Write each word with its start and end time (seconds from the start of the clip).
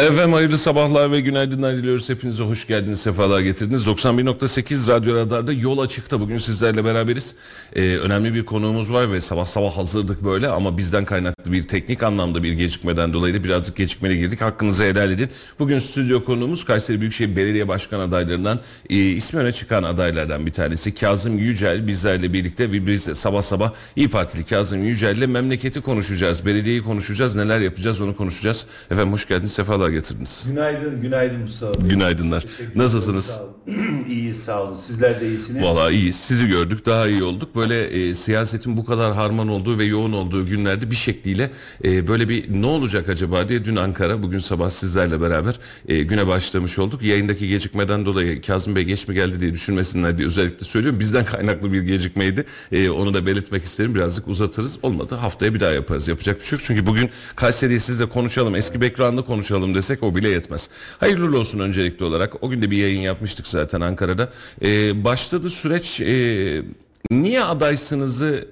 Efendim 0.00 0.32
hayırlı 0.32 0.58
sabahlar 0.58 1.12
ve 1.12 1.20
günaydınlar 1.20 1.76
diliyoruz. 1.76 2.08
Hepinize 2.08 2.44
hoş 2.44 2.66
geldiniz, 2.66 3.00
sefalar 3.00 3.40
getirdiniz. 3.40 3.86
91.8 3.86 4.88
Radyo 4.88 5.16
Radar'da 5.16 5.52
yol 5.52 5.78
açıkta. 5.78 6.20
Bugün 6.20 6.38
sizlerle 6.38 6.84
beraberiz. 6.84 7.34
Ee, 7.76 7.96
önemli 7.96 8.34
bir 8.34 8.46
konuğumuz 8.46 8.92
var 8.92 9.12
ve 9.12 9.20
sabah 9.20 9.44
sabah 9.44 9.76
hazırdık 9.76 10.24
böyle 10.24 10.48
ama 10.48 10.78
bizden 10.78 11.04
kaynaklı 11.04 11.52
bir 11.52 11.62
teknik 11.62 12.02
anlamda 12.02 12.42
bir 12.42 12.52
gecikmeden 12.52 13.12
dolayı 13.12 13.34
da 13.34 13.44
birazcık 13.44 13.76
gecikmeli 13.76 14.18
girdik. 14.18 14.40
Hakkınızı 14.40 14.84
helal 14.84 15.10
edin. 15.10 15.28
Bugün 15.58 15.78
stüdyo 15.78 16.24
konuğumuz 16.24 16.64
Kayseri 16.64 17.00
Büyükşehir 17.00 17.36
Belediye 17.36 17.68
Başkan 17.68 18.00
adaylarından 18.00 18.60
e, 18.90 18.96
ismi 18.96 19.40
öne 19.40 19.52
çıkan 19.52 19.82
adaylardan 19.82 20.46
bir 20.46 20.52
tanesi. 20.52 20.94
Kazım 20.94 21.38
Yücel 21.38 21.86
bizlerle 21.86 22.32
birlikte 22.32 22.72
ve 22.72 22.86
biz 22.86 23.06
de 23.06 23.14
sabah 23.14 23.42
sabah 23.42 23.72
İyi 23.96 24.08
Partili 24.08 24.44
Kazım 24.44 24.84
Yücel 24.84 25.16
ile 25.16 25.26
memleketi 25.26 25.80
konuşacağız. 25.80 26.46
Belediyeyi 26.46 26.82
konuşacağız. 26.82 27.36
Neler 27.36 27.60
yapacağız 27.60 28.00
onu 28.00 28.16
konuşacağız. 28.16 28.66
Efendim 28.90 29.12
hoş 29.12 29.28
geldiniz, 29.28 29.52
sefalar 29.52 29.89
getirdiniz. 29.90 30.44
Günaydın, 30.48 31.00
günaydın 31.00 31.40
Mustafa 31.40 31.82
Bey. 31.82 31.90
Günaydınlar. 31.90 32.44
Nasılsınız? 32.74 33.24
Sağ 33.26 33.42
olun. 33.44 33.52
İyi, 34.08 34.34
sağ 34.34 34.62
olun. 34.62 34.74
Sizler 34.74 35.20
de 35.20 35.28
iyisiniz. 35.28 35.62
Valla 35.62 35.90
iyiyiz. 35.90 36.16
Sizi 36.16 36.48
gördük 36.48 36.86
daha 36.86 37.08
iyi 37.08 37.22
olduk. 37.22 37.56
Böyle 37.56 37.84
e, 37.84 38.14
siyasetin 38.14 38.76
bu 38.76 38.84
kadar 38.84 39.14
harman 39.14 39.48
olduğu 39.48 39.78
ve 39.78 39.84
yoğun 39.84 40.12
olduğu 40.12 40.46
günlerde 40.46 40.90
bir 40.90 40.96
şekliyle 40.96 41.50
e, 41.84 42.08
böyle 42.08 42.28
bir 42.28 42.62
ne 42.62 42.66
olacak 42.66 43.08
acaba 43.08 43.48
diye 43.48 43.64
dün 43.64 43.76
Ankara 43.76 44.22
bugün 44.22 44.38
sabah 44.38 44.70
sizlerle 44.70 45.20
beraber 45.20 45.58
e, 45.88 46.02
güne 46.02 46.26
başlamış 46.26 46.78
olduk. 46.78 47.02
Yayındaki 47.02 47.48
gecikmeden 47.48 48.06
dolayı 48.06 48.42
Kazım 48.42 48.76
Bey 48.76 48.84
geç 48.84 49.08
mi 49.08 49.14
geldi 49.14 49.40
diye 49.40 49.52
düşünmesinler 49.52 50.18
diye 50.18 50.26
özellikle 50.26 50.66
söylüyorum. 50.66 51.00
Bizden 51.00 51.24
kaynaklı 51.24 51.72
bir 51.72 51.82
gecikmeydi. 51.82 52.44
E, 52.72 52.90
onu 52.90 53.14
da 53.14 53.26
belirtmek 53.26 53.64
isterim. 53.64 53.94
Birazcık 53.94 54.28
uzatırız. 54.28 54.78
Olmadı 54.82 55.14
haftaya 55.14 55.54
bir 55.54 55.60
daha 55.60 55.70
yaparız. 55.72 56.08
Yapacak 56.08 56.40
bir 56.40 56.44
şey 56.44 56.56
yok. 56.56 56.64
Çünkü 56.66 56.86
bugün 56.86 57.10
Kayseri'yi 57.36 57.80
sizle 57.80 58.06
konuşalım. 58.08 58.54
Eski 58.54 58.80
background'da 58.80 59.22
konuşalım 59.22 59.74
desek 59.74 60.02
o 60.02 60.16
bile 60.16 60.28
yetmez. 60.28 60.68
Hayırlı 60.98 61.38
olsun 61.38 61.58
öncelikli 61.58 62.04
olarak. 62.04 62.42
O 62.42 62.50
gün 62.50 62.62
de 62.62 62.70
bir 62.70 62.76
yayın 62.76 63.00
yapmıştık 63.00 63.46
zaten 63.46 63.59
Ankara'da. 63.80 64.28
E, 64.62 65.04
başladı 65.04 65.50
süreç. 65.50 66.00
E, 66.00 66.62
niye 67.10 67.44
adaysınızı 67.44 68.48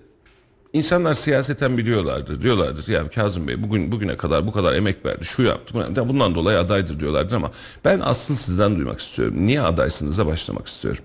İnsanlar 0.73 1.15
siyaseten 1.15 1.79
biliyorlardır. 1.79 2.43
Diyorlardır 2.43 2.89
yani 2.89 3.09
Kazım 3.09 3.49
Bey 3.49 3.63
bugün 3.63 3.93
bugüne 3.93 4.17
kadar 4.17 4.47
bu 4.47 4.53
kadar 4.53 4.75
emek 4.75 5.07
verdi. 5.07 5.25
Şu 5.25 5.43
yaptı. 5.43 5.75
Bundan 6.09 6.35
dolayı 6.35 6.59
adaydır 6.59 7.01
diyorlardır 7.01 7.37
ama 7.37 7.51
ben 7.85 8.01
asıl 8.01 8.35
sizden 8.37 8.77
duymak 8.77 9.01
istiyorum. 9.01 9.35
Niye 9.39 9.61
adaysınıza 9.61 10.27
başlamak 10.27 10.67
istiyorum. 10.67 11.05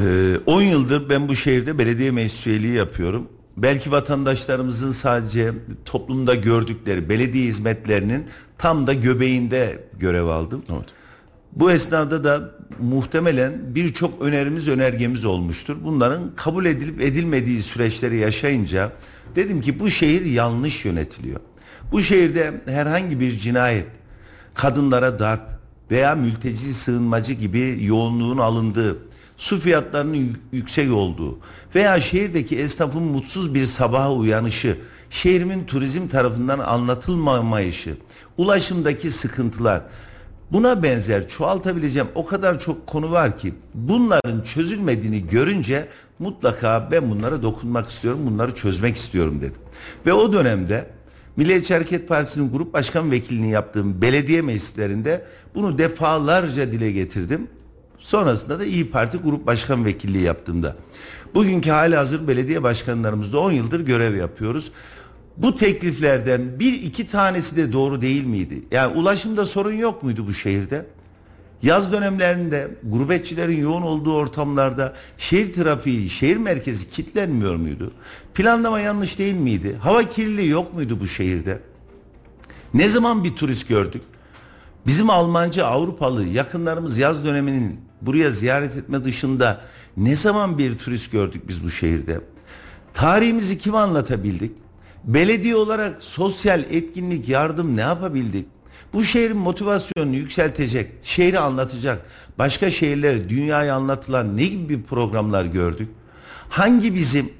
Ee, 0.00 0.36
10 0.46 0.62
yıldır 0.62 1.08
ben 1.08 1.28
bu 1.28 1.36
şehirde 1.36 1.78
belediye 1.78 2.10
meclis 2.10 2.46
üyeliği 2.46 2.74
yapıyorum. 2.74 3.28
Belki 3.56 3.90
vatandaşlarımızın 3.90 4.92
sadece 4.92 5.52
toplumda 5.84 6.34
gördükleri 6.34 7.08
belediye 7.08 7.44
hizmetlerinin 7.46 8.26
tam 8.58 8.86
da 8.86 8.92
göbeğinde 8.94 9.88
görev 9.98 10.26
aldım. 10.26 10.62
Evet. 10.70 10.88
Bu 11.56 11.70
esnada 11.70 12.24
da 12.24 12.50
muhtemelen 12.80 13.74
birçok 13.74 14.22
önerimiz 14.22 14.68
önergemiz 14.68 15.24
olmuştur. 15.24 15.76
Bunların 15.84 16.34
kabul 16.36 16.64
edilip 16.64 17.00
edilmediği 17.00 17.62
süreçleri 17.62 18.16
yaşayınca 18.16 18.92
dedim 19.36 19.60
ki 19.60 19.80
bu 19.80 19.90
şehir 19.90 20.24
yanlış 20.24 20.84
yönetiliyor. 20.84 21.40
Bu 21.92 22.02
şehirde 22.02 22.60
herhangi 22.66 23.20
bir 23.20 23.38
cinayet, 23.38 23.86
kadınlara 24.54 25.18
darp 25.18 25.42
veya 25.90 26.14
mülteci 26.14 26.74
sığınmacı 26.74 27.32
gibi 27.32 27.78
yoğunluğun 27.80 28.38
alındığı, 28.38 28.98
su 29.36 29.60
fiyatlarının 29.60 30.14
yü- 30.14 30.36
yüksek 30.52 30.92
olduğu 30.92 31.38
veya 31.74 32.00
şehirdeki 32.00 32.56
esnafın 32.56 33.02
mutsuz 33.02 33.54
bir 33.54 33.66
sabaha 33.66 34.12
uyanışı, 34.12 34.78
şehrimin 35.10 35.64
turizm 35.64 36.08
tarafından 36.08 36.58
anlatılmamayışı, 36.58 37.96
ulaşımdaki 38.38 39.10
sıkıntılar, 39.10 39.82
Buna 40.52 40.82
benzer 40.82 41.28
çoğaltabileceğim 41.28 42.08
o 42.14 42.26
kadar 42.26 42.58
çok 42.58 42.86
konu 42.86 43.10
var 43.10 43.38
ki 43.38 43.54
bunların 43.74 44.40
çözülmediğini 44.42 45.26
görünce 45.26 45.88
mutlaka 46.18 46.88
ben 46.92 47.10
bunlara 47.10 47.42
dokunmak 47.42 47.90
istiyorum, 47.90 48.20
bunları 48.26 48.54
çözmek 48.54 48.96
istiyorum 48.96 49.38
dedim. 49.42 49.60
Ve 50.06 50.12
o 50.12 50.32
dönemde 50.32 50.86
Milliyetçi 51.36 51.74
Hareket 51.74 52.08
Partisi'nin 52.08 52.52
grup 52.52 52.74
başkan 52.74 53.10
vekilliğini 53.10 53.50
yaptığım 53.50 54.02
belediye 54.02 54.42
meclislerinde 54.42 55.24
bunu 55.54 55.78
defalarca 55.78 56.72
dile 56.72 56.92
getirdim. 56.92 57.48
Sonrasında 57.98 58.60
da 58.60 58.64
İyi 58.64 58.90
Parti 58.90 59.18
grup 59.18 59.46
başkan 59.46 59.84
vekilliği 59.84 60.24
yaptığımda. 60.24 60.76
Bugünkü 61.34 61.70
hali 61.70 61.96
hazır 61.96 62.28
belediye 62.28 62.62
başkanlarımızda 62.62 63.38
10 63.38 63.52
yıldır 63.52 63.80
görev 63.80 64.16
yapıyoruz. 64.16 64.72
Bu 65.36 65.56
tekliflerden 65.56 66.60
bir 66.60 66.72
iki 66.72 67.06
tanesi 67.06 67.56
de 67.56 67.72
doğru 67.72 68.00
değil 68.00 68.24
miydi? 68.24 68.62
Yani 68.70 68.96
ulaşımda 68.96 69.46
sorun 69.46 69.72
yok 69.72 70.02
muydu 70.02 70.26
bu 70.26 70.32
şehirde? 70.32 70.86
Yaz 71.62 71.92
dönemlerinde 71.92 72.70
gurbetçilerin 72.82 73.60
yoğun 73.60 73.82
olduğu 73.82 74.14
ortamlarda 74.14 74.94
şehir 75.18 75.52
trafiği, 75.52 76.10
şehir 76.10 76.36
merkezi 76.36 76.90
kilitlenmiyor 76.90 77.56
muydu? 77.56 77.92
Planlama 78.34 78.80
yanlış 78.80 79.18
değil 79.18 79.34
miydi? 79.34 79.76
Hava 79.80 80.02
kirliliği 80.08 80.48
yok 80.48 80.74
muydu 80.74 81.00
bu 81.00 81.06
şehirde? 81.06 81.60
Ne 82.74 82.88
zaman 82.88 83.24
bir 83.24 83.36
turist 83.36 83.68
gördük? 83.68 84.02
Bizim 84.86 85.10
Almancı, 85.10 85.66
Avrupalı 85.66 86.24
yakınlarımız 86.24 86.98
yaz 86.98 87.24
döneminin 87.24 87.80
buraya 88.02 88.30
ziyaret 88.30 88.76
etme 88.76 89.04
dışında 89.04 89.60
ne 89.96 90.16
zaman 90.16 90.58
bir 90.58 90.78
turist 90.78 91.12
gördük 91.12 91.48
biz 91.48 91.64
bu 91.64 91.70
şehirde? 91.70 92.20
Tarihimizi 92.94 93.58
kime 93.58 93.78
anlatabildik? 93.78 94.63
Belediye 95.06 95.56
olarak 95.56 96.02
sosyal 96.02 96.60
etkinlik, 96.70 97.28
yardım 97.28 97.76
ne 97.76 97.80
yapabildik? 97.80 98.46
Bu 98.92 99.04
şehrin 99.04 99.36
motivasyonunu 99.36 100.16
yükseltecek, 100.16 100.92
şehri 101.02 101.38
anlatacak, 101.38 102.06
başka 102.38 102.70
şehirlere, 102.70 103.28
dünyaya 103.28 103.74
anlatılan 103.74 104.36
ne 104.36 104.44
gibi 104.44 104.68
bir 104.68 104.82
programlar 104.82 105.44
gördük? 105.44 105.88
Hangi 106.48 106.94
bizim 106.94 107.32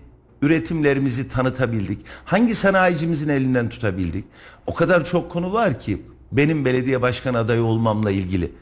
üretimlerimizi 0.43 1.29
tanıtabildik? 1.29 2.01
Hangi 2.25 2.55
sanayicimizin 2.55 3.29
elinden 3.29 3.69
tutabildik? 3.69 4.25
O 4.67 4.75
kadar 4.75 5.05
çok 5.05 5.31
konu 5.31 5.53
var 5.53 5.81
ki 5.81 6.03
benim 6.33 6.65
belediye 6.65 7.03
başkan 7.03 7.35
adayı 7.35 7.63
olmamla 7.63 8.11
ilgili. 8.11 8.53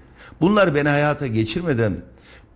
Bunlar 0.41 0.75
beni 0.75 0.89
hayata 0.89 1.27
geçirmeden 1.27 1.97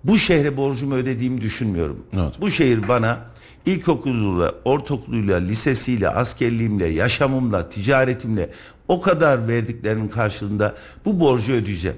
bu 0.05 0.19
şehre 0.19 0.57
borcumu 0.57 0.95
ödediğimi 0.95 1.41
düşünmüyorum. 1.41 2.07
Evet. 2.13 2.35
Bu 2.41 2.51
şehir 2.51 2.89
bana 2.89 3.25
ilkokuluyla, 3.67 4.53
ortaokuluyla, 4.65 5.37
lisesiyle, 5.37 6.09
askerliğimle, 6.09 6.87
yaşamımla, 6.87 7.69
ticaretimle 7.69 8.51
o 8.89 9.01
kadar 9.01 9.49
verdiklerinin 9.49 10.09
karşılığında 10.09 10.75
bu 11.05 11.21
borcu 11.21 11.53
ödeyeceğim. 11.53 11.97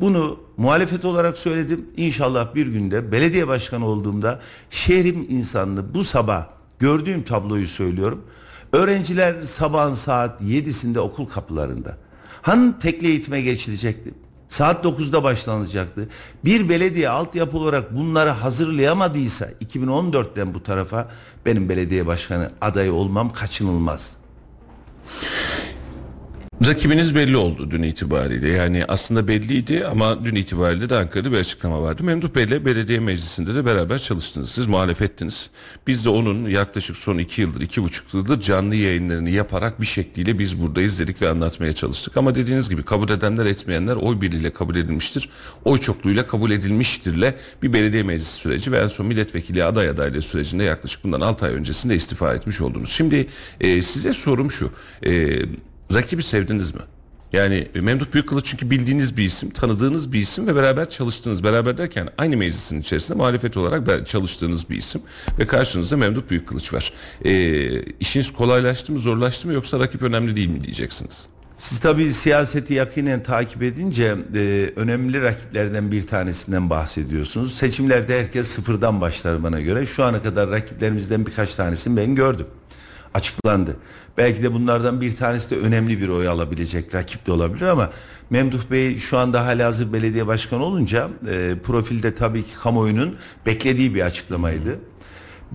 Bunu 0.00 0.40
muhalefet 0.56 1.04
olarak 1.04 1.38
söyledim. 1.38 1.86
İnşallah 1.96 2.54
bir 2.54 2.66
günde 2.66 3.12
belediye 3.12 3.48
başkanı 3.48 3.86
olduğumda 3.86 4.40
şehrim 4.70 5.26
insanını 5.28 5.94
bu 5.94 6.04
sabah 6.04 6.46
gördüğüm 6.78 7.22
tabloyu 7.22 7.68
söylüyorum. 7.68 8.24
Öğrenciler 8.72 9.42
sabahın 9.42 9.94
saat 9.94 10.40
7'sinde 10.42 10.98
okul 10.98 11.26
kapılarında. 11.26 11.96
Hani 12.42 12.78
tekli 12.78 13.06
eğitime 13.06 13.42
geçilecekti? 13.42 14.14
Saat 14.50 14.84
9'da 14.84 15.22
başlanacaktı. 15.22 16.08
Bir 16.44 16.68
belediye 16.68 17.08
altyapı 17.08 17.58
olarak 17.58 17.96
bunları 17.96 18.30
hazırlayamadıysa 18.30 19.48
2014'ten 19.64 20.54
bu 20.54 20.62
tarafa 20.62 21.08
benim 21.46 21.68
belediye 21.68 22.06
başkanı 22.06 22.50
adayı 22.60 22.92
olmam 22.92 23.32
kaçınılmaz. 23.32 24.16
Rakibiniz 26.66 27.14
belli 27.14 27.36
oldu 27.36 27.70
dün 27.70 27.82
itibariyle. 27.82 28.48
Yani 28.48 28.84
aslında 28.88 29.28
belliydi 29.28 29.86
ama 29.86 30.24
dün 30.24 30.34
itibariyle 30.34 30.90
de 30.90 30.96
Ankara'da 30.96 31.32
bir 31.32 31.38
açıklama 31.38 31.82
vardı. 31.82 32.04
Memduh 32.04 32.34
Bey'le 32.34 32.64
belediye 32.64 33.00
meclisinde 33.00 33.54
de 33.54 33.64
beraber 33.64 33.98
çalıştınız. 33.98 34.50
Siz 34.50 34.66
muhalefettiniz. 34.66 35.50
Biz 35.86 36.04
de 36.04 36.08
onun 36.08 36.48
yaklaşık 36.48 36.96
son 36.96 37.18
iki 37.18 37.40
yıldır, 37.40 37.60
iki 37.60 37.82
buçuk 37.82 38.14
yıldır 38.14 38.40
canlı 38.40 38.74
yayınlarını 38.74 39.30
yaparak 39.30 39.80
bir 39.80 39.86
şekliyle 39.86 40.38
biz 40.38 40.60
buradayız 40.60 41.00
dedik 41.00 41.22
ve 41.22 41.28
anlatmaya 41.28 41.72
çalıştık. 41.72 42.16
Ama 42.16 42.34
dediğiniz 42.34 42.70
gibi 42.70 42.82
kabul 42.82 43.08
edenler 43.08 43.46
etmeyenler 43.46 43.96
oy 43.96 44.20
birliğiyle 44.20 44.52
kabul 44.52 44.76
edilmiştir. 44.76 45.28
Oy 45.64 45.78
çokluğuyla 45.78 46.26
kabul 46.26 46.50
edilmiştirle 46.50 47.36
bir 47.62 47.72
belediye 47.72 48.02
meclisi 48.02 48.32
süreci 48.32 48.72
ve 48.72 48.78
en 48.78 48.88
son 48.88 49.06
milletvekili 49.06 49.64
aday 49.64 49.88
adaylığı 49.88 50.22
sürecinde 50.22 50.64
yaklaşık 50.64 51.04
bundan 51.04 51.20
6 51.20 51.46
ay 51.46 51.54
öncesinde 51.54 51.94
istifa 51.94 52.34
etmiş 52.34 52.60
oldunuz. 52.60 52.90
Şimdi 52.90 53.26
e, 53.60 53.82
size 53.82 54.12
sorum 54.12 54.50
şu. 54.50 54.70
E, 55.06 55.40
rakibi 55.94 56.22
sevdiniz 56.22 56.74
mi? 56.74 56.80
Yani 57.32 57.68
Memduh 57.74 58.06
Büyükkılıç 58.12 58.44
çünkü 58.44 58.70
bildiğiniz 58.70 59.16
bir 59.16 59.24
isim, 59.24 59.50
tanıdığınız 59.50 60.12
bir 60.12 60.20
isim 60.20 60.46
ve 60.46 60.54
beraber 60.54 60.88
çalıştığınız, 60.88 61.44
beraber 61.44 61.78
derken 61.78 62.08
aynı 62.18 62.36
meclisin 62.36 62.80
içerisinde 62.80 63.18
muhalefet 63.18 63.56
olarak 63.56 64.06
çalıştığınız 64.06 64.70
bir 64.70 64.76
isim 64.76 65.02
ve 65.38 65.46
karşınızda 65.46 65.96
Memduh 65.96 66.22
Büyükkılıç 66.30 66.72
var. 66.72 66.92
E, 67.24 67.82
işiniz 67.82 68.32
kolaylaştı 68.32 68.92
mı, 68.92 68.98
zorlaştı 68.98 69.48
mı 69.48 69.54
yoksa 69.54 69.78
rakip 69.78 70.02
önemli 70.02 70.36
değil 70.36 70.48
mi 70.48 70.64
diyeceksiniz? 70.64 71.26
Siz 71.56 71.80
tabii 71.80 72.12
siyaseti 72.12 72.74
yakinen 72.74 73.22
takip 73.22 73.62
edince 73.62 74.16
e, 74.34 74.70
önemli 74.76 75.22
rakiplerden 75.22 75.92
bir 75.92 76.06
tanesinden 76.06 76.70
bahsediyorsunuz. 76.70 77.54
Seçimlerde 77.54 78.20
herkes 78.20 78.48
sıfırdan 78.48 79.00
başlar 79.00 79.42
bana 79.42 79.60
göre. 79.60 79.86
Şu 79.86 80.04
ana 80.04 80.22
kadar 80.22 80.50
rakiplerimizden 80.50 81.26
birkaç 81.26 81.54
tanesini 81.54 81.96
ben 81.96 82.14
gördüm. 82.14 82.46
Açıklandı. 83.14 83.76
Belki 84.20 84.42
de 84.42 84.52
bunlardan 84.52 85.00
bir 85.00 85.16
tanesi 85.16 85.50
de 85.50 85.56
önemli 85.56 86.00
bir 86.00 86.08
oy 86.08 86.28
alabilecek 86.28 86.94
rakip 86.94 87.26
de 87.26 87.32
olabilir 87.32 87.62
ama 87.62 87.90
Memduh 88.30 88.70
Bey 88.70 88.98
şu 88.98 89.18
anda 89.18 89.46
halihazır 89.46 89.92
belediye 89.92 90.26
başkanı 90.26 90.64
olunca 90.64 91.10
e, 91.30 91.54
profilde 91.64 92.14
tabii 92.14 92.42
ki 92.42 92.54
kamuoyunun 92.62 93.16
beklediği 93.46 93.94
bir 93.94 94.00
açıklamaydı. 94.00 94.78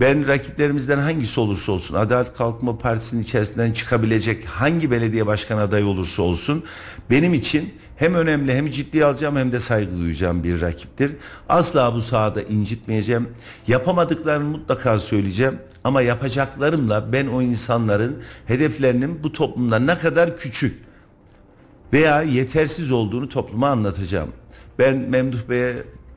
Ben 0.00 0.26
rakiplerimizden 0.26 0.98
hangisi 0.98 1.40
olursa 1.40 1.72
olsun 1.72 1.94
Adalet 1.94 2.32
Kalkınma 2.32 2.78
Partisi'nin 2.78 3.22
içerisinden 3.22 3.72
çıkabilecek 3.72 4.44
hangi 4.44 4.90
belediye 4.90 5.26
başkan 5.26 5.58
adayı 5.58 5.86
olursa 5.86 6.22
olsun 6.22 6.64
benim 7.10 7.34
için 7.34 7.74
hem 7.96 8.14
önemli 8.14 8.54
hem 8.54 8.70
ciddiye 8.70 9.04
alacağım 9.04 9.36
hem 9.36 9.52
de 9.52 9.60
saygı 9.60 9.98
duyacağım 9.98 10.44
bir 10.44 10.60
rakiptir. 10.60 11.12
Asla 11.48 11.94
bu 11.94 12.00
sahada 12.00 12.42
incitmeyeceğim. 12.42 13.28
Yapamadıklarını 13.66 14.48
mutlaka 14.48 15.00
söyleyeceğim 15.00 15.58
ama 15.84 16.02
yapacaklarımla 16.02 17.12
ben 17.12 17.26
o 17.26 17.42
insanların 17.42 18.22
hedeflerinin 18.46 19.24
bu 19.24 19.32
toplumda 19.32 19.78
ne 19.78 19.98
kadar 19.98 20.36
küçük 20.36 20.82
veya 21.92 22.22
yetersiz 22.22 22.90
olduğunu 22.90 23.28
topluma 23.28 23.68
anlatacağım. 23.68 24.32
Ben 24.78 24.96
Memduh 24.96 25.48
Bey'e 25.48 25.74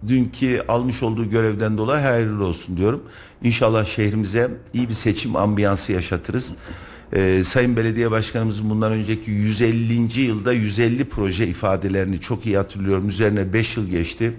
dünkü 0.08 0.62
almış 0.68 1.04
olduğu 1.04 1.30
görevden 1.30 1.78
dolayı 1.78 2.06
hayırlı 2.06 2.46
olsun 2.46 2.78
diyorum. 2.78 3.04
İnşallah 3.44 3.86
şehrimize 3.86 4.52
iyi 4.74 4.90
bir 4.90 4.94
seçim 4.94 5.36
ambiyansı 5.36 5.92
yaşatırız. 5.92 6.54
Ee, 7.14 7.44
Sayın 7.44 7.76
Belediye 7.76 8.12
Başkanımızın 8.12 8.70
bundan 8.70 8.92
önceki 8.92 9.32
150. 9.32 10.22
yılda 10.22 10.54
150 10.54 11.06
proje 11.06 11.48
ifadelerini 11.48 12.20
çok 12.20 12.46
iyi 12.46 12.58
hatırlıyorum. 12.58 13.08
Üzerine 13.08 13.54
5 13.54 13.78
yıl 13.78 13.88
geçti. 13.88 14.34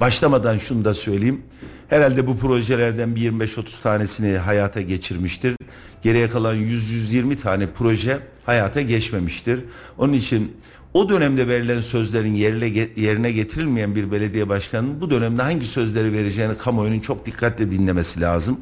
Başlamadan 0.00 0.58
şunu 0.58 0.84
da 0.84 0.94
söyleyeyim. 0.94 1.42
Herhalde 1.88 2.26
bu 2.26 2.38
projelerden 2.38 3.16
bir 3.16 3.32
25-30 3.32 3.82
tanesini 3.82 4.38
hayata 4.38 4.80
geçirmiştir. 4.80 5.56
Geriye 6.02 6.28
kalan 6.28 6.56
100-120 6.56 7.36
tane 7.36 7.66
proje 7.66 8.18
hayata 8.46 8.82
geçmemiştir. 8.82 9.60
Onun 9.98 10.12
için 10.12 10.56
o 10.94 11.08
dönemde 11.08 11.48
verilen 11.48 11.80
sözlerin 11.80 12.34
yerine, 12.34 12.88
yerine 12.96 13.32
getirilmeyen 13.32 13.94
bir 13.94 14.12
belediye 14.12 14.48
başkanının 14.48 15.00
bu 15.00 15.10
dönemde 15.10 15.42
hangi 15.42 15.66
sözleri 15.66 16.12
vereceğini 16.12 16.56
kamuoyunun 16.58 17.00
çok 17.00 17.26
dikkatle 17.26 17.70
dinlemesi 17.70 18.20
lazım. 18.20 18.60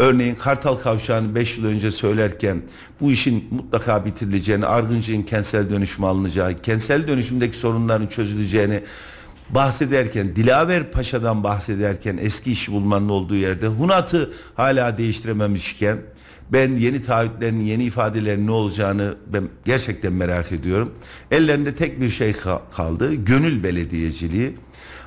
Örneğin 0.00 0.34
Kartal 0.34 0.76
Kavşağı'nı 0.76 1.34
5 1.34 1.58
yıl 1.58 1.64
önce 1.64 1.90
söylerken 1.90 2.62
bu 3.00 3.12
işin 3.12 3.48
mutlaka 3.50 4.04
bitirileceğini, 4.04 4.66
Argıncı'nın 4.66 5.22
kentsel 5.22 5.70
dönüşüm 5.70 6.04
alınacağı, 6.04 6.54
kentsel 6.56 7.08
dönüşümdeki 7.08 7.56
sorunların 7.56 8.06
çözüleceğini 8.06 8.82
bahsederken, 9.50 10.36
Dilaver 10.36 10.90
Paşa'dan 10.90 11.44
bahsederken 11.44 12.18
eski 12.20 12.52
işi 12.52 12.72
bulmanın 12.72 13.08
olduğu 13.08 13.36
yerde 13.36 13.66
Hunat'ı 13.66 14.32
hala 14.54 14.98
değiştirememişken 14.98 15.98
ben 16.52 16.76
yeni 16.76 17.02
taahhütlerin, 17.02 17.60
yeni 17.60 17.84
ifadelerin 17.84 18.46
ne 18.46 18.50
olacağını 18.50 19.14
ben 19.26 19.48
gerçekten 19.64 20.12
merak 20.12 20.52
ediyorum. 20.52 20.94
Ellerinde 21.30 21.74
tek 21.74 22.00
bir 22.00 22.08
şey 22.08 22.32
kaldı. 22.76 23.14
Gönül 23.14 23.62
belediyeciliği. 23.62 24.54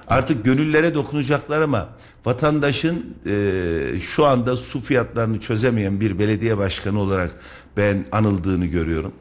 Artık 0.07 0.45
gönüllere 0.45 0.95
dokunacaklar 0.95 1.61
ama 1.61 1.89
vatandaşın 2.25 3.15
e, 3.25 3.99
şu 3.99 4.25
anda 4.25 4.57
su 4.57 4.81
fiyatlarını 4.81 5.39
çözemeyen 5.39 5.99
bir 5.99 6.19
belediye 6.19 6.57
başkanı 6.57 6.99
olarak 6.99 7.35
ben 7.77 8.05
anıldığını 8.11 8.65
görüyorum. 8.65 9.13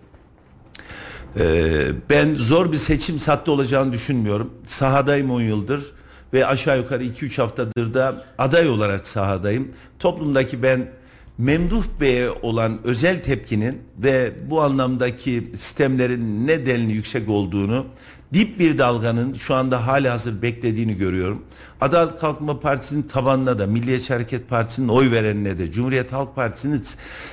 E, 1.38 1.84
ben 2.10 2.34
zor 2.34 2.72
bir 2.72 2.76
seçim 2.76 3.18
sattı 3.18 3.52
olacağını 3.52 3.92
düşünmüyorum. 3.92 4.50
Sahadayım 4.66 5.30
10 5.30 5.40
yıldır 5.40 5.92
ve 6.32 6.46
aşağı 6.46 6.78
yukarı 6.78 7.04
2-3 7.04 7.40
haftadır 7.40 7.94
da 7.94 8.24
aday 8.38 8.68
olarak 8.68 9.06
sahadayım. 9.06 9.68
Toplumdaki 9.98 10.62
ben 10.62 10.90
Memduh 11.38 11.84
Bey'e 12.00 12.30
olan 12.30 12.80
özel 12.84 13.22
tepkinin 13.22 13.82
ve 13.98 14.32
bu 14.50 14.62
anlamdaki 14.62 15.50
sistemlerin 15.52 16.46
ne 16.46 16.66
denli 16.66 16.92
yüksek 16.92 17.28
olduğunu 17.28 17.86
dip 18.34 18.58
bir 18.58 18.78
dalganın 18.78 19.34
şu 19.34 19.54
anda 19.54 19.86
hali 19.86 20.08
hazır 20.08 20.42
beklediğini 20.42 20.96
görüyorum. 20.96 21.42
Adalet 21.80 22.20
Kalkınma 22.20 22.60
Partisi'nin 22.60 23.02
tabanına 23.02 23.58
da 23.58 23.66
Milliyetçi 23.66 24.12
Hareket 24.12 24.48
Partisi'nin 24.48 24.88
oy 24.88 25.10
verenine 25.10 25.58
de 25.58 25.72
Cumhuriyet 25.72 26.12
Halk 26.12 26.36
Partisi'nin 26.36 26.84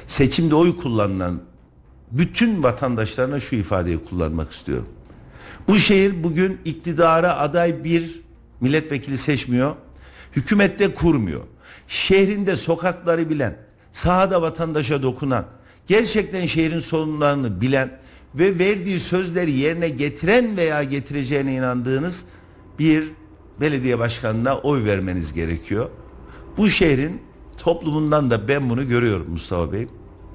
seçimde 0.08 0.56
oy 0.56 0.78
kullanılan 0.78 1.42
bütün 2.12 2.64
vatandaşlarına 2.64 3.40
şu 3.40 3.56
ifadeyi 3.56 4.04
kullanmak 4.04 4.52
istiyorum. 4.52 4.88
Bu 5.68 5.78
şehir 5.78 6.24
bugün 6.24 6.60
iktidara 6.66 7.38
aday 7.38 7.84
bir 7.84 8.22
milletvekili 8.62 9.18
seçmiyor. 9.18 9.76
Hükümette 10.36 10.94
kurmuyor. 10.94 11.42
Şehrinde 11.88 12.58
sokakları 12.58 13.30
bilen, 13.30 13.58
sahada 13.92 14.42
vatandaşa 14.42 15.04
dokunan, 15.04 15.46
gerçekten 15.88 16.46
şehrin 16.46 16.80
sorunlarını 16.80 17.62
bilen 17.62 18.00
ve 18.36 18.60
verdiği 18.60 19.00
sözleri 19.00 19.52
yerine 19.52 19.90
getiren 19.90 20.58
veya 20.58 20.84
getireceğine 20.84 21.54
inandığınız 21.54 22.26
bir 22.80 23.12
belediye 23.62 24.00
başkanına 24.00 24.58
oy 24.58 24.86
vermeniz 24.86 25.34
gerekiyor. 25.34 25.90
Bu 26.58 26.70
şehrin 26.70 27.22
toplumundan 27.58 28.32
da 28.32 28.48
ben 28.48 28.70
bunu 28.70 28.88
görüyorum 28.88 29.32
Mustafa 29.32 29.72
Bey. 29.72 29.88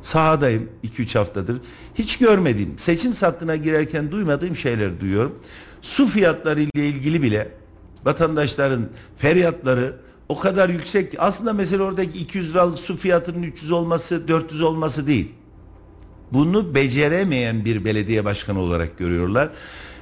Sahadayım 0.02 0.69
2-3 0.85 1.19
haftadır. 1.19 1.61
Hiç 1.94 2.19
görmediğim, 2.19 2.78
seçim 2.78 3.14
sattığına 3.14 3.57
girerken 3.57 4.12
duymadığım 4.12 4.57
şeyler 4.57 5.00
duyuyorum. 5.00 5.38
Su 5.83 6.07
fiyatları 6.07 6.61
ile 6.61 6.87
ilgili 6.87 7.23
bile 7.23 7.52
vatandaşların 8.04 8.88
feryatları 9.16 9.97
o 10.28 10.38
kadar 10.38 10.69
yüksek 10.69 11.11
ki 11.11 11.21
aslında 11.21 11.52
mesela 11.52 11.85
oradaki 11.85 12.19
200 12.19 12.50
liralık 12.50 12.78
su 12.78 12.97
fiyatının 12.97 13.42
300 13.42 13.71
olması 13.71 14.28
400 14.28 14.61
olması 14.61 15.07
değil. 15.07 15.33
Bunu 16.33 16.75
beceremeyen 16.75 17.64
bir 17.64 17.85
belediye 17.85 18.25
başkanı 18.25 18.59
olarak 18.61 18.99
görüyorlar. 18.99 19.49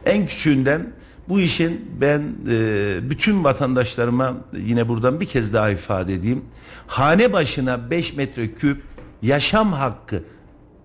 En 0.07 0.27
küçüğünden 0.27 0.93
bu 1.29 1.41
işin 1.41 1.91
ben 2.01 2.23
e, 2.51 3.11
bütün 3.11 3.45
vatandaşlarıma 3.45 4.37
yine 4.57 4.89
buradan 4.89 5.21
bir 5.21 5.27
kez 5.27 5.53
daha 5.55 5.71
ifade 5.71 6.15
edeyim. 6.15 6.43
Hane 6.87 7.33
başına 7.33 7.91
5 7.91 8.13
metreküp 8.17 8.83
yaşam 9.23 9.73
hakkı 9.73 10.23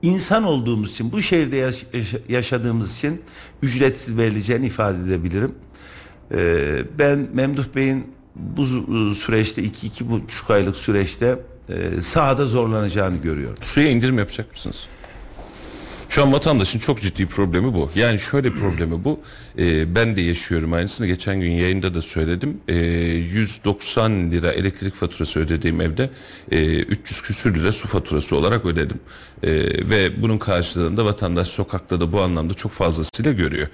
insan 0.02 0.44
olduğumuz 0.44 0.92
için 0.92 1.12
bu 1.12 1.22
şehirde 1.22 1.56
yaş- 1.58 1.86
yaşadığımız 2.30 2.98
için 2.98 3.22
ücretsiz 3.62 4.18
verileceğini 4.18 4.66
ifade 4.66 4.98
edebilirim. 5.08 5.56
E, 6.32 6.58
ben 7.00 7.28
Memduh 7.34 7.66
Bey'in 7.76 8.08
bu 8.36 8.66
süreçte 9.16 9.64
iki 9.64 9.88
iki 9.88 10.10
buçuk 10.12 10.50
aylık 10.52 10.78
süreçte 10.78 11.40
e, 11.70 12.02
sahada 12.02 12.48
zorlanacağını 12.48 13.18
görüyorum. 13.18 13.56
Suya 13.62 13.90
indirim 13.90 14.18
yapacak 14.20 14.52
mısınız? 14.52 14.88
Şu 16.10 16.24
an 16.24 16.34
vatandaşın 16.34 16.80
çok 16.80 17.02
ciddi 17.02 17.28
problemi 17.28 17.74
bu. 17.74 17.92
Yani 17.96 18.20
şöyle 18.20 18.54
problemi 18.54 19.04
bu. 19.04 19.20
E, 19.60 19.96
ben 19.96 20.16
de 20.16 20.22
yaşıyorum 20.22 20.74
aynısını. 20.74 21.08
Geçen 21.08 21.42
gün 21.42 21.52
yayında 21.52 21.94
da 21.94 22.02
söyledim. 22.02 22.58
E, 22.68 22.76
190 22.76 24.32
lira 24.32 24.52
elektrik 24.52 24.96
faturası 24.96 25.40
ödediğim 25.40 25.82
evde 25.82 26.10
e, 26.52 26.80
300 26.80 27.22
küsür 27.22 27.56
lira 27.56 27.72
su 27.72 27.88
faturası 27.88 28.36
olarak 28.36 28.66
ödedim. 28.66 29.00
E, 29.44 29.50
ve 29.90 30.22
bunun 30.22 30.38
karşılığında 30.38 31.06
vatandaş 31.06 31.48
sokakta 31.48 32.00
da 32.00 32.12
bu 32.12 32.22
anlamda 32.22 32.54
çok 32.54 32.72
fazlasıyla 32.72 33.32
görüyor. 33.32 33.68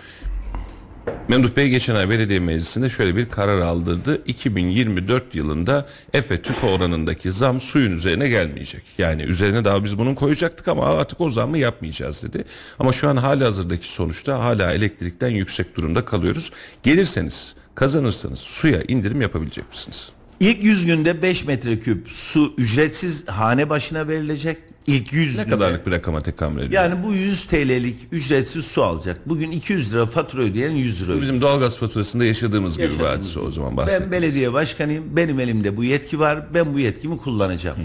Memduh 1.27 1.55
Bey 1.55 1.69
geçen 1.69 1.95
ay 1.95 2.09
belediye 2.09 2.39
meclisinde 2.39 2.89
şöyle 2.89 3.15
bir 3.15 3.29
karar 3.29 3.59
aldırdı. 3.59 4.21
2024 4.25 5.35
yılında 5.35 5.87
Efe 6.13 6.41
tüfe 6.41 6.67
oranındaki 6.67 7.31
zam 7.31 7.61
suyun 7.61 7.91
üzerine 7.91 8.29
gelmeyecek. 8.29 8.83
Yani 8.97 9.21
üzerine 9.21 9.65
daha 9.65 9.83
biz 9.83 9.97
bunun 9.97 10.15
koyacaktık 10.15 10.67
ama 10.67 10.85
artık 10.85 11.21
o 11.21 11.29
zammı 11.29 11.57
yapmayacağız 11.57 12.23
dedi. 12.23 12.43
Ama 12.79 12.91
şu 12.91 13.09
an 13.09 13.17
hali 13.17 13.43
hazırdaki 13.43 13.91
sonuçta 13.91 14.39
hala 14.39 14.73
elektrikten 14.73 15.29
yüksek 15.29 15.75
durumda 15.75 16.05
kalıyoruz. 16.05 16.51
Gelirseniz 16.83 17.55
kazanırsanız 17.75 18.39
suya 18.39 18.81
indirim 18.87 19.21
yapabilecek 19.21 19.69
misiniz? 19.69 20.11
İlk 20.43 20.63
100 20.63 20.85
günde 20.85 21.21
5 21.21 21.45
metreküp 21.45 22.07
su 22.09 22.53
ücretsiz 22.57 23.27
hane 23.27 23.69
başına 23.69 24.07
verilecek. 24.07 24.57
İlk 24.87 25.13
100 25.13 25.37
Ne 25.37 25.43
günde. 25.43 25.53
kadarlık 25.55 25.85
bir 25.87 25.91
rakama 25.91 26.21
tekamül 26.21 26.61
ediyor? 26.61 26.83
Yani 26.83 27.03
bu 27.03 27.13
100 27.13 27.43
TL'lik 27.43 27.95
ücretsiz 28.11 28.65
su 28.65 28.83
alacak. 28.83 29.29
Bugün 29.29 29.51
200 29.51 29.93
lira 29.93 30.05
fatura 30.05 30.41
ödeyen 30.41 30.71
100 30.71 30.95
lira 30.97 31.05
ödeyecek. 31.05 31.21
Bizim 31.21 31.41
doğalgaz 31.41 31.77
faturasında 31.77 32.25
yaşadığımız 32.25 32.77
gibi 32.77 32.85
bir 32.87 32.91
Yaşadığımız 32.91 33.15
hadise 33.17 33.39
o 33.39 33.51
zaman 33.51 33.71
Ben 33.71 33.77
bahsedelim. 33.77 34.11
belediye 34.11 34.53
başkanıyım. 34.53 35.03
Benim 35.15 35.39
elimde 35.39 35.77
bu 35.77 35.83
yetki 35.83 36.19
var. 36.19 36.53
Ben 36.53 36.73
bu 36.73 36.79
yetkimi 36.79 37.17
kullanacağım. 37.17 37.77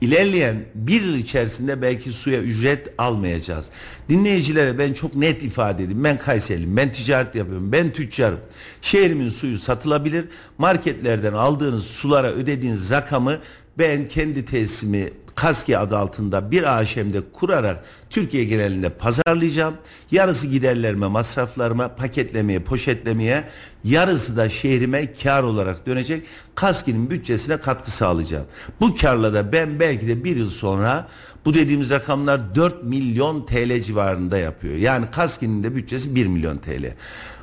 İlerleyen 0.00 0.56
bir 0.74 1.02
yıl 1.02 1.14
içerisinde 1.14 1.82
belki 1.82 2.12
suya 2.12 2.40
ücret 2.40 2.88
almayacağız. 2.98 3.66
Dinleyicilere 4.08 4.78
ben 4.78 4.92
çok 4.92 5.14
net 5.14 5.42
ifade 5.42 5.82
edeyim. 5.84 6.04
Ben 6.04 6.18
Kayseriliyim. 6.18 6.76
Ben 6.76 6.92
ticaret 6.92 7.34
yapıyorum. 7.34 7.72
Ben 7.72 7.92
tüccarım. 7.92 8.40
Şehrimin 8.82 9.28
suyu 9.28 9.58
satılabilir. 9.58 10.24
Marketlerden 10.58 11.32
aldığınız 11.32 11.84
sulara 11.84 12.28
ödediğiniz 12.28 12.90
rakamı 12.90 13.38
ben 13.80 14.08
kendi 14.08 14.44
tesisimi 14.44 15.10
Kaski 15.40 15.78
adı 15.78 15.96
altında 15.96 16.50
bir 16.50 16.78
AŞM'de 16.78 17.20
kurarak 17.32 17.84
Türkiye 18.10 18.44
genelinde 18.44 18.88
pazarlayacağım. 18.88 19.74
Yarısı 20.10 20.46
giderlerime, 20.46 21.06
masraflarıma, 21.06 21.88
paketlemeye, 21.88 22.58
poşetlemeye, 22.58 23.44
yarısı 23.84 24.36
da 24.36 24.50
şehrime 24.50 25.12
kar 25.12 25.42
olarak 25.42 25.86
dönecek. 25.86 26.26
Kaski'nin 26.54 27.10
bütçesine 27.10 27.56
katkı 27.56 27.90
sağlayacağım. 27.90 28.46
Bu 28.80 28.94
karla 28.94 29.34
da 29.34 29.52
ben 29.52 29.80
belki 29.80 30.08
de 30.08 30.24
bir 30.24 30.36
yıl 30.36 30.50
sonra 30.50 31.08
bu 31.44 31.54
dediğimiz 31.54 31.90
rakamlar 31.90 32.54
4 32.54 32.84
milyon 32.84 33.46
TL 33.46 33.80
civarında 33.80 34.38
yapıyor. 34.38 34.74
Yani 34.76 35.06
Kaski'nin 35.10 35.64
de 35.64 35.76
bütçesi 35.76 36.14
1 36.14 36.26
milyon 36.26 36.58
TL. 36.58 36.94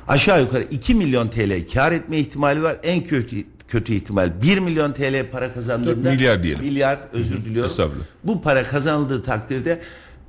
Aşağı 0.08 0.40
yukarı 0.40 0.62
2 0.62 0.94
milyon 0.94 1.28
TL 1.28 1.72
kar 1.74 1.92
etme 1.92 2.18
ihtimali 2.18 2.62
var. 2.62 2.76
En 2.82 3.04
kötü 3.04 3.44
kötü 3.68 3.94
ihtimal 3.94 4.42
1 4.42 4.58
milyon 4.58 4.92
TL 4.92 5.30
para 5.32 5.52
kazandığında 5.54 6.10
milyar 6.10 6.42
diyelim. 6.42 6.64
milyar 6.64 6.98
özür 7.12 7.44
diliyorum. 7.44 8.04
Bu 8.24 8.42
para 8.42 8.64
kazanıldığı 8.64 9.22
takdirde 9.22 9.80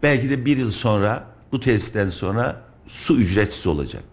belki 0.04 0.30
de 0.30 0.46
bir 0.46 0.58
yıl 0.58 0.72
sonra 0.72 1.24
bu 1.52 1.60
tesisten 1.60 2.10
sonra 2.10 2.62
su 2.88 3.16
ücretsiz 3.16 3.68
olacak. 3.68 4.04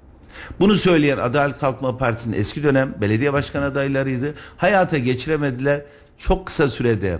Bunu 0.60 0.76
söyleyen 0.76 1.18
Adalet 1.18 1.58
Kalkınma 1.58 1.96
Partisi'nin 1.96 2.38
eski 2.38 2.62
dönem 2.62 2.94
belediye 3.00 3.32
başkan 3.32 3.62
adaylarıydı. 3.62 4.34
Hayata 4.56 4.98
geçiremediler. 4.98 5.82
Çok 6.18 6.46
kısa 6.46 6.68
sürede 6.68 7.18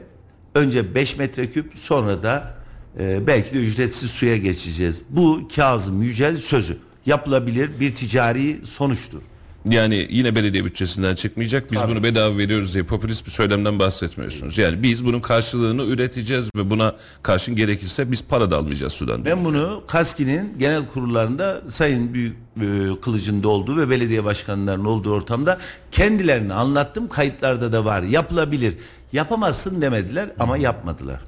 önce 0.55 0.95
5 0.95 1.17
metreküp 1.17 1.73
sonra 1.79 2.23
da 2.23 2.55
e, 3.01 3.27
belki 3.27 3.55
de 3.55 3.59
ücretsiz 3.59 4.11
suya 4.11 4.37
geçeceğiz. 4.37 5.03
Bu 5.11 5.49
Kazım 5.57 6.03
Yücel 6.03 6.41
sözü. 6.41 6.77
Yapılabilir 7.07 7.71
bir 7.81 7.95
ticari 7.95 8.61
sonuçtur. 8.65 9.23
Yani 9.71 10.07
yine 10.11 10.37
belediye 10.37 10.65
bütçesinden 10.65 11.15
çıkmayacak. 11.15 11.73
Biz 11.73 11.81
bunu 11.89 12.03
bedava 12.03 12.39
veriyoruz 12.39 12.75
diye 12.75 12.85
popülist 12.85 13.27
bir 13.27 13.31
söylemden 13.31 13.79
bahsetmiyorsunuz. 13.79 14.59
Yani 14.59 14.83
biz 14.83 15.05
bunun 15.05 15.21
karşılığını 15.21 15.85
üreteceğiz 15.85 16.51
ve 16.57 16.71
buna 16.71 16.97
karşın 17.23 17.57
gerekirse 17.57 18.13
biz 18.13 18.25
para 18.25 18.51
da 18.51 18.57
almayacağız 18.57 18.93
sudan. 18.93 19.25
Ben 19.25 19.45
bunu 19.45 19.83
KASKİ'nin 19.87 20.59
genel 20.59 20.87
kurullarında 20.87 21.63
Sayın 21.69 22.15
Büyük 22.15 22.37
e, 22.61 22.67
Kılıç'ın 23.03 23.43
da 23.43 23.49
olduğu 23.49 23.77
ve 23.77 23.91
belediye 23.91 24.25
başkanlarının 24.25 24.85
olduğu 24.85 25.13
ortamda 25.13 25.59
kendilerini 25.91 26.53
anlattım. 26.55 27.09
Kayıtlarda 27.09 27.73
da 27.73 27.85
var. 27.85 28.03
Yapılabilir. 28.03 28.75
Yapamazsın 29.13 29.83
demediler 29.83 30.29
ama 30.39 30.57
yapmadılar. 30.57 31.21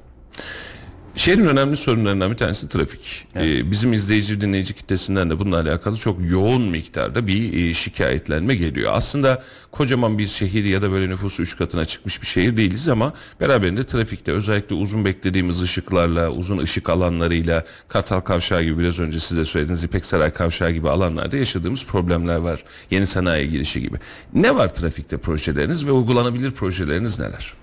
Şehrin 1.19 1.47
önemli 1.47 1.77
sorunlarından 1.77 2.31
bir 2.31 2.37
tanesi 2.37 2.69
trafik. 2.69 3.27
Ee, 3.35 3.71
bizim 3.71 3.93
izleyici 3.93 4.41
dinleyici 4.41 4.73
kitlesinden 4.73 5.29
de 5.29 5.39
bununla 5.39 5.59
alakalı 5.59 5.97
çok 5.97 6.17
yoğun 6.29 6.61
miktarda 6.61 7.27
bir 7.27 7.53
e, 7.53 7.73
şikayetlenme 7.73 8.55
geliyor. 8.55 8.91
Aslında 8.95 9.43
kocaman 9.71 10.17
bir 10.17 10.27
şehir 10.27 10.65
ya 10.65 10.81
da 10.81 10.91
böyle 10.91 11.09
nüfusu 11.09 11.41
üç 11.43 11.57
katına 11.57 11.85
çıkmış 11.85 12.21
bir 12.21 12.27
şehir 12.27 12.57
değiliz 12.57 12.89
ama 12.89 13.13
beraberinde 13.39 13.85
trafikte 13.85 14.31
özellikle 14.31 14.75
uzun 14.75 15.05
beklediğimiz 15.05 15.61
ışıklarla, 15.61 16.29
uzun 16.29 16.57
ışık 16.57 16.89
alanlarıyla, 16.89 17.65
Kartal 17.87 18.19
Kavşağı 18.19 18.63
gibi 18.63 18.79
biraz 18.79 18.99
önce 18.99 19.19
size 19.19 19.45
söylediğiniz 19.45 19.83
İpek 19.83 20.05
Saray 20.05 20.33
Kavşağı 20.33 20.71
gibi 20.71 20.89
alanlarda 20.89 21.37
yaşadığımız 21.37 21.85
problemler 21.85 22.37
var. 22.37 22.63
Yeni 22.91 23.07
sanayi 23.07 23.49
girişi 23.49 23.81
gibi. 23.81 23.97
Ne 24.33 24.55
var 24.55 24.73
trafikte 24.73 25.17
projeleriniz 25.17 25.87
ve 25.87 25.91
uygulanabilir 25.91 26.51
projeleriniz 26.51 27.19
neler? 27.19 27.53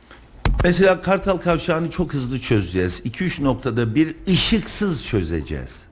Mesela 0.66 1.00
Kartal 1.00 1.38
Kavşağı'nı 1.38 1.90
çok 1.90 2.14
hızlı 2.14 2.40
çözeceğiz. 2.40 3.00
2-3 3.00 3.44
noktada 3.44 3.94
bir 3.94 4.16
ışıksız 4.28 5.04
çözeceğiz. 5.06 5.82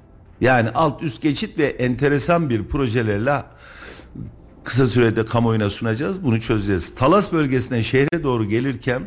Yani 0.40 0.70
alt 0.70 1.02
üst 1.02 1.22
geçit 1.22 1.58
ve 1.58 1.66
enteresan 1.66 2.50
bir 2.50 2.64
projelerle 2.64 3.42
kısa 4.64 4.86
sürede 4.86 5.24
kamuoyuna 5.24 5.70
sunacağız. 5.70 6.24
Bunu 6.24 6.40
çözeceğiz. 6.40 6.94
Talas 6.94 7.32
bölgesinden 7.32 7.82
şehre 7.82 8.22
doğru 8.22 8.44
gelirken 8.44 9.02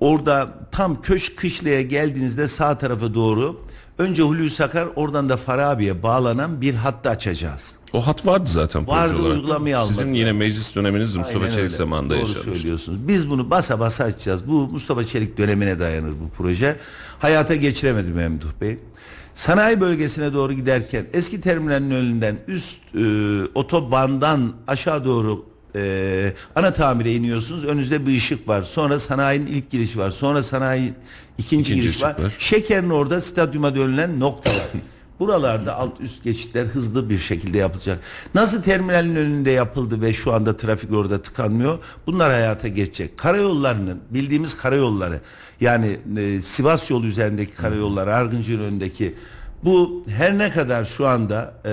orada 0.00 0.54
tam 0.72 1.02
Köşk 1.02 1.36
Kışla'ya 1.36 1.82
geldiğinizde 1.82 2.48
sağ 2.48 2.78
tarafa 2.78 3.14
doğru 3.14 3.60
önce 3.98 4.22
Hulusi 4.22 4.64
Akar 4.64 4.88
oradan 4.96 5.28
da 5.28 5.36
Farabi'ye 5.36 6.02
bağlanan 6.02 6.60
bir 6.60 6.74
hattı 6.74 7.10
açacağız. 7.10 7.76
O 7.94 8.06
hat 8.06 8.26
vardı 8.26 8.50
zaten 8.50 8.84
proje 8.84 8.98
Vardı, 9.00 9.22
olarak. 9.22 9.36
uygulamaya 9.36 9.84
Sizin 9.84 10.14
yine 10.14 10.32
meclis 10.32 10.74
döneminiz 10.76 11.16
Mustafa 11.16 11.38
Aynen 11.38 11.50
Çelik 11.50 11.64
öyle. 11.64 11.76
zamanında 11.76 12.14
Doğru 12.14 12.20
yaşanmıştı. 12.20 12.54
söylüyorsunuz. 12.54 13.08
Biz 13.08 13.30
bunu 13.30 13.50
basa 13.50 13.80
basa 13.80 14.04
açacağız. 14.04 14.48
Bu 14.48 14.68
Mustafa 14.68 15.04
Çelik 15.04 15.38
dönemine 15.38 15.80
dayanır 15.80 16.10
bu 16.10 16.28
proje. 16.36 16.76
Hayata 17.18 17.54
geçiremedi 17.54 18.10
Memduh 18.12 18.48
Bey. 18.60 18.78
Sanayi 19.34 19.80
bölgesine 19.80 20.34
doğru 20.34 20.52
giderken 20.52 21.06
eski 21.12 21.40
terminalin 21.40 21.90
önünden 21.90 22.36
üst 22.48 22.76
e, 22.94 23.00
otobandan 23.54 24.52
aşağı 24.66 25.04
doğru 25.04 25.44
e, 25.76 26.32
ana 26.54 26.72
tamire 26.72 27.14
iniyorsunuz. 27.14 27.64
Önünüzde 27.64 28.06
bir 28.06 28.16
ışık 28.16 28.48
var. 28.48 28.62
Sonra 28.62 28.98
sanayinin 28.98 29.46
ilk 29.46 29.70
girişi 29.70 29.98
var. 29.98 30.10
Sonra 30.10 30.42
sanayi 30.42 30.92
ikinci, 31.38 31.62
İkinci 31.72 31.74
giriş 31.74 31.90
ışık 31.90 32.02
var. 32.04 32.18
var. 32.24 32.32
Şekerin 32.38 32.90
orada 32.90 33.20
stadyuma 33.20 33.76
dönülen 33.76 34.20
noktalar. 34.20 34.66
Buralarda 35.20 35.76
alt 35.76 36.00
üst 36.00 36.24
geçitler 36.24 36.66
hızlı 36.66 37.10
bir 37.10 37.18
şekilde 37.18 37.58
yapılacak. 37.58 38.00
Nasıl 38.34 38.62
terminalin 38.62 39.16
önünde 39.16 39.50
yapıldı 39.50 40.02
ve 40.02 40.12
şu 40.12 40.32
anda 40.32 40.56
trafik 40.56 40.92
orada 40.92 41.22
tıkanmıyor? 41.22 41.78
Bunlar 42.06 42.30
hayata 42.30 42.68
geçecek. 42.68 43.18
Karayollarının 43.18 44.00
bildiğimiz 44.10 44.56
karayolları 44.56 45.20
yani 45.60 45.98
e, 46.16 46.40
Sivas 46.40 46.90
yolu 46.90 47.06
üzerindeki 47.06 47.54
karayollar, 47.54 48.06
Argıncı'nın 48.08 48.64
önündeki 48.64 49.14
bu 49.64 50.04
her 50.08 50.38
ne 50.38 50.50
kadar 50.50 50.84
şu 50.84 51.06
anda 51.06 51.54
e, 51.66 51.72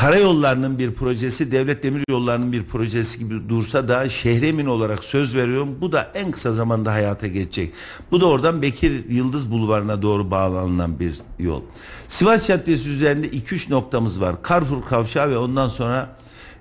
karayollarının 0.00 0.78
bir 0.78 0.92
projesi, 0.92 1.52
devlet 1.52 1.82
demir 1.82 2.02
yollarının 2.10 2.52
bir 2.52 2.64
projesi 2.64 3.18
gibi 3.18 3.48
dursa 3.48 3.88
da 3.88 4.08
şehremin 4.08 4.66
olarak 4.66 5.04
söz 5.04 5.36
veriyorum. 5.36 5.76
Bu 5.80 5.92
da 5.92 6.10
en 6.14 6.30
kısa 6.30 6.52
zamanda 6.52 6.92
hayata 6.92 7.26
geçecek. 7.26 7.72
Bu 8.10 8.20
da 8.20 8.26
oradan 8.26 8.62
Bekir 8.62 9.10
Yıldız 9.10 9.50
Bulvarı'na 9.50 10.02
doğru 10.02 10.30
bağlanılan 10.30 11.00
bir 11.00 11.14
yol. 11.38 11.62
Sivas 12.08 12.46
Caddesi 12.46 12.88
üzerinde 12.88 13.28
2-3 13.28 13.70
noktamız 13.70 14.20
var. 14.20 14.36
Carrefour 14.48 14.82
Kavşağı 14.82 15.30
ve 15.30 15.38
ondan 15.38 15.68
sonra 15.68 16.16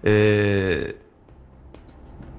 eee 0.05 0.95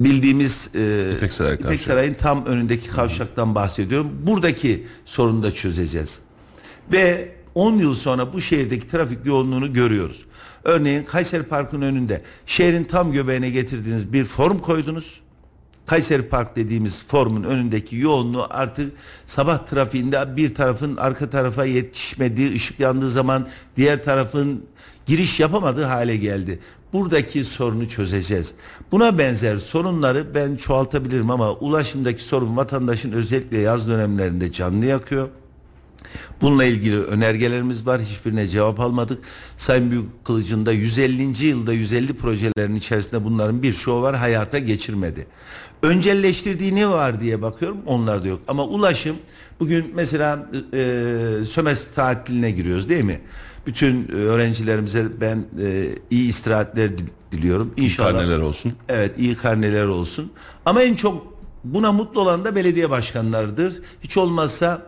bildiğimiz 0.00 0.70
e, 0.74 1.12
İpek 1.16 1.32
Saray 1.32 1.54
İpek. 1.54 1.80
Saray'ın 1.80 2.14
tam 2.14 2.46
önündeki 2.46 2.88
kavşaktan 2.88 3.54
bahsediyorum. 3.54 4.10
Buradaki 4.22 4.86
sorunu 5.04 5.42
da 5.42 5.52
çözeceğiz. 5.52 6.20
Ve 6.92 7.34
10 7.54 7.74
yıl 7.74 7.94
sonra 7.94 8.32
bu 8.32 8.40
şehirdeki 8.40 8.88
trafik 8.88 9.26
yoğunluğunu 9.26 9.72
görüyoruz. 9.72 10.24
Örneğin 10.68 11.02
Kayseri 11.02 11.42
Park'ın 11.42 11.82
önünde 11.82 12.22
şehrin 12.46 12.84
tam 12.84 13.12
göbeğine 13.12 13.50
getirdiğiniz 13.50 14.12
bir 14.12 14.24
form 14.24 14.58
koydunuz. 14.58 15.20
Kayseri 15.86 16.22
Park 16.22 16.56
dediğimiz 16.56 17.06
formun 17.06 17.42
önündeki 17.42 17.96
yoğunluğu 17.96 18.46
artık 18.50 18.92
sabah 19.26 19.66
trafiğinde 19.66 20.36
bir 20.36 20.54
tarafın 20.54 20.96
arka 20.96 21.30
tarafa 21.30 21.64
yetişmediği, 21.64 22.54
ışık 22.54 22.80
yandığı 22.80 23.10
zaman 23.10 23.48
diğer 23.76 24.02
tarafın 24.02 24.64
giriş 25.06 25.40
yapamadığı 25.40 25.84
hale 25.84 26.16
geldi. 26.16 26.58
Buradaki 26.92 27.44
sorunu 27.44 27.88
çözeceğiz. 27.88 28.54
Buna 28.92 29.18
benzer 29.18 29.56
sorunları 29.56 30.34
ben 30.34 30.56
çoğaltabilirim 30.56 31.30
ama 31.30 31.52
ulaşımdaki 31.52 32.22
sorun 32.22 32.56
vatandaşın 32.56 33.12
özellikle 33.12 33.58
yaz 33.58 33.88
dönemlerinde 33.88 34.52
canlı 34.52 34.86
yakıyor. 34.86 35.28
Bununla 36.40 36.64
ilgili 36.64 37.00
önergelerimiz 37.02 37.86
var. 37.86 38.00
Hiçbirine 38.00 38.48
cevap 38.48 38.80
almadık. 38.80 39.24
Sayın 39.56 39.90
Büyük 39.90 40.24
Kılıç'ın 40.24 40.66
da 40.66 40.72
150. 40.72 41.46
yılda 41.46 41.72
150 41.72 42.12
projelerin 42.12 42.74
içerisinde 42.74 43.24
bunların 43.24 43.62
bir 43.62 43.72
çoğu 43.72 44.02
var 44.02 44.16
hayata 44.16 44.58
geçirmedi. 44.58 45.26
Öncelleştirdiği 45.82 46.74
ne 46.74 46.88
var 46.88 47.20
diye 47.20 47.42
bakıyorum 47.42 47.78
onlar 47.86 48.24
da 48.24 48.28
yok. 48.28 48.40
Ama 48.48 48.64
ulaşım 48.64 49.16
bugün 49.60 49.92
mesela 49.94 50.50
e, 50.74 50.94
sömestr 51.46 51.94
tatiline 51.94 52.50
giriyoruz 52.50 52.88
değil 52.88 53.04
mi? 53.04 53.20
Bütün 53.66 54.08
öğrencilerimize 54.12 55.06
ben 55.20 55.44
e, 55.62 55.86
iyi 56.10 56.28
istirahatler 56.28 56.98
dil- 56.98 57.08
diliyorum. 57.32 57.74
İnşallah. 57.76 58.12
Karneler 58.12 58.38
olsun. 58.38 58.72
Evet 58.88 59.14
iyi 59.18 59.34
karneler 59.34 59.84
olsun. 59.84 60.32
Ama 60.64 60.82
en 60.82 60.94
çok 60.94 61.38
buna 61.64 61.92
mutlu 61.92 62.20
olan 62.20 62.44
da 62.44 62.56
belediye 62.56 62.90
başkanlarıdır. 62.90 63.74
Hiç 64.02 64.16
olmazsa 64.16 64.82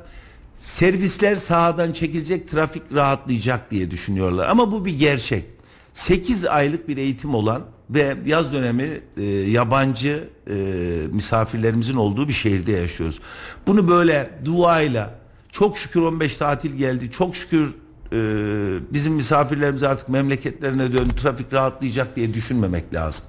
servisler 0.60 1.36
sahadan 1.36 1.92
çekilecek, 1.92 2.50
trafik 2.50 2.82
rahatlayacak 2.94 3.70
diye 3.70 3.90
düşünüyorlar. 3.90 4.48
Ama 4.48 4.72
bu 4.72 4.84
bir 4.84 4.98
gerçek. 4.98 5.44
8 5.92 6.44
aylık 6.44 6.88
bir 6.88 6.96
eğitim 6.96 7.34
olan 7.34 7.62
ve 7.90 8.16
yaz 8.26 8.52
dönemi 8.52 9.00
e, 9.16 9.24
yabancı 9.26 10.28
e, 10.50 10.54
misafirlerimizin 11.12 11.94
olduğu 11.94 12.28
bir 12.28 12.32
şehirde 12.32 12.72
yaşıyoruz. 12.72 13.20
Bunu 13.66 13.88
böyle 13.88 14.30
duayla 14.44 15.14
çok 15.50 15.78
şükür 15.78 16.00
15 16.00 16.36
tatil 16.36 16.74
geldi. 16.74 17.10
Çok 17.10 17.36
şükür 17.36 17.74
e, 18.12 18.18
bizim 18.92 19.12
misafirlerimiz 19.12 19.82
artık 19.82 20.08
memleketlerine 20.08 20.92
döndü. 20.92 21.14
Trafik 21.16 21.52
rahatlayacak 21.52 22.16
diye 22.16 22.34
düşünmemek 22.34 22.94
lazım. 22.94 23.24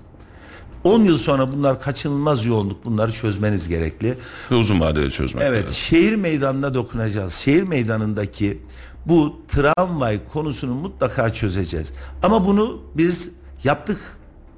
10 0.83 1.03
yıl 1.03 1.17
sonra 1.17 1.51
bunlar 1.53 1.79
kaçınılmaz 1.79 2.45
yoğunluk. 2.45 2.85
Bunları 2.85 3.11
çözmeniz 3.11 3.67
gerekli. 3.67 4.17
Ve 4.51 4.55
uzun 4.55 4.79
vadede 4.79 5.09
çözmek 5.09 5.43
Evet, 5.43 5.63
lazım. 5.63 5.75
şehir 5.75 6.15
meydanına 6.15 6.73
dokunacağız. 6.73 7.33
Şehir 7.33 7.63
meydanındaki 7.63 8.61
bu 9.05 9.41
tramvay 9.47 10.19
konusunu 10.33 10.73
mutlaka 10.75 11.33
çözeceğiz. 11.33 11.93
Ama 12.23 12.45
bunu 12.45 12.81
biz 12.97 13.31
yaptık, 13.63 13.99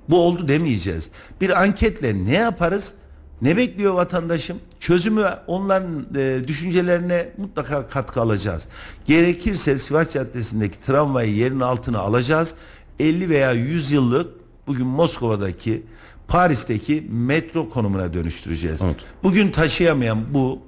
bu 0.09 0.19
oldu 0.21 0.47
demeyeceğiz. 0.47 1.09
Bir 1.41 1.61
anketle 1.63 2.25
ne 2.25 2.33
yaparız? 2.33 2.93
Ne 3.41 3.57
bekliyor 3.57 3.93
vatandaşım? 3.93 4.57
Çözümü 4.79 5.25
onların 5.47 6.05
e, 6.15 6.41
düşüncelerine 6.47 7.31
mutlaka 7.37 7.87
katkı 7.87 8.21
alacağız. 8.21 8.67
Gerekirse 9.05 9.79
Sivas 9.79 10.13
Caddesi'ndeki 10.13 10.81
tramvayı 10.85 11.35
yerin 11.35 11.59
altına 11.59 11.99
alacağız. 11.99 12.55
50 12.99 13.29
veya 13.29 13.51
100 13.51 13.91
yıllık 13.91 14.27
bugün 14.67 14.87
Moskova'daki 14.87 15.83
Paris'teki 16.27 17.07
metro 17.11 17.69
konumuna 17.69 18.13
dönüştüreceğiz. 18.13 18.81
Evet. 18.83 18.95
Bugün 19.23 19.47
taşıyamayan 19.49 20.33
bu 20.33 20.59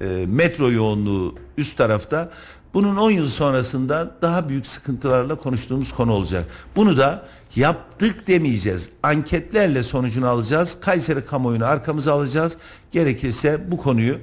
e, 0.00 0.26
metro 0.28 0.70
yoğunluğu 0.70 1.34
üst 1.58 1.76
tarafta 1.76 2.30
bunun 2.74 2.96
10 2.96 3.10
yıl 3.10 3.28
sonrasında 3.28 4.16
daha 4.22 4.48
büyük 4.48 4.66
sıkıntılarla 4.66 5.34
konuştuğumuz 5.34 5.92
konu 5.92 6.12
olacak. 6.12 6.46
Bunu 6.76 6.96
da 6.96 7.26
yaptık 7.56 8.26
demeyeceğiz. 8.26 8.90
Anketlerle 9.02 9.82
sonucunu 9.82 10.28
alacağız. 10.28 10.76
Kayseri 10.80 11.24
kamuoyunu 11.24 11.64
arkamıza 11.64 12.12
alacağız. 12.12 12.58
Gerekirse 12.90 13.70
bu 13.70 13.76
konuyu 13.76 14.16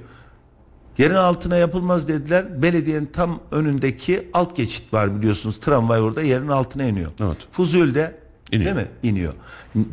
yerin 0.98 1.16
altına 1.16 1.56
yapılmaz 1.56 2.08
dediler. 2.08 2.62
Belediyenin 2.62 3.06
tam 3.06 3.40
önündeki 3.52 4.30
alt 4.34 4.56
geçit 4.56 4.94
var 4.94 5.18
biliyorsunuz. 5.20 5.60
Tramvay 5.60 6.02
orada 6.02 6.22
yerin 6.22 6.48
altına 6.48 6.84
iniyor. 6.84 7.12
Evet. 7.22 7.38
Fuzul'de 7.52 8.20
İniyor. 8.52 8.76
değil 8.76 8.88
mi? 8.88 8.92
İniyor. 9.04 9.34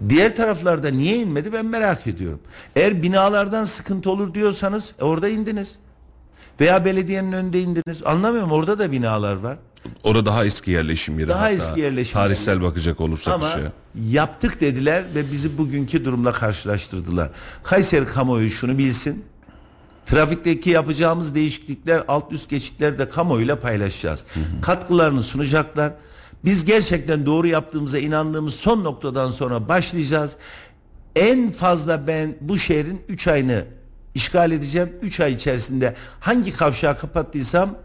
Diğer 0.08 0.36
taraflarda 0.36 0.90
niye 0.90 1.16
inmedi 1.18 1.52
ben 1.52 1.66
merak 1.66 2.06
ediyorum. 2.06 2.40
Eğer 2.76 3.02
binalardan 3.02 3.64
sıkıntı 3.64 4.10
olur 4.10 4.34
diyorsanız 4.34 4.92
e, 5.00 5.04
orada 5.04 5.28
indiniz. 5.28 5.76
Veya 6.60 6.84
belediyenin 6.84 7.32
önünde 7.32 7.60
indiniz. 7.62 8.02
Anlamıyorum 8.04 8.52
orada 8.52 8.78
da 8.78 8.92
binalar 8.92 9.36
var. 9.36 9.56
Orada 10.04 10.26
daha 10.26 10.44
eski 10.44 10.70
yerleşim 10.70 11.18
yeri. 11.18 11.28
Daha 11.28 11.40
hatta. 11.40 11.50
eski 11.52 11.80
yerleşim 11.80 12.12
Tarihsel 12.14 12.62
bakacak 12.62 13.00
olursak 13.00 13.34
Ama 13.34 13.48
şeye. 13.48 13.72
yaptık 14.10 14.60
dediler 14.60 15.04
ve 15.14 15.32
bizi 15.32 15.58
bugünkü 15.58 16.04
durumla 16.04 16.32
karşılaştırdılar. 16.32 17.30
Kayseri 17.62 18.06
kamuoyu 18.06 18.50
şunu 18.50 18.78
bilsin. 18.78 19.24
Trafikteki 20.06 20.70
yapacağımız 20.70 21.34
değişiklikler 21.34 22.02
alt 22.08 22.32
üst 22.32 22.50
geçitlerde 22.50 23.08
kamuoyuyla 23.08 23.60
paylaşacağız. 23.60 24.24
Katkılarını 24.62 25.22
sunacaklar. 25.22 25.92
Biz 26.46 26.64
gerçekten 26.64 27.26
doğru 27.26 27.46
yaptığımıza 27.46 27.98
inandığımız 27.98 28.54
son 28.54 28.84
noktadan 28.84 29.30
sonra 29.30 29.68
başlayacağız. 29.68 30.36
En 31.16 31.52
fazla 31.52 32.06
ben 32.06 32.36
bu 32.40 32.58
şehrin 32.58 33.02
3 33.08 33.28
ayını 33.28 33.64
işgal 34.14 34.52
edeceğim. 34.52 34.92
3 35.02 35.20
ay 35.20 35.32
içerisinde 35.32 35.94
hangi 36.20 36.52
kavşağı 36.52 36.98
kapattıysam 36.98 37.76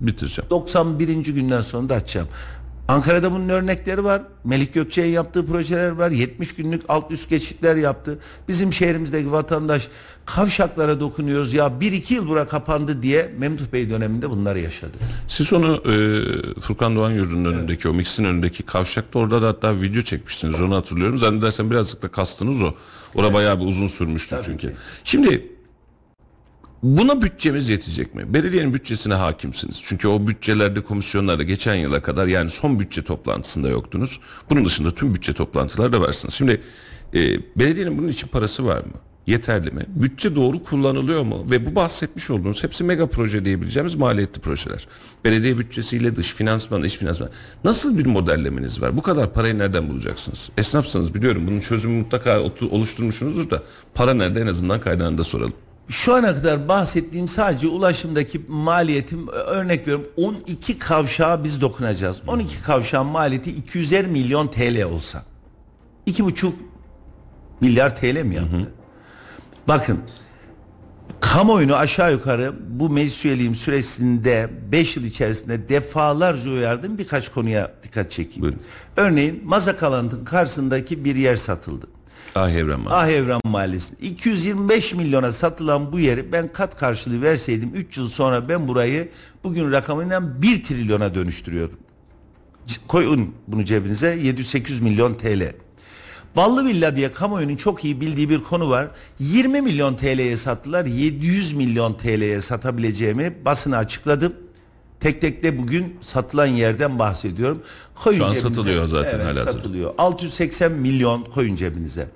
Bitireceğim. 0.00 0.50
91. 0.50 1.16
günden 1.16 1.62
sonra 1.62 1.88
da 1.88 1.94
açacağım. 1.94 2.28
Ankara'da 2.88 3.32
bunun 3.32 3.48
örnekleri 3.48 4.04
var. 4.04 4.22
Melik 4.44 4.74
Gökçe'nin 4.74 5.08
yaptığı 5.08 5.46
projeler 5.46 5.90
var. 5.90 6.10
70 6.10 6.54
günlük 6.54 6.82
alt 6.88 7.10
üst 7.10 7.30
geçitler 7.30 7.76
yaptı. 7.76 8.18
Bizim 8.48 8.72
şehrimizdeki 8.72 9.32
vatandaş 9.32 9.88
kavşaklara 10.26 11.00
dokunuyoruz. 11.00 11.54
Ya 11.54 11.66
1-2 11.66 12.14
yıl 12.14 12.28
bura 12.28 12.46
kapandı 12.46 13.02
diye 13.02 13.32
Memduh 13.38 13.72
Bey 13.72 13.90
döneminde 13.90 14.30
bunları 14.30 14.60
yaşadı. 14.60 14.92
Siz 15.28 15.52
onu 15.52 15.82
e, 15.92 16.60
Furkan 16.60 16.96
Doğan 16.96 17.10
Yurdu'nun 17.10 17.52
önündeki 17.52 17.88
o 17.88 17.94
mixin 17.94 18.24
önündeki 18.24 18.62
kavşakta 18.62 19.18
orada 19.18 19.42
da 19.42 19.48
hatta 19.48 19.80
video 19.80 20.02
çekmiştiniz 20.02 20.60
onu 20.60 20.76
hatırlıyorum. 20.76 21.18
Zannedersem 21.18 21.70
birazcık 21.70 22.02
da 22.02 22.08
kastınız 22.08 22.62
o. 22.62 22.74
Orada 23.14 23.34
bayağı 23.34 23.60
bir 23.60 23.66
uzun 23.66 23.86
sürmüştü 23.86 24.36
çünkü. 24.44 24.74
Şimdi 25.04 25.51
buna 26.82 27.22
bütçemiz 27.22 27.68
yetecek 27.68 28.14
mi? 28.14 28.34
Belediyenin 28.34 28.74
bütçesine 28.74 29.14
hakimsiniz. 29.14 29.82
Çünkü 29.84 30.08
o 30.08 30.26
bütçelerde 30.26 30.80
komisyonlarda 30.80 31.42
geçen 31.42 31.74
yıla 31.74 32.02
kadar 32.02 32.26
yani 32.26 32.50
son 32.50 32.80
bütçe 32.80 33.02
toplantısında 33.02 33.68
yoktunuz. 33.68 34.20
Bunun 34.50 34.64
dışında 34.64 34.94
tüm 34.94 35.14
bütçe 35.14 35.32
toplantıları 35.32 35.92
da 35.92 36.00
varsınız. 36.00 36.34
Şimdi 36.34 36.60
e, 37.14 37.40
belediyenin 37.56 37.98
bunun 37.98 38.08
için 38.08 38.28
parası 38.28 38.66
var 38.66 38.78
mı? 38.78 38.92
Yeterli 39.26 39.70
mi? 39.70 39.82
Bütçe 39.88 40.34
doğru 40.34 40.62
kullanılıyor 40.64 41.22
mu? 41.22 41.46
Ve 41.50 41.66
bu 41.66 41.74
bahsetmiş 41.74 42.30
olduğunuz 42.30 42.64
hepsi 42.64 42.84
mega 42.84 43.06
proje 43.06 43.44
diyebileceğimiz 43.44 43.94
maliyetli 43.94 44.40
projeler. 44.40 44.88
Belediye 45.24 45.58
bütçesiyle 45.58 46.16
dış 46.16 46.34
finansman, 46.34 46.84
iç 46.84 46.96
finansman. 46.96 47.30
Nasıl 47.64 47.98
bir 47.98 48.06
modellemeniz 48.06 48.82
var? 48.82 48.96
Bu 48.96 49.02
kadar 49.02 49.32
parayı 49.32 49.58
nereden 49.58 49.88
bulacaksınız? 49.88 50.50
Esnafsınız 50.56 51.14
biliyorum. 51.14 51.46
Bunun 51.46 51.60
çözümü 51.60 51.98
mutlaka 51.98 52.40
oluşturmuşsunuzdur 52.70 53.50
da 53.50 53.62
para 53.94 54.14
nerede 54.14 54.40
en 54.40 54.46
azından 54.46 54.80
kaynağını 54.80 55.18
da 55.18 55.24
soralım. 55.24 55.54
Şu 55.88 56.14
ana 56.14 56.34
kadar 56.34 56.68
bahsettiğim 56.68 57.28
sadece 57.28 57.68
ulaşımdaki 57.68 58.40
maliyetim 58.48 59.28
örnek 59.28 59.80
veriyorum 59.80 60.06
12 60.16 60.78
kavşağa 60.78 61.44
biz 61.44 61.60
dokunacağız. 61.60 62.22
12 62.26 62.62
kavşağın 62.62 63.06
maliyeti 63.06 63.50
250 63.52 64.06
milyon 64.06 64.46
TL 64.46 64.82
olsa. 64.82 65.22
2,5 66.06 66.52
milyar 67.60 67.96
TL 67.96 68.22
mi 68.22 68.34
yaptı? 68.34 68.72
Bakın 69.68 70.00
kamuoyunu 71.20 71.76
aşağı 71.76 72.12
yukarı 72.12 72.52
bu 72.68 72.90
meclis 72.90 73.24
üyeliğim 73.24 73.54
süresinde 73.54 74.50
5 74.72 74.96
yıl 74.96 75.04
içerisinde 75.04 75.68
defalarca 75.68 76.50
uyardım 76.50 76.98
birkaç 76.98 77.28
konuya 77.28 77.72
dikkat 77.82 78.10
çekeyim. 78.10 78.42
Buyurun. 78.42 78.60
Örneğin 78.96 79.42
Mazakalant'ın 79.44 80.24
karşısındaki 80.24 81.04
bir 81.04 81.16
yer 81.16 81.36
satıldı. 81.36 81.86
Ah 82.34 82.50
Evren 82.50 82.86
var. 82.86 82.90
Ah 82.94 83.08
Evren 83.08 83.40
Mahallesi'nde 83.44 84.00
225 84.00 84.94
milyona 84.94 85.32
satılan 85.32 85.92
bu 85.92 86.00
yeri 86.00 86.32
ben 86.32 86.52
kat 86.52 86.76
karşılığı 86.76 87.22
verseydim 87.22 87.70
3 87.74 87.96
yıl 87.96 88.08
sonra 88.08 88.48
ben 88.48 88.68
burayı 88.68 89.08
bugün 89.44 89.72
rakamıyla 89.72 90.42
1 90.42 90.62
trilyona 90.62 91.14
dönüştürüyordum. 91.14 91.78
Koyun 92.88 93.34
bunu 93.48 93.64
cebinize 93.64 94.14
700-800 94.16 94.82
milyon 94.82 95.14
TL. 95.14 95.52
Ballı 96.36 96.66
Villa 96.66 96.96
diye 96.96 97.10
kamuoyunun 97.10 97.56
çok 97.56 97.84
iyi 97.84 98.00
bildiği 98.00 98.30
bir 98.30 98.42
konu 98.42 98.70
var. 98.70 98.88
20 99.18 99.62
milyon 99.62 99.94
TL'ye 99.94 100.36
sattılar. 100.36 100.86
700 100.86 101.52
milyon 101.52 101.94
TL'ye 101.94 102.40
satabileceğimi 102.40 103.34
basına 103.44 103.76
açıkladım. 103.76 104.32
Tek 105.00 105.20
tek 105.20 105.42
de 105.42 105.58
bugün 105.58 105.96
satılan 106.00 106.46
yerden 106.46 106.98
bahsediyorum. 106.98 107.62
Koyun 107.94 108.18
Şu 108.18 108.24
an 108.24 108.28
cebinize. 108.28 108.48
satılıyor 108.48 108.86
zaten 108.86 109.16
evet, 109.16 109.26
halihazırda. 109.26 109.52
satılıyor. 109.52 109.94
680 109.98 110.72
milyon 110.72 111.22
koyun 111.24 111.56
cebinize. 111.56 112.08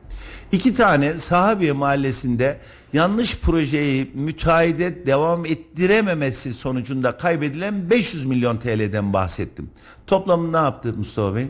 İki 0.52 0.74
tane 0.74 1.18
Sahabiye 1.18 1.72
Mahallesi'nde 1.72 2.58
yanlış 2.92 3.38
projeyi 3.38 4.10
müteahhide 4.14 5.06
devam 5.06 5.46
ettirememesi 5.46 6.52
sonucunda 6.52 7.16
kaybedilen 7.16 7.90
500 7.90 8.24
milyon 8.24 8.56
TL'den 8.56 9.12
bahsettim. 9.12 9.70
Toplamı 10.06 10.52
ne 10.52 10.56
yaptı 10.56 10.94
Mustafa 10.96 11.36
Bey? 11.36 11.48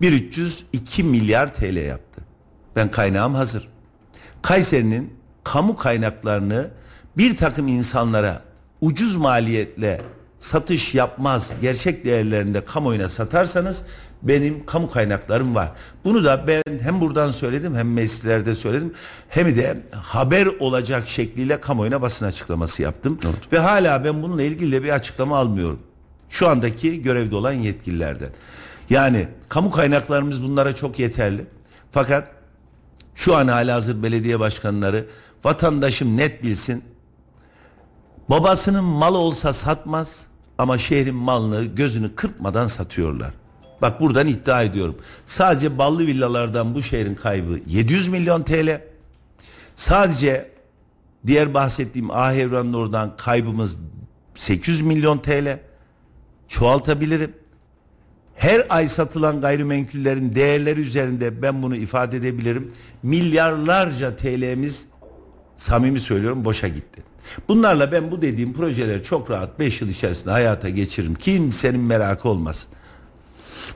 1302 0.00 1.04
milyar 1.04 1.54
TL 1.54 1.76
yaptı. 1.76 2.22
Ben 2.76 2.90
kaynağım 2.90 3.34
hazır. 3.34 3.68
Kayseri'nin 4.42 5.12
kamu 5.44 5.76
kaynaklarını 5.76 6.70
bir 7.16 7.36
takım 7.36 7.68
insanlara 7.68 8.42
ucuz 8.80 9.16
maliyetle 9.16 10.00
satış 10.38 10.94
yapmaz 10.94 11.52
gerçek 11.60 12.04
değerlerinde 12.04 12.64
kamuoyuna 12.64 13.08
satarsanız 13.08 13.84
benim 14.24 14.66
kamu 14.66 14.90
kaynaklarım 14.90 15.54
var. 15.54 15.72
Bunu 16.04 16.24
da 16.24 16.46
ben 16.46 16.62
hem 16.80 17.00
buradan 17.00 17.30
söyledim 17.30 17.74
hem 17.74 17.92
meclislerde 17.92 18.54
söyledim 18.54 18.94
hem 19.28 19.56
de 19.56 19.82
haber 19.90 20.46
olacak 20.46 21.08
şekliyle 21.08 21.60
kamuoyuna 21.60 22.02
basın 22.02 22.26
açıklaması 22.26 22.82
yaptım. 22.82 23.18
Ve 23.52 23.58
hala 23.58 24.04
ben 24.04 24.22
bununla 24.22 24.42
ilgili 24.42 24.72
de 24.72 24.82
bir 24.82 24.88
açıklama 24.88 25.38
almıyorum. 25.38 25.78
Şu 26.28 26.48
andaki 26.48 27.02
görevde 27.02 27.36
olan 27.36 27.52
yetkililerden. 27.52 28.30
Yani 28.90 29.28
kamu 29.48 29.70
kaynaklarımız 29.70 30.42
bunlara 30.42 30.74
çok 30.74 30.98
yeterli. 30.98 31.46
Fakat 31.92 32.28
şu 33.14 33.36
an 33.36 33.48
halihazır 33.48 34.02
belediye 34.02 34.40
başkanları 34.40 35.06
vatandaşım 35.44 36.16
net 36.16 36.42
bilsin. 36.42 36.84
Babasının 38.30 38.84
malı 38.84 39.18
olsa 39.18 39.52
satmaz, 39.52 40.26
ama 40.58 40.78
şehrin 40.78 41.14
malını 41.14 41.64
gözünü 41.64 42.14
kırpmadan 42.14 42.66
satıyorlar. 42.66 43.34
Bak 43.84 44.00
buradan 44.00 44.26
iddia 44.28 44.62
ediyorum. 44.62 44.96
Sadece 45.26 45.78
ballı 45.78 46.06
villalardan 46.06 46.74
bu 46.74 46.82
şehrin 46.82 47.14
kaybı 47.14 47.58
700 47.66 48.08
milyon 48.08 48.42
TL. 48.42 48.82
Sadece 49.76 50.50
diğer 51.26 51.54
bahsettiğim 51.54 52.10
Ahevran'ın 52.10 52.72
oradan 52.72 53.16
kaybımız 53.16 53.76
800 54.34 54.82
milyon 54.82 55.18
TL. 55.18 55.58
Çoğaltabilirim. 56.48 57.32
Her 58.34 58.66
ay 58.68 58.88
satılan 58.88 59.40
gayrimenkullerin 59.40 60.34
değerleri 60.34 60.80
üzerinde 60.80 61.42
ben 61.42 61.62
bunu 61.62 61.76
ifade 61.76 62.16
edebilirim. 62.16 62.72
Milyarlarca 63.02 64.16
TL'miz 64.16 64.86
samimi 65.56 66.00
söylüyorum 66.00 66.44
boşa 66.44 66.68
gitti. 66.68 67.02
Bunlarla 67.48 67.92
ben 67.92 68.10
bu 68.10 68.22
dediğim 68.22 68.52
projeleri 68.52 69.02
çok 69.02 69.30
rahat 69.30 69.58
5 69.58 69.80
yıl 69.80 69.88
içerisinde 69.88 70.30
hayata 70.30 70.68
geçiririm. 70.68 71.14
Kimsenin 71.14 71.80
merakı 71.80 72.28
olmasın. 72.28 72.70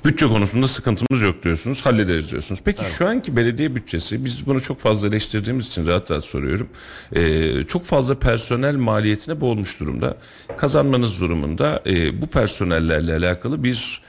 Bütçe 0.04 0.26
konusunda 0.26 0.66
sıkıntımız 0.66 1.22
yok 1.22 1.42
diyorsunuz. 1.42 1.86
Hallederiz 1.86 2.30
diyorsunuz. 2.30 2.60
Peki 2.64 2.84
şu 2.98 3.08
anki 3.08 3.36
belediye 3.36 3.74
bütçesi 3.74 4.24
biz 4.24 4.46
bunu 4.46 4.60
çok 4.60 4.80
fazla 4.80 5.08
eleştirdiğimiz 5.08 5.66
için 5.66 5.86
rahat 5.86 6.10
rahat 6.10 6.24
soruyorum. 6.24 6.68
Ee, 7.12 7.64
çok 7.64 7.84
fazla 7.84 8.18
personel 8.18 8.76
maliyetine 8.76 9.40
boğulmuş 9.40 9.80
durumda. 9.80 10.16
Kazanmanız 10.56 11.20
durumunda 11.20 11.82
e, 11.86 12.22
bu 12.22 12.26
personellerle 12.26 13.14
alakalı 13.14 13.64
bir 13.64 14.00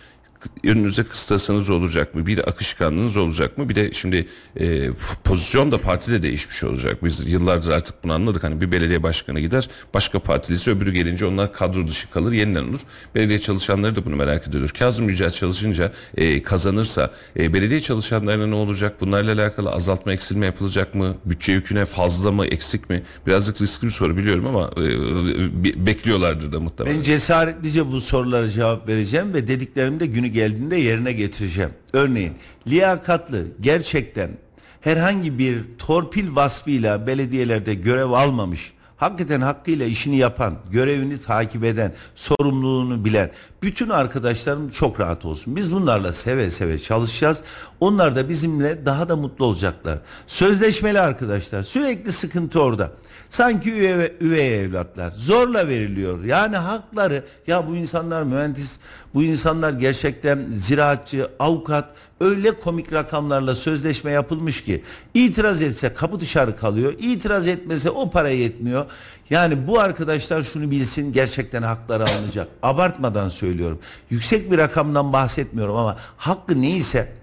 önünüze 0.64 1.04
kıstasınız 1.04 1.70
olacak 1.70 2.16
mı? 2.16 2.26
Bir 2.28 2.50
akışkanlığınız 2.50 3.18
olacak 3.18 3.58
mı? 3.58 3.70
Bir 3.70 3.76
de 3.76 3.94
şimdi 3.94 4.28
e, 4.60 4.90
pozisyon 5.24 5.72
da 5.72 5.82
partide 5.82 6.24
değişmiş 6.24 6.64
olacak. 6.64 7.04
Biz 7.04 7.32
yıllardır 7.32 7.72
artık 7.72 8.04
bunu 8.04 8.14
anladık. 8.14 8.44
Hani 8.44 8.62
bir 8.62 8.72
belediye 8.72 9.04
başkanı 9.04 9.40
gider, 9.40 9.70
başka 9.94 10.20
partilisi 10.20 10.72
öbürü 10.72 10.92
gelince 10.92 11.26
onlar 11.26 11.54
kadro 11.54 11.88
dışı 11.88 12.10
kalır, 12.10 12.32
yeniden 12.32 12.64
olur. 12.64 12.80
Belediye 13.16 13.40
çalışanları 13.40 13.96
da 13.96 14.06
bunu 14.06 14.16
merak 14.16 14.48
ediyordur. 14.48 14.70
Kazım 14.70 15.10
Yücel 15.10 15.30
çalışınca 15.30 15.92
e, 16.18 16.44
kazanırsa 16.44 17.12
e, 17.40 17.54
belediye 17.54 17.80
çalışanlarına 17.80 18.48
ne 18.48 18.56
olacak? 18.56 19.02
Bunlarla 19.02 19.34
alakalı 19.34 19.72
azaltma, 19.72 20.14
eksilme 20.14 20.46
yapılacak 20.46 20.96
mı? 20.96 21.16
Bütçe 21.26 21.52
yüküne 21.52 21.86
fazla 21.86 22.32
mı, 22.32 22.46
eksik 22.46 22.90
mi? 22.90 23.04
Birazcık 23.28 23.62
riskli 23.62 23.86
bir 23.86 23.92
soru 23.92 24.18
biliyorum 24.18 24.48
ama 24.48 24.72
e, 24.78 24.84
be- 25.64 25.86
bekliyorlardır 25.86 26.52
da 26.54 26.60
muhtemelen. 26.60 26.98
Ben 26.98 27.02
cesaretlice 27.04 27.88
bu 27.92 28.02
sorulara 28.02 28.50
cevap 28.50 28.88
vereceğim 28.88 29.34
ve 29.34 29.48
dediklerimi 29.48 30.00
de 30.00 30.06
günü 30.30 30.34
geldiğinde 30.34 30.76
yerine 30.76 31.12
getireceğim. 31.12 31.72
Örneğin 31.94 32.34
liyakatlı 32.68 33.46
gerçekten 33.62 34.30
herhangi 34.82 35.40
bir 35.40 35.64
torpil 35.78 36.36
vasfıyla 36.36 37.08
belediyelerde 37.08 37.74
görev 37.74 38.12
almamış, 38.12 38.74
hakikaten 38.98 39.42
hakkıyla 39.42 39.86
işini 39.86 40.18
yapan, 40.18 40.56
görevini 40.72 41.22
takip 41.22 41.64
eden, 41.64 41.94
sorumluluğunu 42.16 43.06
bilen 43.06 43.32
bütün 43.64 43.90
arkadaşlarım 43.90 44.70
çok 44.70 45.00
rahat 45.00 45.26
olsun. 45.26 45.56
Biz 45.56 45.72
bunlarla 45.72 46.14
seve 46.14 46.52
seve 46.52 46.80
çalışacağız. 46.80 47.44
Onlar 47.80 48.16
da 48.16 48.30
bizimle 48.30 48.86
daha 48.86 49.10
da 49.10 49.16
mutlu 49.16 49.46
olacaklar. 49.46 50.00
Sözleşmeli 50.28 51.00
arkadaşlar. 51.00 51.64
Sürekli 51.64 52.12
sıkıntı 52.12 52.62
orada. 52.62 52.92
Sanki 53.30 53.74
üvey, 53.74 54.14
üvey 54.22 54.60
evlatlar 54.64 55.12
zorla 55.12 55.68
veriliyor. 55.68 56.24
Yani 56.24 56.58
hakları 56.58 57.26
ya 57.48 57.68
bu 57.68 57.76
insanlar 57.76 58.24
mühendis, 58.24 58.80
bu 59.14 59.24
insanlar 59.24 59.74
gerçekten 59.74 60.46
ziraatçı, 60.52 61.28
avukat 61.40 61.94
öyle 62.20 62.52
komik 62.52 62.94
rakamlarla 62.94 63.56
sözleşme 63.56 64.12
yapılmış 64.12 64.64
ki 64.64 64.84
itiraz 65.14 65.62
etse 65.62 65.94
kapı 65.94 66.20
dışarı 66.20 66.56
kalıyor. 66.56 66.94
İtiraz 67.00 67.48
etmese 67.48 67.90
o 67.90 68.10
para 68.12 68.30
yetmiyor. 68.30 68.86
Yani 69.30 69.68
bu 69.68 69.80
arkadaşlar 69.80 70.44
şunu 70.44 70.72
bilsin 70.72 71.14
gerçekten 71.14 71.62
hakları 71.64 72.04
alınacak. 72.04 72.48
Abartmadan 72.64 73.30
söylüyorum. 73.30 73.80
Yüksek 74.10 74.52
bir 74.52 74.58
rakamdan 74.58 75.14
bahsetmiyorum 75.14 75.76
ama 75.76 75.98
hakkı 76.18 76.62
neyse 76.62 77.14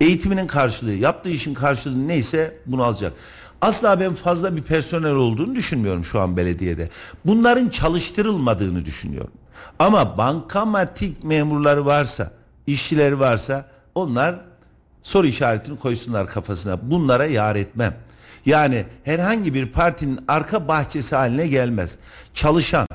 eğitiminin 0.00 0.46
karşılığı, 0.46 0.94
yaptığı 0.94 1.30
işin 1.30 1.54
karşılığı 1.54 2.08
neyse 2.08 2.58
bunu 2.66 2.82
alacak. 2.82 3.12
Asla 3.60 4.00
ben 4.00 4.14
fazla 4.14 4.56
bir 4.56 4.62
personel 4.62 5.14
olduğunu 5.14 5.54
düşünmüyorum 5.54 6.04
şu 6.04 6.20
an 6.20 6.36
belediyede. 6.36 6.90
Bunların 7.24 7.68
çalıştırılmadığını 7.68 8.84
düşünüyorum. 8.84 9.30
Ama 9.78 10.18
bankamatik 10.18 11.24
memurları 11.24 11.86
varsa, 11.86 12.30
işçileri 12.66 13.20
varsa 13.20 13.64
onlar 13.94 14.36
soru 15.02 15.26
işaretini 15.26 15.78
koysunlar 15.78 16.26
kafasına. 16.26 16.90
Bunlara 16.90 17.26
yar 17.26 17.56
etmem. 17.56 17.94
Yani 18.46 18.84
herhangi 19.04 19.54
bir 19.54 19.72
partinin 19.72 20.20
arka 20.28 20.68
bahçesi 20.68 21.16
haline 21.16 21.46
gelmez. 21.46 21.98
Çalışan, 22.34 22.86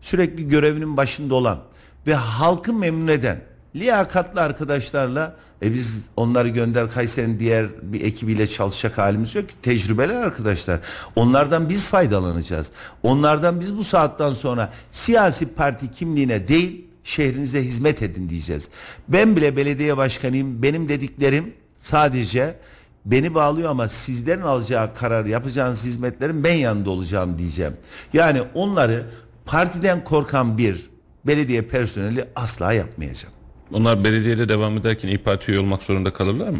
sürekli 0.00 0.48
görevinin 0.48 0.96
başında 0.96 1.34
olan 1.34 1.58
ve 2.06 2.14
halkı 2.14 2.72
memnun 2.72 3.08
eden 3.08 3.40
liyakatlı 3.76 4.40
arkadaşlarla 4.40 5.34
e 5.62 5.74
biz 5.74 6.04
onları 6.16 6.48
gönder 6.48 6.90
Kayseri'nin 6.90 7.40
diğer 7.40 7.66
bir 7.82 8.00
ekibiyle 8.00 8.46
çalışacak 8.46 8.98
halimiz 8.98 9.34
yok 9.34 9.48
ki. 9.48 9.54
Tecrübeli 9.62 10.14
arkadaşlar. 10.14 10.80
Onlardan 11.16 11.68
biz 11.68 11.86
faydalanacağız. 11.86 12.70
Onlardan 13.02 13.60
biz 13.60 13.76
bu 13.76 13.84
saatten 13.84 14.34
sonra 14.34 14.72
siyasi 14.90 15.54
parti 15.54 15.90
kimliğine 15.90 16.48
değil 16.48 16.84
şehrinize 17.04 17.64
hizmet 17.64 18.02
edin 18.02 18.28
diyeceğiz. 18.28 18.68
Ben 19.08 19.36
bile 19.36 19.56
belediye 19.56 19.96
başkanıyım. 19.96 20.62
Benim 20.62 20.88
dediklerim 20.88 21.54
sadece 21.78 22.58
beni 23.04 23.34
bağlıyor 23.34 23.70
ama 23.70 23.88
sizlerin 23.88 24.42
alacağı 24.42 24.94
karar 24.94 25.24
yapacağınız 25.24 25.84
hizmetlerin 25.84 26.44
ben 26.44 26.54
yanında 26.54 26.90
olacağım 26.90 27.38
diyeceğim. 27.38 27.76
Yani 28.12 28.42
onları 28.54 29.06
partiden 29.46 30.04
korkan 30.04 30.58
bir 30.58 30.90
belediye 31.26 31.62
personeli 31.62 32.28
asla 32.36 32.72
yapmayacağım. 32.72 33.37
Onlar 33.72 34.04
belediyede 34.04 34.48
devam 34.48 34.76
ederken 34.78 35.08
İYİ 35.08 35.18
Parti 35.18 35.50
üye 35.52 35.60
olmak 35.60 35.82
zorunda 35.82 36.12
kalırlar 36.12 36.48
mı? 36.48 36.58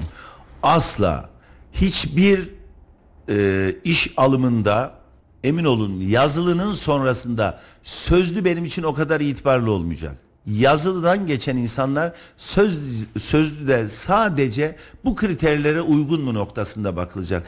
asla 0.62 1.30
hiçbir 1.72 2.48
e, 3.30 3.74
iş 3.84 4.12
alımında 4.16 4.94
emin 5.44 5.64
olun 5.64 6.00
yazılının 6.00 6.72
sonrasında 6.72 7.60
sözlü 7.82 8.44
benim 8.44 8.64
için 8.64 8.82
o 8.82 8.94
kadar 8.94 9.20
itibarlı 9.20 9.70
olmayacak. 9.70 10.18
Yazılıdan 10.46 11.26
geçen 11.26 11.56
insanlar 11.56 12.12
söz, 12.36 12.78
sözlü 13.18 13.68
de 13.68 13.88
sadece 13.88 14.76
bu 15.04 15.16
kriterlere 15.16 15.80
uygun 15.80 16.20
mu 16.20 16.34
noktasında 16.34 16.96
bakılacak. 16.96 17.46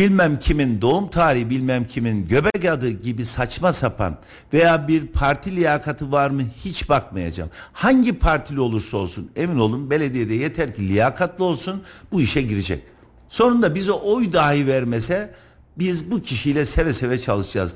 Bilmem 0.00 0.38
kimin 0.38 0.80
doğum 0.82 1.10
tarihi 1.10 1.50
bilmem 1.50 1.84
kimin 1.84 2.28
göbek 2.28 2.64
adı 2.64 2.90
gibi 2.90 3.26
saçma 3.26 3.72
sapan 3.72 4.16
veya 4.52 4.88
bir 4.88 5.06
parti 5.06 5.56
liyakatı 5.56 6.12
var 6.12 6.30
mı 6.30 6.42
hiç 6.64 6.88
bakmayacağım. 6.88 7.50
Hangi 7.72 8.18
partili 8.18 8.60
olursa 8.60 8.96
olsun 8.96 9.30
emin 9.36 9.58
olun 9.58 9.90
belediyede 9.90 10.34
yeter 10.34 10.74
ki 10.74 10.88
liyakatlı 10.88 11.44
olsun 11.44 11.82
bu 12.12 12.20
işe 12.20 12.42
girecek. 12.42 12.82
Sonunda 13.28 13.74
bize 13.74 13.92
oy 13.92 14.32
dahi 14.32 14.66
vermese 14.66 15.34
biz 15.78 16.10
bu 16.10 16.22
kişiyle 16.22 16.66
seve 16.66 16.92
seve 16.92 17.18
çalışacağız. 17.18 17.74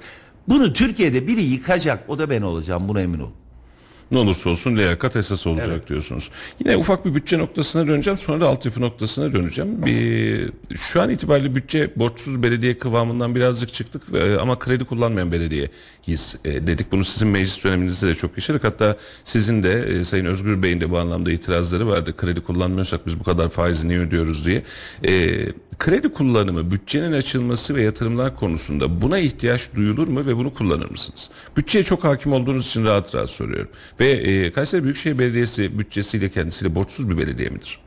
Bunu 0.48 0.72
Türkiye'de 0.72 1.26
biri 1.26 1.42
yıkacak 1.42 2.04
o 2.08 2.18
da 2.18 2.30
ben 2.30 2.42
olacağım 2.42 2.88
buna 2.88 3.00
emin 3.00 3.20
olun. 3.20 3.43
Ne 4.11 4.19
olursa 4.19 4.51
olsun 4.51 4.77
liyakat 4.77 5.17
esas 5.17 5.47
olacak 5.47 5.69
Evet. 5.71 5.88
diyorsunuz. 5.88 6.31
Yine 6.61 6.77
ufak 6.77 7.07
bir 7.07 7.14
bütçe 7.14 7.38
noktasına 7.38 7.87
döneceğim 7.87 8.19
sonra 8.19 8.40
da 8.40 8.49
altyapı 8.49 8.81
noktasına 8.81 9.33
döneceğim. 9.33 9.87
Bir, 9.87 10.53
şu 10.77 11.03
an 11.03 11.11
itibariyle 11.11 11.55
bütçe 11.55 11.90
borçsuz 11.97 12.43
belediye 12.43 12.79
kıvamından 12.79 13.35
birazcık 13.35 13.73
çıktık 13.73 14.03
e, 14.14 14.38
ama 14.38 14.59
kredi 14.59 14.85
kullanmayan 14.85 15.33
belediyeyiz 15.33 16.37
e, 16.45 16.67
dedik. 16.67 16.93
Bunu 16.93 17.05
sizin 17.05 17.29
meclis 17.29 17.64
döneminizde 17.64 18.07
de 18.09 18.14
çok 18.14 18.37
yaşadık. 18.37 18.64
Hatta 18.64 18.97
sizin 19.25 19.62
de 19.62 19.73
e, 19.83 20.05
Sayın 20.05 20.25
Özgür 20.25 20.62
Bey'in 20.62 20.81
de 20.81 20.90
bu 20.90 20.99
anlamda 20.99 21.33
itirazları 21.33 21.88
vardı. 21.88 22.17
Kredi 22.17 22.40
kullanmıyorsak 22.40 23.07
biz 23.07 23.21
bu 23.21 23.25
kadar 23.25 23.49
faizi 23.49 23.88
niye 23.88 23.99
ödüyoruz 23.99 24.47
diye. 24.47 24.62
Kredi 25.79 26.12
kullanımı, 26.12 26.71
bütçenin 26.71 27.12
açılması 27.12 27.75
ve 27.75 27.83
yatırımlar 27.83 28.37
konusunda 28.37 29.03
buna 29.03 29.19
ihtiyaç 29.19 29.75
duyulur 29.75 30.09
mu 30.09 30.27
ve 30.27 30.37
bunu 30.37 30.55
kullanır 30.55 30.90
mısınız? 30.90 31.31
Bütçeye 31.57 31.85
çok 31.85 32.05
hakim 32.05 32.33
olduğunuz 32.33 32.67
için 32.67 32.85
rahat 32.85 33.14
rahat 33.14 33.31
soruyorum. 33.31 33.69
Ve 34.00 34.11
e, 34.11 34.52
Kayseri 34.52 34.85
Büyükşehir 34.85 35.18
Belediyesi 35.18 35.78
bütçesiyle 35.78 36.30
kendisiyle 36.30 36.74
borçsuz 36.74 37.11
bir 37.11 37.18
belediye 37.18 37.48
midir? 37.48 37.78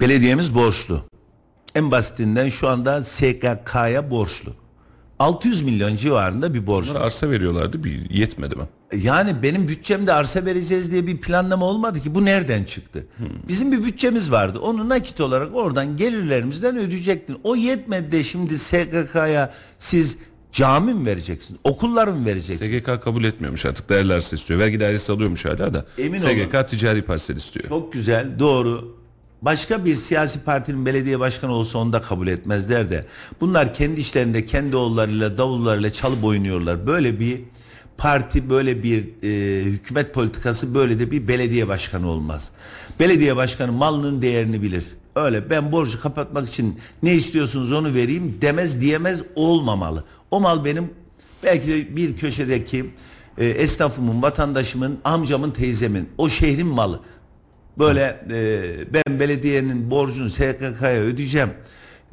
Belediyemiz 0.00 0.54
borçlu. 0.54 1.04
En 1.74 1.90
basitinden 1.90 2.48
şu 2.48 2.68
anda 2.68 3.04
SKK'ya 3.04 4.10
borçlu. 4.10 4.54
600 5.18 5.62
milyon 5.62 5.96
civarında 5.96 6.54
bir 6.54 6.66
borç. 6.66 6.88
Bunlara 6.88 7.04
arsa 7.04 7.30
veriyorlardı 7.30 7.84
bir 7.84 8.10
yetmedi 8.10 8.56
mi? 8.56 8.62
Yani 8.96 9.42
benim 9.42 9.68
bütçemde 9.68 10.12
arsa 10.12 10.44
vereceğiz 10.44 10.92
diye 10.92 11.06
bir 11.06 11.20
planlama 11.20 11.66
olmadı 11.66 12.00
ki. 12.00 12.14
Bu 12.14 12.24
nereden 12.24 12.64
çıktı? 12.64 13.06
Bizim 13.48 13.72
bir 13.72 13.84
bütçemiz 13.84 14.30
vardı. 14.30 14.58
Onu 14.58 14.88
nakit 14.88 15.20
olarak 15.20 15.54
oradan 15.54 15.96
gelirlerimizden 15.96 16.78
ödeyecektin. 16.78 17.36
O 17.44 17.56
yetmedi 17.56 18.12
de 18.12 18.22
şimdi 18.22 18.58
SGK'ya 18.58 19.54
siz 19.78 20.18
cami 20.54 20.94
mi 20.94 21.06
vereceksiniz? 21.06 21.60
Okullar 21.64 22.08
mı 22.08 22.26
vereceksiniz? 22.26 22.82
SGK 22.82 23.02
kabul 23.02 23.24
etmiyormuş 23.24 23.66
artık 23.66 23.88
değerli 23.88 24.12
arsa 24.14 24.36
istiyor. 24.36 24.60
Vergi 24.60 24.80
dairesi 24.80 25.12
alıyormuş 25.12 25.44
hala 25.44 25.74
da. 25.74 25.86
Emin 25.98 26.18
SGK 26.18 26.54
olun. 26.54 26.62
ticari 26.66 27.02
parsel 27.02 27.36
istiyor. 27.36 27.68
Çok 27.68 27.92
güzel, 27.92 28.38
doğru. 28.38 28.96
Başka 29.42 29.84
bir 29.84 29.96
siyasi 29.96 30.40
partinin 30.40 30.86
belediye 30.86 31.20
başkanı 31.20 31.52
olsa 31.52 31.78
onu 31.78 31.92
da 31.92 32.00
kabul 32.00 32.26
etmezler 32.26 32.90
de. 32.90 33.06
Bunlar 33.40 33.74
kendi 33.74 34.00
işlerinde 34.00 34.46
kendi 34.46 34.76
oğullarıyla, 34.76 35.38
davullarıyla 35.38 35.92
çalıp 35.92 36.24
oynuyorlar. 36.24 36.86
Böyle 36.86 37.20
bir 37.20 37.40
parti 37.98 38.50
böyle 38.50 38.82
bir 38.82 39.04
e, 39.22 39.62
hükümet 39.64 40.14
politikası 40.14 40.74
böyle 40.74 40.98
de 40.98 41.10
bir 41.10 41.28
belediye 41.28 41.68
başkanı 41.68 42.08
olmaz. 42.08 42.50
Belediye 43.00 43.36
başkanı 43.36 43.72
malının 43.72 44.22
değerini 44.22 44.62
bilir. 44.62 44.84
Öyle 45.16 45.50
ben 45.50 45.72
borcu 45.72 46.00
kapatmak 46.00 46.48
için 46.48 46.80
ne 47.02 47.14
istiyorsunuz 47.14 47.72
onu 47.72 47.94
vereyim 47.94 48.38
demez 48.40 48.80
diyemez 48.80 49.20
olmamalı. 49.34 50.04
O 50.30 50.40
mal 50.40 50.64
benim 50.64 50.90
belki 51.42 51.68
de 51.68 51.96
bir 51.96 52.16
köşedeki 52.16 52.94
e, 53.38 53.46
esnafımın, 53.46 54.22
vatandaşımın, 54.22 54.98
amcamın, 55.04 55.50
teyzemin, 55.50 56.08
o 56.18 56.28
şehrin 56.28 56.66
malı. 56.66 57.00
Böyle 57.78 58.26
e, 58.30 58.62
ben 58.92 59.20
belediyenin 59.20 59.90
borcunu 59.90 60.30
SKK'ya 60.30 61.00
ödeyeceğim. 61.00 61.50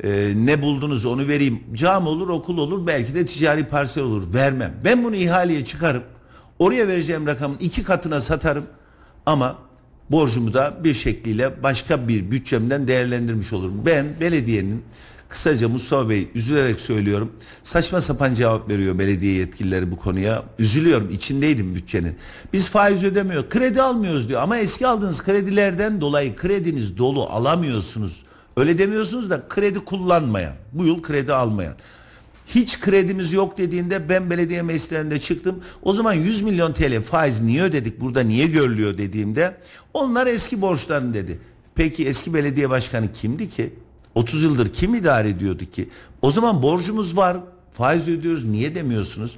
E, 0.04 0.34
ne 0.36 0.62
buldunuz 0.62 1.06
onu 1.06 1.28
vereyim. 1.28 1.64
Cam 1.74 2.08
olur, 2.08 2.30
okul 2.30 2.58
olur, 2.58 2.88
belki 2.88 3.16
de 3.16 3.26
ticari 3.26 3.68
parsel 3.68 4.04
olur. 4.04 4.34
Vermem. 4.34 4.74
Ben 4.84 5.04
bunu 5.04 5.16
ihaleye 5.16 5.66
çıkarıp 5.66 6.04
oraya 6.60 6.88
vereceğim 6.88 7.28
rakamın 7.28 7.58
iki 7.60 7.84
katına 7.84 8.22
satarım. 8.22 8.66
Ama 9.26 9.58
borcumu 10.12 10.54
da 10.54 10.78
bir 10.84 10.93
şekliyle 10.93 11.63
başka 11.63 12.08
bir 12.08 12.32
bütçemden 12.32 12.88
değerlendirmiş 12.88 13.54
olurum. 13.54 13.82
Ben 13.86 14.06
belediyenin 14.21 14.84
kısaca 15.30 15.69
Mustafa 15.69 16.10
Bey 16.10 16.28
üzülerek 16.36 16.82
söylüyorum. 16.82 17.32
Saçma 17.63 18.02
sapan 18.02 18.34
cevap 18.34 18.69
veriyor 18.69 19.00
belediye 19.00 19.34
yetkilileri 19.34 19.91
bu 19.91 19.97
konuya. 19.97 20.43
Üzülüyorum 20.60 21.10
içindeydim 21.10 21.76
bütçenin. 21.76 22.15
Biz 22.54 22.69
faiz 22.69 23.04
ödemiyor 23.04 23.50
kredi 23.50 23.82
almıyoruz 23.82 24.30
diyor. 24.30 24.41
Ama 24.41 24.58
eski 24.58 24.88
aldığınız 24.88 25.24
kredilerden 25.24 26.02
dolayı 26.02 26.36
krediniz 26.36 26.97
dolu 26.97 27.24
alamıyorsunuz. 27.24 28.24
Öyle 28.58 28.78
demiyorsunuz 28.78 29.30
da 29.30 29.47
kredi 29.50 29.80
kullanmayan 29.80 30.54
bu 30.71 30.86
yıl 30.86 31.02
kredi 31.02 31.34
almayan. 31.34 31.76
Hiç 32.56 32.80
kredimiz 32.80 33.34
yok 33.34 33.58
dediğinde 33.58 34.10
ben 34.10 34.30
belediye 34.30 34.62
meclislerinde 34.62 35.20
çıktım. 35.20 35.64
O 35.84 35.94
zaman 35.94 36.14
100 36.14 36.42
milyon 36.42 36.74
TL 36.74 37.02
faiz 37.02 37.42
niye 37.42 37.64
ödedik 37.64 38.02
burada 38.02 38.22
niye 38.22 38.48
görülüyor 38.48 38.98
dediğimde 38.98 39.58
onlar 39.94 40.28
eski 40.28 40.62
borçların 40.62 41.14
dedi. 41.14 41.40
Peki 41.76 42.08
eski 42.08 42.34
belediye 42.34 42.70
başkanı 42.70 43.14
kimdi 43.14 43.50
ki? 43.50 43.74
30 44.16 44.44
yıldır 44.44 44.74
kim 44.74 44.96
idare 44.96 45.30
ediyordu 45.30 45.66
ki? 45.66 45.90
O 46.22 46.32
zaman 46.32 46.62
borcumuz 46.62 47.18
var. 47.18 47.38
Faiz 47.74 48.08
ödüyoruz. 48.08 48.46
Niye 48.46 48.76
demiyorsunuz? 48.76 49.38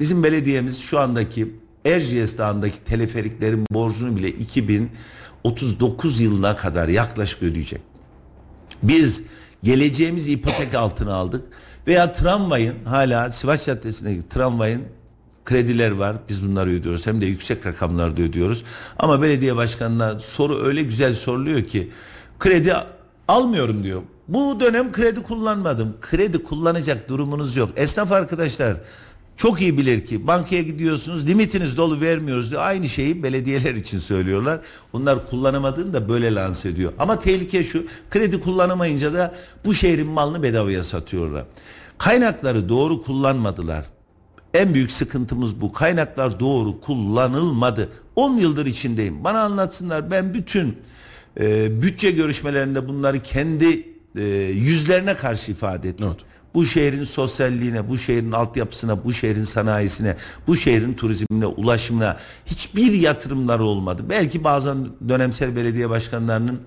Bizim 0.00 0.22
belediyemiz 0.22 0.80
şu 0.80 0.98
andaki 0.98 1.56
Erciyes 1.84 2.38
Dağı'ndaki 2.38 2.84
teleferiklerin 2.84 3.66
borcunu 3.70 4.16
bile 4.16 4.28
2039 4.28 6.20
yılına 6.20 6.56
kadar 6.56 6.88
yaklaşık 6.88 7.42
ödeyecek. 7.42 7.80
Biz 8.82 9.22
geleceğimizi 9.62 10.32
ipotek 10.32 10.74
altına 10.74 11.14
aldık 11.14 11.44
veya 11.86 12.12
tramvayın 12.12 12.84
hala 12.84 13.30
Sivas 13.30 13.66
Caddesi'ndeki 13.66 14.28
tramvayın 14.28 14.82
krediler 15.44 15.90
var. 15.90 16.16
Biz 16.28 16.48
bunları 16.48 16.70
ödüyoruz. 16.70 17.06
Hem 17.06 17.20
de 17.20 17.26
yüksek 17.26 17.66
rakamlarda 17.66 18.22
ödüyoruz. 18.22 18.64
Ama 18.98 19.22
belediye 19.22 19.56
başkanına 19.56 20.18
soru 20.18 20.64
öyle 20.64 20.82
güzel 20.82 21.14
soruluyor 21.14 21.62
ki 21.62 21.90
kredi 22.38 22.74
almıyorum 23.28 23.84
diyor. 23.84 24.02
Bu 24.28 24.60
dönem 24.60 24.92
kredi 24.92 25.22
kullanmadım. 25.22 25.96
Kredi 26.00 26.44
kullanacak 26.44 27.08
durumunuz 27.08 27.56
yok. 27.56 27.70
Esnaf 27.76 28.12
arkadaşlar 28.12 28.76
çok 29.36 29.60
iyi 29.60 29.78
bilir 29.78 30.04
ki 30.04 30.26
bankaya 30.26 30.62
gidiyorsunuz 30.62 31.26
limitiniz 31.26 31.76
dolu 31.76 32.00
vermiyoruz 32.00 32.50
diyor. 32.50 32.62
Aynı 32.64 32.88
şeyi 32.88 33.22
belediyeler 33.22 33.74
için 33.74 33.98
söylüyorlar. 33.98 34.60
Bunlar 34.92 35.26
kullanamadığını 35.26 35.92
da 35.92 36.08
böyle 36.08 36.34
lanse 36.34 36.68
ediyor. 36.68 36.92
Ama 36.98 37.18
tehlike 37.18 37.64
şu 37.64 37.86
kredi 38.10 38.40
kullanamayınca 38.40 39.14
da 39.14 39.34
bu 39.64 39.74
şehrin 39.74 40.08
malını 40.08 40.42
bedavaya 40.42 40.84
satıyorlar. 40.84 41.44
Kaynakları 41.98 42.68
doğru 42.68 43.00
kullanmadılar. 43.00 43.84
En 44.54 44.74
büyük 44.74 44.92
sıkıntımız 44.92 45.60
bu. 45.60 45.72
Kaynaklar 45.72 46.40
doğru 46.40 46.80
kullanılmadı. 46.80 47.88
10 48.16 48.36
yıldır 48.36 48.66
içindeyim. 48.66 49.24
Bana 49.24 49.40
anlatsınlar. 49.40 50.10
Ben 50.10 50.34
bütün 50.34 50.78
e, 51.40 51.82
bütçe 51.82 52.10
görüşmelerinde 52.10 52.88
bunları 52.88 53.20
kendi 53.20 53.88
e, 54.16 54.22
yüzlerine 54.54 55.14
karşı 55.14 55.52
ifade 55.52 55.88
ettim. 55.88 56.06
Evet. 56.06 56.31
Bu 56.54 56.66
şehrin 56.66 57.04
sosyalliğine, 57.04 57.88
bu 57.88 57.98
şehrin 57.98 58.32
altyapısına, 58.32 59.04
bu 59.04 59.12
şehrin 59.12 59.44
sanayisine, 59.44 60.16
bu 60.46 60.56
şehrin 60.56 60.94
turizmine, 60.94 61.46
ulaşımına 61.46 62.16
hiçbir 62.46 62.92
yatırımları 62.92 63.64
olmadı. 63.64 64.02
Belki 64.08 64.44
bazen 64.44 64.88
dönemsel 65.08 65.56
belediye 65.56 65.90
başkanlarının 65.90 66.60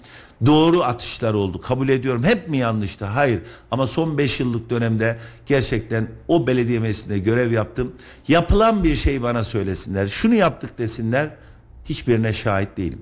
doğru 0.45 0.83
atışları 0.83 1.37
oldu. 1.37 1.61
Kabul 1.61 1.89
ediyorum. 1.89 2.23
Hep 2.23 2.49
mi 2.49 2.57
yanlıştı? 2.57 3.05
Hayır. 3.05 3.41
Ama 3.71 3.87
son 3.87 4.17
5 4.17 4.39
yıllık 4.39 4.69
dönemde 4.69 5.17
gerçekten 5.45 6.07
o 6.27 6.47
belediye 6.47 6.79
meclisinde 6.79 7.19
görev 7.19 7.51
yaptım. 7.51 7.91
Yapılan 8.27 8.83
bir 8.83 8.95
şey 8.95 9.21
bana 9.23 9.43
söylesinler. 9.43 10.07
Şunu 10.07 10.35
yaptık 10.35 10.77
desinler. 10.77 11.29
Hiçbirine 11.85 12.33
şahit 12.33 12.77
değilim. 12.77 12.99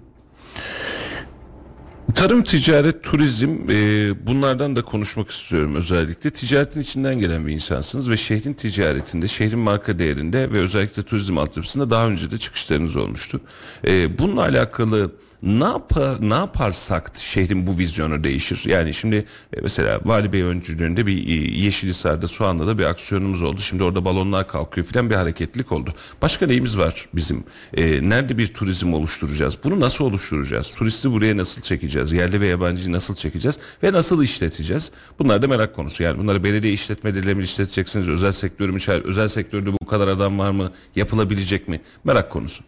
Tarım, 2.15 2.43
ticaret, 2.43 3.03
turizm 3.03 3.49
e, 3.69 4.27
bunlardan 4.27 4.75
da 4.75 4.81
konuşmak 4.81 5.31
istiyorum 5.31 5.75
özellikle. 5.75 6.31
Ticaretin 6.31 6.81
içinden 6.81 7.19
gelen 7.19 7.47
bir 7.47 7.53
insansınız 7.53 8.09
ve 8.09 8.17
şehrin 8.17 8.53
ticaretinde, 8.53 9.27
şehrin 9.27 9.59
marka 9.59 9.99
değerinde 9.99 10.53
ve 10.53 10.57
özellikle 10.59 11.03
turizm 11.03 11.37
altyapısında 11.37 11.89
daha 11.89 12.07
önce 12.07 12.31
de 12.31 12.37
çıkışlarınız 12.37 12.95
olmuştu. 12.95 13.41
E, 13.87 14.17
bununla 14.19 14.41
alakalı 14.41 15.11
ne 15.43 15.63
yapar 15.63 16.17
ne 16.29 16.33
yaparsak 16.33 17.11
şehrin 17.15 17.67
bu 17.67 17.77
vizyonu 17.77 18.23
değişir. 18.23 18.63
Yani 18.65 18.93
şimdi 18.93 19.15
e, 19.53 19.61
mesela 19.61 19.99
Vali 20.05 20.33
Bey 20.33 20.41
öncülüğünde 20.41 21.05
bir 21.05 21.27
e, 21.27 21.31
Yeşilhisar'da 21.59 22.27
Soğan'da 22.27 22.67
da 22.67 22.77
bir 22.77 22.83
aksiyonumuz 22.83 23.43
oldu. 23.43 23.61
Şimdi 23.61 23.83
orada 23.83 24.05
balonlar 24.05 24.47
kalkıyor 24.47 24.87
filan 24.87 25.09
bir 25.09 25.15
hareketlilik 25.15 25.71
oldu. 25.71 25.93
Başka 26.21 26.47
neyimiz 26.47 26.77
var 26.77 27.07
bizim? 27.13 27.43
E, 27.73 28.09
nerede 28.09 28.37
bir 28.37 28.53
turizm 28.53 28.93
oluşturacağız? 28.93 29.57
Bunu 29.63 29.79
nasıl 29.79 30.05
oluşturacağız? 30.05 30.71
Turisti 30.71 31.11
buraya 31.11 31.37
nasıl 31.37 31.61
çekeceğiz? 31.61 32.11
Yerli 32.11 32.41
ve 32.41 32.47
yabancıyı 32.47 32.91
nasıl 32.91 33.15
çekeceğiz? 33.15 33.59
Ve 33.83 33.93
nasıl 33.93 34.23
işleteceğiz? 34.23 34.91
Bunlar 35.19 35.41
da 35.41 35.47
merak 35.47 35.75
konusu. 35.75 36.03
Yani 36.03 36.17
bunları 36.17 36.43
belediye 36.43 36.73
işletmeleriyle 36.73 37.33
mi 37.33 37.43
işleteceksiniz? 37.43 38.09
Özel 38.09 38.31
sektörü 38.31 38.71
mü? 38.71 38.79
Özel 39.03 39.27
sektörde 39.27 39.73
bu 39.73 39.85
kadar 39.85 40.07
adam 40.07 40.39
var 40.39 40.51
mı? 40.51 40.71
Yapılabilecek 40.95 41.67
mi? 41.67 41.81
Merak 42.03 42.31
konusu. 42.31 42.63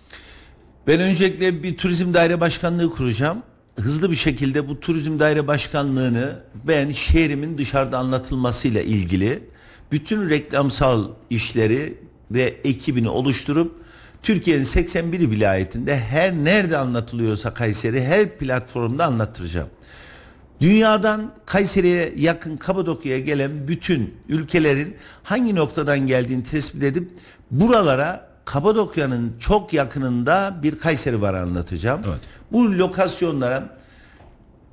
Ben 0.88 1.00
öncelikle 1.00 1.63
bir 1.63 1.78
turizm 1.78 2.13
daire 2.13 2.41
başkanlığı 2.41 2.89
kuracağım. 2.89 3.43
Hızlı 3.80 4.12
bir 4.12 4.15
şekilde 4.15 4.67
bu 4.67 4.80
turizm 4.80 5.19
daire 5.19 5.48
başkanlığını 5.48 6.39
ben 6.67 6.91
şehrimin 6.91 7.58
dışarıda 7.58 7.98
anlatılmasıyla 7.98 8.82
ilgili 8.82 9.43
bütün 9.91 10.30
reklamsal 10.30 11.08
işleri 11.30 11.98
ve 12.32 12.41
ekibini 12.63 13.10
oluşturup 13.10 13.76
Türkiye'nin 14.24 14.63
81 14.63 15.32
vilayetinde 15.32 16.00
her 16.00 16.34
nerede 16.34 16.78
anlatılıyorsa 16.78 17.54
Kayseri 17.54 18.04
her 18.04 18.38
platformda 18.38 19.06
anlattıracağım. 19.06 19.69
Dünyadan 20.62 21.32
Kayseri'ye 21.45 22.13
yakın 22.17 22.58
Kapadokya'ya 22.58 23.19
gelen 23.19 23.67
bütün 23.67 24.15
ülkelerin 24.30 24.95
hangi 25.24 25.56
noktadan 25.56 26.08
geldiğini 26.08 26.43
tespit 26.43 26.84
edip 26.84 27.12
buralara 27.52 28.35
Kapadokya'nın 28.46 29.34
çok 29.40 29.74
yakınında 29.74 30.56
bir 30.64 30.78
Kayseri 30.78 31.22
var 31.22 31.34
anlatacağım. 31.34 32.02
Evet. 32.08 32.20
Bu 32.52 32.78
lokasyonlara 32.78 33.78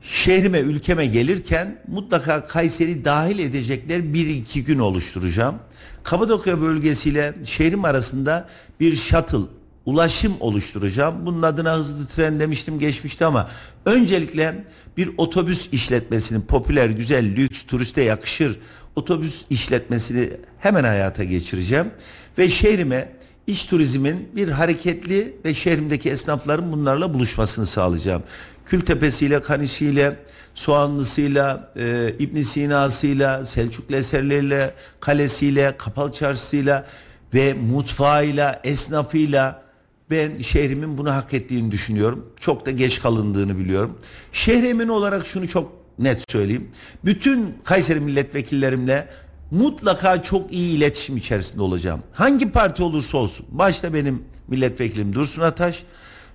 şehrime 0.01 0.59
ülkeme 0.59 1.07
gelirken 1.07 1.79
mutlaka 1.89 2.47
Kayseri 2.47 3.05
dahil 3.05 3.39
edecekler 3.39 4.15
bir 4.15 4.27
iki 4.27 4.65
gün 4.65 4.79
oluşturacağım. 4.79 5.55
Kapadokya 6.03 6.61
bölgesiyle 6.61 7.35
şehrim 7.45 7.85
arasında 7.85 8.49
bir 8.81 8.97
shuttle 8.97 9.39
ulaşım 9.87 10.37
oluşturacağım. 10.41 11.27
Bunun 11.27 11.43
adına 11.43 11.77
hızlı 11.77 12.07
tren 12.07 12.41
demiştim 12.41 12.79
geçmişti 12.79 13.25
ama 13.25 13.51
öncelikle 13.87 14.65
bir 14.97 15.11
otobüs 15.17 15.69
işletmesini 15.73 16.45
popüler, 16.45 16.91
güzel, 16.91 17.25
lüks, 17.25 17.63
turiste 17.63 18.03
yakışır 18.03 18.59
otobüs 18.97 19.45
işletmesini 19.51 20.31
hemen 20.59 20.85
hayata 20.85 21.25
geçireceğim 21.25 21.91
ve 22.39 22.51
şehrime 22.51 23.09
iç 23.47 23.67
turizmin 23.67 24.29
bir 24.37 24.49
hareketli 24.49 25.37
ve 25.45 25.55
şehrimdeki 25.55 26.11
esnafların 26.11 26.73
bunlarla 26.73 27.15
buluşmasını 27.15 27.67
sağlayacağım. 27.67 28.23
Kültepe'siyle, 28.67 29.43
Kanişi'yle, 29.43 30.17
Soğanlısı'yla, 30.55 31.73
e, 31.77 32.15
İbn 32.19 32.43
Sina'sıyla, 32.43 33.47
Selçuklu 33.47 33.97
eserleriyle, 33.97 34.75
kalesiyle, 35.01 35.75
Kapalı 35.79 36.13
Çarşısı'yla 36.13 36.87
ve 37.35 37.55
mutfağıyla, 37.55 38.61
esnafıyla 38.65 39.63
ben 40.11 40.41
şehrimin 40.41 40.99
bunu 40.99 41.15
hak 41.15 41.35
ettiğini 41.35 41.71
düşünüyorum. 41.73 42.33
Çok 42.41 42.67
da 42.67 42.71
geç 42.71 43.03
kalındığını 43.03 43.59
biliyorum. 43.59 43.99
Şehrimin 44.33 44.89
olarak 44.89 45.27
şunu 45.27 45.49
çok 45.49 45.73
net 45.99 46.31
söyleyeyim. 46.31 46.71
Bütün 47.05 47.55
Kayseri 47.65 48.01
milletvekillerimle 48.01 49.09
mutlaka 49.53 50.23
çok 50.23 50.53
iyi 50.53 50.77
iletişim 50.77 51.17
içerisinde 51.17 51.63
olacağım. 51.63 52.01
Hangi 52.13 52.51
parti 52.53 52.83
olursa 52.83 53.19
olsun. 53.19 53.47
Başta 53.51 53.95
benim 53.95 54.23
milletvekilim 54.49 55.13
Dursun 55.13 55.43
Ataş 55.43 55.83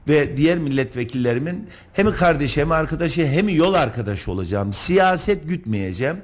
ve 0.07 0.37
diğer 0.37 0.57
milletvekillerimin 0.57 1.67
hem 1.93 2.11
kardeşi 2.11 2.61
hem 2.61 2.71
arkadaşı 2.71 3.27
hem 3.27 3.49
yol 3.49 3.73
arkadaşı 3.73 4.31
olacağım. 4.31 4.73
Siyaset 4.73 5.49
gütmeyeceğim. 5.49 6.17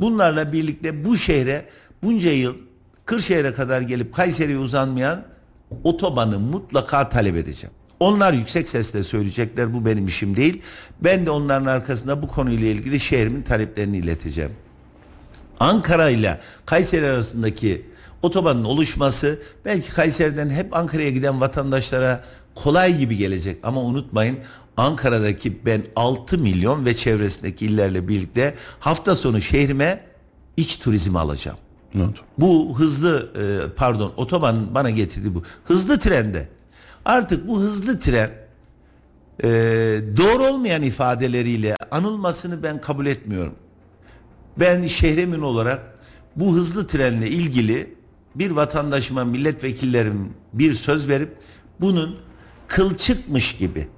Bunlarla 0.00 0.52
birlikte 0.52 1.04
bu 1.04 1.16
şehre 1.16 1.64
bunca 2.02 2.30
yıl 2.30 2.54
Kırşehir'e 3.04 3.52
kadar 3.52 3.80
gelip 3.80 4.14
Kayseri'ye 4.14 4.58
uzanmayan 4.58 5.22
otobanı 5.84 6.38
mutlaka 6.38 7.08
talep 7.08 7.36
edeceğim. 7.36 7.74
Onlar 8.00 8.32
yüksek 8.32 8.68
sesle 8.68 9.02
söyleyecekler 9.02 9.74
bu 9.74 9.86
benim 9.86 10.06
işim 10.06 10.36
değil. 10.36 10.62
Ben 11.00 11.26
de 11.26 11.30
onların 11.30 11.66
arkasında 11.66 12.22
bu 12.22 12.26
konuyla 12.26 12.68
ilgili 12.68 13.00
şehrimin 13.00 13.42
taleplerini 13.42 13.96
ileteceğim. 13.98 14.52
Ankara 15.60 16.10
ile 16.10 16.40
Kayseri 16.66 17.06
arasındaki 17.06 17.86
otobanın 18.22 18.64
oluşması 18.64 19.38
belki 19.64 19.90
Kayseri'den 19.92 20.50
hep 20.50 20.76
Ankara'ya 20.76 21.10
giden 21.10 21.40
vatandaşlara 21.40 22.24
kolay 22.54 22.98
gibi 22.98 23.16
gelecek 23.16 23.58
ama 23.62 23.82
unutmayın 23.82 24.38
Ankara'daki 24.76 25.66
ben 25.66 25.82
6 25.96 26.38
milyon 26.38 26.86
ve 26.86 26.96
çevresindeki 26.96 27.66
illerle 27.66 28.08
birlikte 28.08 28.54
hafta 28.80 29.16
sonu 29.16 29.40
şehrime 29.40 30.04
iç 30.56 30.78
turizmi 30.78 31.18
alacağım. 31.18 31.58
Oldu? 31.94 32.18
Bu 32.38 32.78
hızlı 32.78 33.30
e, 33.36 33.74
pardon 33.76 34.12
otobanın 34.16 34.74
bana 34.74 34.90
getirdiği 34.90 35.34
bu 35.34 35.42
hızlı 35.64 35.98
trende 36.00 36.48
artık 37.04 37.48
bu 37.48 37.60
hızlı 37.60 38.00
tren 38.00 38.30
e, 39.42 39.48
doğru 40.16 40.42
olmayan 40.42 40.82
ifadeleriyle 40.82 41.76
anılmasını 41.90 42.62
ben 42.62 42.80
kabul 42.80 43.06
etmiyorum. 43.06 43.54
Ben 44.56 44.86
şehremin 44.86 45.40
olarak 45.40 45.94
bu 46.36 46.54
hızlı 46.54 46.86
trenle 46.86 47.28
ilgili 47.28 47.94
bir 48.34 48.50
vatandaşıma 48.50 49.24
milletvekillerim 49.24 50.34
bir 50.52 50.74
söz 50.74 51.08
verip 51.08 51.36
bunun 51.80 52.16
kılçıkmış 52.68 53.56
gibi 53.56 53.88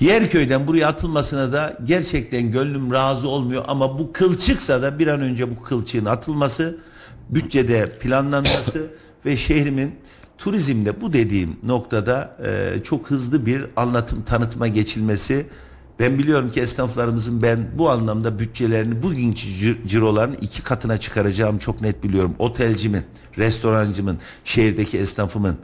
Yerköy'den 0.00 0.66
buraya 0.66 0.88
atılmasına 0.88 1.52
da 1.52 1.78
gerçekten 1.84 2.50
gönlüm 2.50 2.92
razı 2.92 3.28
olmuyor. 3.28 3.64
Ama 3.68 3.98
bu 3.98 4.12
kılçıksa 4.12 4.82
da 4.82 4.98
bir 4.98 5.06
an 5.06 5.20
önce 5.20 5.56
bu 5.56 5.62
kılçığın 5.62 6.04
atılması, 6.04 6.78
bütçede 7.30 7.98
planlanması 7.98 8.86
ve 9.26 9.36
şehrimin 9.36 9.94
turizmde 10.38 11.00
bu 11.00 11.12
dediğim 11.12 11.56
noktada 11.64 12.36
e, 12.44 12.82
çok 12.82 13.10
hızlı 13.10 13.46
bir 13.46 13.66
anlatım 13.76 14.22
tanıtıma 14.22 14.68
geçilmesi 14.68 15.46
ben 16.00 16.18
biliyorum 16.18 16.50
ki 16.50 16.60
esnaflarımızın 16.60 17.42
ben 17.42 17.68
bu 17.78 17.90
anlamda 17.90 18.38
bütçelerini 18.38 19.02
bugünkü 19.02 19.48
cir- 19.48 19.86
ciroların 19.86 20.36
iki 20.40 20.62
katına 20.62 20.98
çıkaracağım 20.98 21.58
çok 21.58 21.80
net 21.80 22.04
biliyorum. 22.04 22.34
Otelcimin, 22.38 23.02
restorancımın, 23.38 24.18
şehirdeki 24.44 24.98
esnafımın 24.98 25.56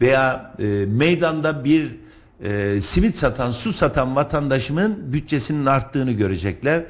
veya 0.00 0.54
e, 0.58 0.64
meydanda 0.88 1.64
bir 1.64 1.96
e, 2.44 2.80
simit 2.80 3.18
satan, 3.18 3.50
su 3.50 3.72
satan 3.72 4.16
vatandaşımın 4.16 5.12
bütçesinin 5.12 5.66
arttığını 5.66 6.12
görecekler. 6.12 6.84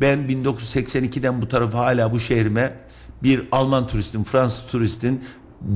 Ben 0.00 0.18
1982'den 0.18 1.42
bu 1.42 1.48
tarafa 1.48 1.78
hala 1.78 2.12
bu 2.12 2.20
şehrime 2.20 2.74
bir 3.22 3.42
Alman 3.52 3.86
turistin, 3.86 4.24
Fransız 4.24 4.66
turistin 4.66 5.24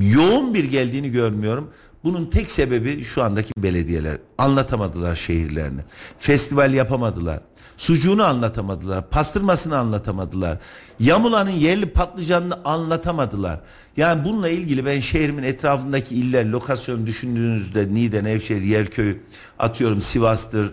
yoğun 0.01 0.55
bir 0.55 0.65
geldiğini 0.65 1.11
görmüyorum. 1.11 1.71
Bunun 2.05 2.27
tek 2.27 2.51
sebebi 2.51 3.05
şu 3.05 3.23
andaki 3.23 3.53
belediyeler. 3.57 4.19
Anlatamadılar 4.39 5.17
şehirlerini. 5.17 5.81
Festival 6.19 6.75
yapamadılar. 6.75 7.41
Sucuğunu 7.77 8.25
anlatamadılar. 8.25 9.11
Pastırmasını 9.11 9.79
anlatamadılar. 9.79 10.59
Yamulanın 10.99 11.51
yerli 11.51 11.93
patlıcanını 11.93 12.59
anlatamadılar. 12.65 13.61
Yani 13.97 14.25
bununla 14.25 14.49
ilgili 14.49 14.87
ben 14.87 15.01
şehrimin 15.01 15.43
etrafındaki 15.43 16.15
iller 16.17 16.47
lokasyon 16.47 17.07
düşündüğünüzde 17.07 17.95
Niğde, 17.95 18.25
Nevşehir, 18.25 18.63
Yerköy 18.63 19.17
atıyorum 19.59 20.01
Sivas'tır, 20.01 20.73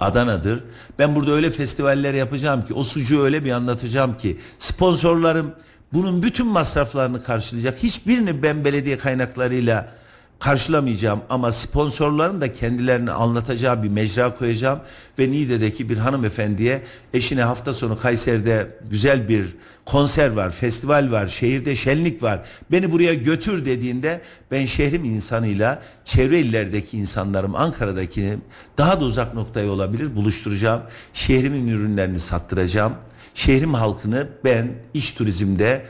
Adana'dır. 0.00 0.64
Ben 0.98 1.16
burada 1.16 1.32
öyle 1.32 1.50
festivaller 1.50 2.14
yapacağım 2.14 2.64
ki 2.64 2.74
o 2.74 2.84
sucuğu 2.84 3.22
öyle 3.22 3.44
bir 3.44 3.50
anlatacağım 3.50 4.16
ki 4.16 4.38
sponsorlarım 4.58 5.52
bunun 5.92 6.22
bütün 6.22 6.46
masraflarını 6.46 7.22
karşılayacak. 7.22 7.82
Hiçbirini 7.82 8.42
ben 8.42 8.64
belediye 8.64 8.98
kaynaklarıyla 8.98 9.99
karşılamayacağım 10.40 11.20
ama 11.30 11.52
sponsorların 11.52 12.40
da 12.40 12.52
kendilerini 12.52 13.10
anlatacağı 13.10 13.82
bir 13.82 13.88
mecra 13.88 14.34
koyacağım 14.34 14.80
ve 15.18 15.30
Niğde'deki 15.30 15.88
bir 15.88 15.96
hanımefendiye 15.96 16.82
eşine 17.14 17.42
hafta 17.42 17.74
sonu 17.74 17.98
Kayseri'de 17.98 18.78
güzel 18.90 19.28
bir 19.28 19.46
konser 19.86 20.30
var, 20.30 20.50
festival 20.50 21.10
var, 21.10 21.28
şehirde 21.28 21.76
şenlik 21.76 22.22
var. 22.22 22.40
Beni 22.72 22.92
buraya 22.92 23.14
götür 23.14 23.64
dediğinde 23.64 24.20
ben 24.50 24.66
şehrim 24.66 25.04
insanıyla 25.04 25.82
çevre 26.04 26.40
illerdeki 26.40 26.98
insanlarım 26.98 27.54
Ankara'dakini 27.54 28.38
daha 28.78 29.00
da 29.00 29.04
uzak 29.04 29.34
noktaya 29.34 29.70
olabilir 29.70 30.16
buluşturacağım. 30.16 30.82
Şehrimin 31.12 31.68
ürünlerini 31.68 32.20
sattıracağım. 32.20 32.94
Şehrim 33.34 33.74
halkını 33.74 34.28
ben 34.44 34.68
iş 34.94 35.12
turizmde 35.12 35.86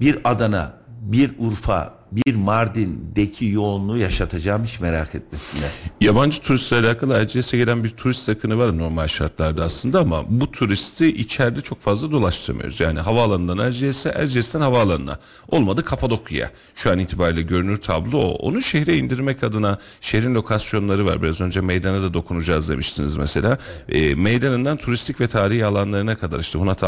bir 0.00 0.18
Adana, 0.24 0.72
bir 0.88 1.34
Urfa, 1.38 1.94
bir 2.16 2.34
Mardin'deki 2.34 3.46
yoğunluğu 3.46 3.98
yaşatacağım 3.98 4.64
hiç 4.64 4.80
merak 4.80 5.14
etmesinler. 5.14 5.70
Yabancı 6.00 6.40
turistlerle 6.40 6.86
alakalı 6.86 7.14
Erciyes'e 7.14 7.56
gelen 7.56 7.84
bir 7.84 7.90
turist 7.90 8.28
akını 8.28 8.58
var 8.58 8.78
normal 8.78 9.06
şartlarda 9.06 9.64
aslında 9.64 10.00
ama 10.00 10.24
bu 10.28 10.52
turisti 10.52 11.06
içeride 11.06 11.60
çok 11.60 11.80
fazla 11.80 12.10
dolaştıramıyoruz. 12.10 12.80
Yani 12.80 13.00
havaalanından 13.00 13.58
Erciyes'e, 13.58 14.08
Erciyes'ten 14.08 14.60
havaalanına. 14.60 15.18
Olmadı 15.48 15.84
Kapadokya'ya. 15.84 16.50
Şu 16.74 16.90
an 16.90 16.98
itibariyle 16.98 17.42
görünür 17.42 17.76
tablo 17.76 18.18
o. 18.18 18.34
Onu 18.34 18.62
şehre 18.62 18.96
indirmek 18.96 19.44
adına 19.44 19.78
şehrin 20.00 20.34
lokasyonları 20.34 21.06
var. 21.06 21.22
Biraz 21.22 21.40
önce 21.40 21.60
meydana 21.60 22.02
da 22.02 22.14
dokunacağız 22.14 22.68
demiştiniz 22.68 23.16
mesela. 23.16 23.58
E, 23.88 24.14
meydanından 24.14 24.76
turistik 24.76 25.20
ve 25.20 25.26
tarihi 25.26 25.66
alanlarına 25.66 26.16
kadar 26.16 26.38
işte 26.38 26.58
Hunat 26.58 26.84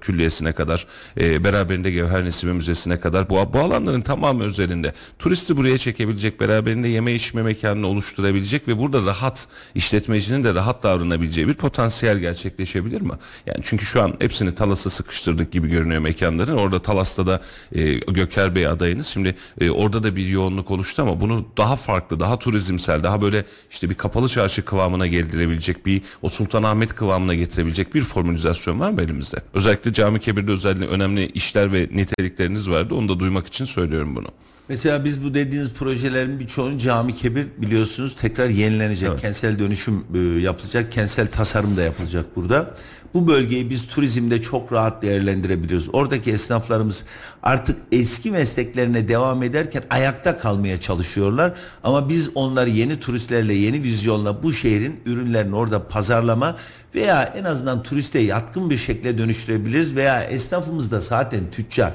külliyesine 0.00 0.52
kadar 0.52 0.86
e, 1.20 1.44
beraberinde 1.44 1.90
Gevher 1.90 2.24
Nesibe 2.24 2.52
Müzesi'ne 2.52 3.00
kadar 3.00 3.30
bu, 3.30 3.52
bu 3.52 3.58
alanların 3.58 4.00
tamamı 4.00 4.44
özelinde 4.70 4.92
turisti 5.18 5.56
buraya 5.56 5.78
çekebilecek 5.78 6.40
beraberinde 6.40 6.88
yeme 6.88 7.12
içme 7.12 7.42
mekanını 7.42 7.86
oluşturabilecek 7.86 8.68
ve 8.68 8.78
burada 8.78 9.06
rahat 9.06 9.48
işletmecinin 9.74 10.44
de 10.44 10.54
rahat 10.54 10.82
davranabileceği 10.82 11.48
bir 11.48 11.54
potansiyel 11.54 12.18
gerçekleşebilir 12.18 13.00
mi? 13.00 13.12
Yani 13.46 13.58
çünkü 13.62 13.86
şu 13.86 14.02
an 14.02 14.14
hepsini 14.18 14.54
Talas'a 14.54 14.90
sıkıştırdık 14.90 15.52
gibi 15.52 15.68
görünüyor 15.68 16.00
mekanların. 16.00 16.56
Orada 16.56 16.82
Talas'ta 16.82 17.26
da 17.26 17.40
e, 17.72 17.92
Göker 17.94 18.54
Bey 18.54 18.66
adayınız. 18.66 19.06
Şimdi 19.06 19.34
e, 19.60 19.70
orada 19.70 20.02
da 20.02 20.16
bir 20.16 20.28
yoğunluk 20.28 20.70
oluştu 20.70 21.02
ama 21.02 21.20
bunu 21.20 21.46
daha 21.56 21.76
farklı, 21.76 22.20
daha 22.20 22.38
turizmsel, 22.38 23.02
daha 23.02 23.22
böyle 23.22 23.44
işte 23.70 23.90
bir 23.90 23.94
kapalı 23.94 24.28
çarşı 24.28 24.64
kıvamına 24.64 25.06
geldirebilecek 25.06 25.86
bir 25.86 26.02
o 26.22 26.28
Sultanahmet 26.28 26.94
kıvamına 26.94 27.34
getirebilecek 27.34 27.94
bir 27.94 28.02
formülizasyon 28.02 28.80
var 28.80 28.90
mı 28.90 29.02
elimizde? 29.02 29.36
Özellikle 29.54 29.92
Cami 29.92 30.20
Kebir'de 30.20 30.52
özellikle 30.52 30.86
önemli 30.86 31.26
işler 31.26 31.72
ve 31.72 31.88
nitelikleriniz 31.92 32.70
vardı. 32.70 32.94
Onu 32.94 33.08
da 33.08 33.20
duymak 33.20 33.46
için 33.46 33.64
söylüyorum 33.64 34.16
bunu. 34.16 34.28
Mesela 34.70 35.04
biz 35.04 35.24
bu 35.24 35.34
dediğiniz 35.34 35.70
projelerin 35.70 36.40
birçoğunu 36.40 36.78
cami 36.78 37.14
kebir 37.14 37.46
biliyorsunuz 37.58 38.16
tekrar 38.16 38.48
yenilenecek. 38.48 39.08
Evet. 39.08 39.20
Kentsel 39.20 39.58
dönüşüm 39.58 40.04
e, 40.14 40.18
yapılacak. 40.18 40.92
Kentsel 40.92 41.26
tasarım 41.26 41.76
da 41.76 41.82
yapılacak 41.82 42.36
burada. 42.36 42.74
Bu 43.14 43.28
bölgeyi 43.28 43.70
biz 43.70 43.86
turizmde 43.86 44.42
çok 44.42 44.72
rahat 44.72 45.02
değerlendirebiliyoruz. 45.02 45.88
Oradaki 45.92 46.32
esnaflarımız 46.32 47.04
artık 47.42 47.76
eski 47.92 48.30
mesleklerine 48.30 49.08
devam 49.08 49.42
ederken 49.42 49.82
ayakta 49.90 50.36
kalmaya 50.36 50.80
çalışıyorlar. 50.80 51.52
Ama 51.82 52.08
biz 52.08 52.30
onları 52.34 52.70
yeni 52.70 53.00
turistlerle, 53.00 53.54
yeni 53.54 53.82
vizyonla 53.82 54.42
bu 54.42 54.52
şehrin 54.52 55.00
ürünlerini 55.06 55.56
orada 55.56 55.88
pazarlama 55.88 56.56
veya 56.94 57.22
en 57.22 57.44
azından 57.44 57.82
turiste 57.82 58.18
yatkın 58.18 58.70
bir 58.70 58.76
şekilde 58.76 59.18
dönüştürebiliriz 59.18 59.96
veya 59.96 60.22
esnafımız 60.22 60.90
da 60.90 61.00
zaten 61.00 61.40
tüccar 61.52 61.94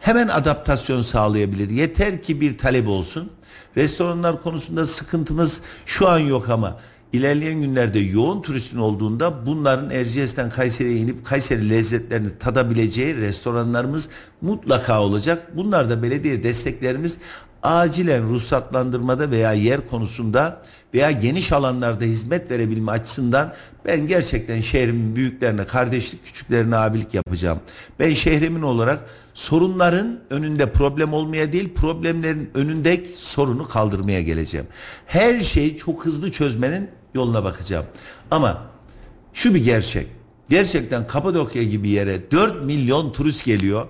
hemen 0.00 0.28
adaptasyon 0.28 1.02
sağlayabilir. 1.02 1.70
Yeter 1.70 2.22
ki 2.22 2.40
bir 2.40 2.58
talep 2.58 2.88
olsun. 2.88 3.30
Restoranlar 3.76 4.42
konusunda 4.42 4.86
sıkıntımız 4.86 5.60
şu 5.86 6.08
an 6.08 6.18
yok 6.18 6.48
ama 6.48 6.78
ilerleyen 7.12 7.62
günlerde 7.62 7.98
yoğun 7.98 8.42
turistin 8.42 8.78
olduğunda 8.78 9.46
bunların 9.46 9.90
Erciyes'ten 9.90 10.50
Kayseri'ye 10.50 10.96
inip 10.96 11.24
Kayseri 11.24 11.70
lezzetlerini 11.70 12.38
tadabileceği 12.38 13.16
restoranlarımız 13.16 14.08
mutlaka 14.40 15.02
olacak. 15.02 15.56
Bunlar 15.56 15.90
da 15.90 16.02
belediye 16.02 16.44
desteklerimiz 16.44 17.16
acilen 17.62 18.28
ruhsatlandırmada 18.28 19.30
veya 19.30 19.52
yer 19.52 19.88
konusunda 19.88 20.62
veya 20.94 21.10
geniş 21.10 21.52
alanlarda 21.52 22.04
hizmet 22.04 22.50
verebilme 22.50 22.92
açısından 22.92 23.52
ben 23.84 24.06
gerçekten 24.06 24.60
şehrimin 24.60 25.16
büyüklerine 25.16 25.64
kardeşlik, 25.64 26.24
küçüklerine 26.24 26.76
abilik 26.76 27.14
yapacağım. 27.14 27.60
Ben 27.98 28.14
şehrimin 28.14 28.62
olarak 28.62 29.04
sorunların 29.34 30.20
önünde 30.30 30.72
problem 30.72 31.12
olmaya 31.12 31.52
değil, 31.52 31.74
problemlerin 31.74 32.50
önündeki 32.54 33.08
sorunu 33.14 33.68
kaldırmaya 33.68 34.22
geleceğim. 34.22 34.66
Her 35.06 35.40
şeyi 35.40 35.76
çok 35.76 36.06
hızlı 36.06 36.32
çözmenin 36.32 36.90
yoluna 37.14 37.44
bakacağım. 37.44 37.86
Ama 38.30 38.62
şu 39.32 39.54
bir 39.54 39.64
gerçek. 39.64 40.06
Gerçekten 40.48 41.06
Kapadokya 41.06 41.62
gibi 41.62 41.88
yere 41.88 42.30
4 42.30 42.64
milyon 42.64 43.12
turist 43.12 43.44
geliyor. 43.44 43.86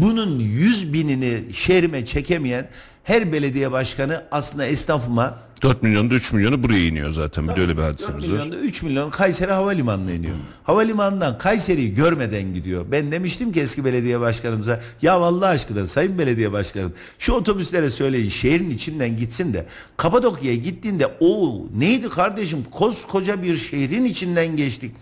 Bunun 0.00 0.38
100 0.38 0.92
binini 0.92 1.52
şehrime 1.52 2.04
çekemeyen 2.04 2.68
her 3.04 3.32
belediye 3.32 3.72
başkanı 3.72 4.24
aslında 4.30 4.66
esnafıma 4.66 5.38
4 5.62 5.82
milyonda 5.82 6.14
3 6.14 6.32
milyonu 6.32 6.62
buraya 6.62 6.86
iniyor 6.86 7.10
zaten. 7.10 7.48
Bir 7.48 7.56
de 7.56 7.60
öyle 7.60 7.72
bir 7.72 7.82
4 7.82 7.86
hadisemiz 7.86 8.24
var. 8.24 8.28
milyonda 8.28 8.56
3 8.56 8.82
milyon 8.82 9.10
Kayseri 9.10 9.52
Havalimanı'na 9.52 10.12
iniyor. 10.12 10.34
Havalimanından 10.62 11.38
Kayseri'yi 11.38 11.94
görmeden 11.94 12.54
gidiyor. 12.54 12.86
Ben 12.92 13.12
demiştim 13.12 13.52
ki 13.52 13.60
eski 13.60 13.84
belediye 13.84 14.20
başkanımıza 14.20 14.80
ya 15.02 15.12
Allah 15.12 15.46
aşkına 15.46 15.86
sayın 15.86 16.18
belediye 16.18 16.52
başkanım 16.52 16.92
şu 17.18 17.32
otobüslere 17.32 17.90
söyleyin 17.90 18.28
şehrin 18.28 18.70
içinden 18.70 19.16
gitsin 19.16 19.54
de 19.54 19.66
Kapadokya'ya 19.96 20.56
gittiğinde 20.56 21.06
o 21.20 21.62
neydi 21.76 22.08
kardeşim 22.08 22.64
koskoca 22.70 23.42
bir 23.42 23.56
şehrin 23.56 24.04
içinden 24.04 24.56
geçtik. 24.56 24.92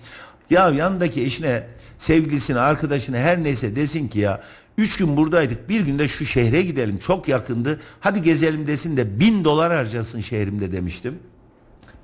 Ya 0.51 0.70
yandaki 0.70 1.22
eşine 1.22 1.66
sevgilisine 1.99 2.59
arkadaşına 2.59 3.16
her 3.16 3.44
neyse 3.44 3.76
desin 3.76 4.09
ki 4.09 4.18
ya 4.18 4.42
Üç 4.79 4.97
gün 4.97 5.16
buradaydık. 5.16 5.68
Bir 5.68 5.81
günde 5.81 6.09
şu 6.09 6.27
şehre 6.27 6.62
gidelim. 6.62 6.99
Çok 6.99 7.29
yakındı. 7.29 7.81
Hadi 8.01 8.22
gezelim 8.22 8.66
desin 8.66 8.97
de 8.97 9.20
bin 9.20 9.45
dolar 9.45 9.72
harcasın 9.72 10.20
şehrimde 10.20 10.72
demiştim. 10.72 11.18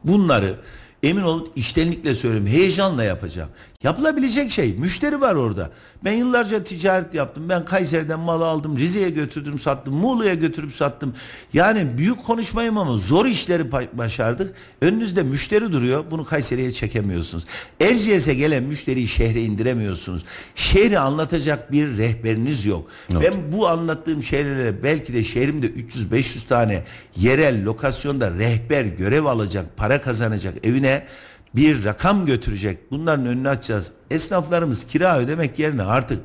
Bunları 0.04 0.56
emin 1.02 1.22
olun 1.22 1.52
iştenlikle 1.56 2.14
söylüyorum 2.14 2.46
heyecanla 2.46 3.04
yapacağım. 3.04 3.50
Yapılabilecek 3.82 4.52
şey 4.52 4.74
müşteri 4.74 5.20
var 5.20 5.34
orada. 5.34 5.70
Ben 6.04 6.12
yıllarca 6.12 6.64
ticaret 6.64 7.14
yaptım. 7.14 7.48
Ben 7.48 7.64
Kayseri'den 7.64 8.20
mal 8.20 8.42
aldım. 8.42 8.78
Rize'ye 8.78 9.10
götürdüm 9.10 9.58
sattım. 9.58 9.94
Muğla'ya 9.94 10.34
götürüp 10.34 10.74
sattım. 10.74 11.14
Yani 11.52 11.98
büyük 11.98 12.24
konuşmayım 12.24 12.78
ama 12.78 12.96
zor 12.96 13.26
işleri 13.26 13.72
başardık. 13.92 14.54
Önünüzde 14.80 15.22
müşteri 15.22 15.72
duruyor. 15.72 16.04
Bunu 16.10 16.24
Kayseri'ye 16.24 16.72
çekemiyorsunuz. 16.72 17.44
Erciyes'e 17.80 18.34
gelen 18.34 18.62
müşteriyi 18.62 19.08
şehre 19.08 19.42
indiremiyorsunuz. 19.42 20.24
Şehri 20.54 20.98
anlatacak 20.98 21.72
bir 21.72 21.96
rehberiniz 21.96 22.66
yok. 22.66 22.90
Ben 23.10 23.52
bu 23.52 23.68
anlattığım 23.68 24.22
şeylere 24.22 24.82
belki 24.82 25.14
de 25.14 25.24
şehrimde 25.24 25.66
300-500 25.66 26.46
tane 26.48 26.82
yerel 27.16 27.64
lokasyonda 27.64 28.30
rehber 28.30 28.84
görev 28.84 29.24
alacak, 29.24 29.76
para 29.76 30.00
kazanacak, 30.00 30.66
evine 30.66 31.06
bir 31.54 31.84
rakam 31.84 32.26
götürecek. 32.26 32.90
Bunların 32.90 33.26
önünü 33.26 33.48
açacağız. 33.48 33.92
Esnaflarımız 34.10 34.86
kira 34.86 35.18
ödemek 35.18 35.58
yerine 35.58 35.82
artık 35.82 36.20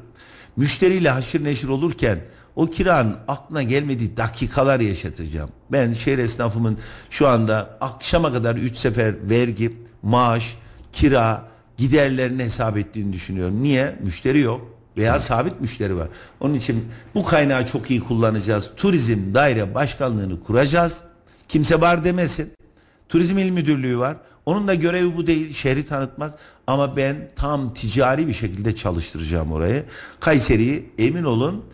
müşteriyle 0.55 1.09
haşır 1.09 1.43
neşir 1.43 1.67
olurken 1.67 2.19
o 2.55 2.69
kiranın 2.69 3.15
aklına 3.27 3.63
gelmediği 3.63 4.17
dakikalar 4.17 4.79
yaşatacağım. 4.79 5.49
Ben 5.71 5.93
şehir 5.93 6.17
esnafımın 6.17 6.77
şu 7.09 7.27
anda 7.27 7.77
akşama 7.81 8.33
kadar 8.33 8.55
3 8.55 8.77
sefer 8.77 9.29
vergi, 9.29 9.77
maaş, 10.01 10.57
kira, 10.93 11.47
giderlerini 11.77 12.43
hesap 12.43 12.77
ettiğini 12.77 13.13
düşünüyorum. 13.13 13.63
Niye? 13.63 13.95
Müşteri 14.03 14.39
yok 14.39 14.77
veya 14.97 15.19
sabit 15.19 15.61
müşteri 15.61 15.97
var. 15.97 16.07
Onun 16.39 16.53
için 16.53 16.85
bu 17.15 17.25
kaynağı 17.25 17.65
çok 17.65 17.91
iyi 17.91 17.99
kullanacağız. 17.99 18.71
Turizm 18.77 19.33
daire 19.33 19.75
başkanlığını 19.75 20.43
kuracağız. 20.43 21.03
Kimse 21.47 21.81
var 21.81 22.03
demesin. 22.03 22.53
Turizm 23.09 23.37
İl 23.37 23.49
Müdürlüğü 23.49 23.99
var. 23.99 24.17
Onun 24.47 24.67
da 24.67 24.75
görevi 24.75 25.17
bu 25.17 25.27
değil, 25.27 25.53
şehri 25.53 25.85
tanıtmak. 25.85 26.39
Ama 26.67 26.97
ben 26.97 27.31
tam 27.35 27.73
ticari 27.73 28.27
bir 28.27 28.33
şekilde 28.33 28.75
çalıştıracağım 28.75 29.51
orayı. 29.51 29.85
Kayseri'yi 30.19 30.89
emin 30.97 31.23
olun 31.23 31.65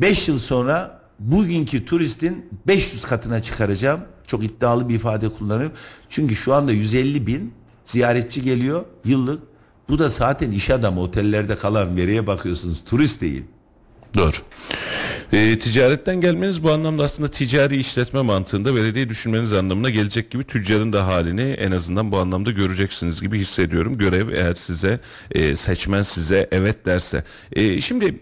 5 0.00 0.28
yıl 0.28 0.38
sonra 0.38 1.00
bugünkü 1.18 1.84
turistin 1.84 2.48
500 2.66 3.02
katına 3.02 3.42
çıkaracağım. 3.42 4.00
Çok 4.26 4.44
iddialı 4.44 4.88
bir 4.88 4.94
ifade 4.94 5.28
kullanıyorum. 5.28 5.76
Çünkü 6.08 6.34
şu 6.34 6.54
anda 6.54 6.72
150 6.72 7.26
bin 7.26 7.54
ziyaretçi 7.84 8.42
geliyor 8.42 8.84
yıllık. 9.04 9.42
Bu 9.88 9.98
da 9.98 10.08
zaten 10.08 10.50
iş 10.50 10.70
adamı 10.70 11.00
otellerde 11.00 11.56
kalan 11.56 11.96
veriye 11.96 12.26
bakıyorsunuz 12.26 12.84
turist 12.84 13.20
değil. 13.20 13.44
Doğru. 14.14 14.36
E, 15.36 15.58
ticaretten 15.58 16.20
gelmeniz 16.20 16.62
bu 16.62 16.70
anlamda 16.70 17.04
aslında 17.04 17.30
ticari 17.30 17.76
işletme 17.76 18.22
mantığında 18.22 18.74
belediye 18.74 19.08
düşünmeniz 19.08 19.52
anlamına 19.52 19.90
gelecek 19.90 20.30
gibi 20.30 20.44
tüccarın 20.44 20.92
da 20.92 21.06
halini 21.06 21.42
en 21.42 21.70
azından 21.70 22.12
bu 22.12 22.18
anlamda 22.18 22.50
göreceksiniz 22.50 23.20
gibi 23.20 23.38
hissediyorum. 23.38 23.98
Görev 23.98 24.28
eğer 24.28 24.54
size 24.54 25.00
e, 25.30 25.56
seçmen 25.56 26.02
size 26.02 26.48
evet 26.50 26.86
derse. 26.86 27.24
E, 27.52 27.80
şimdi 27.80 28.20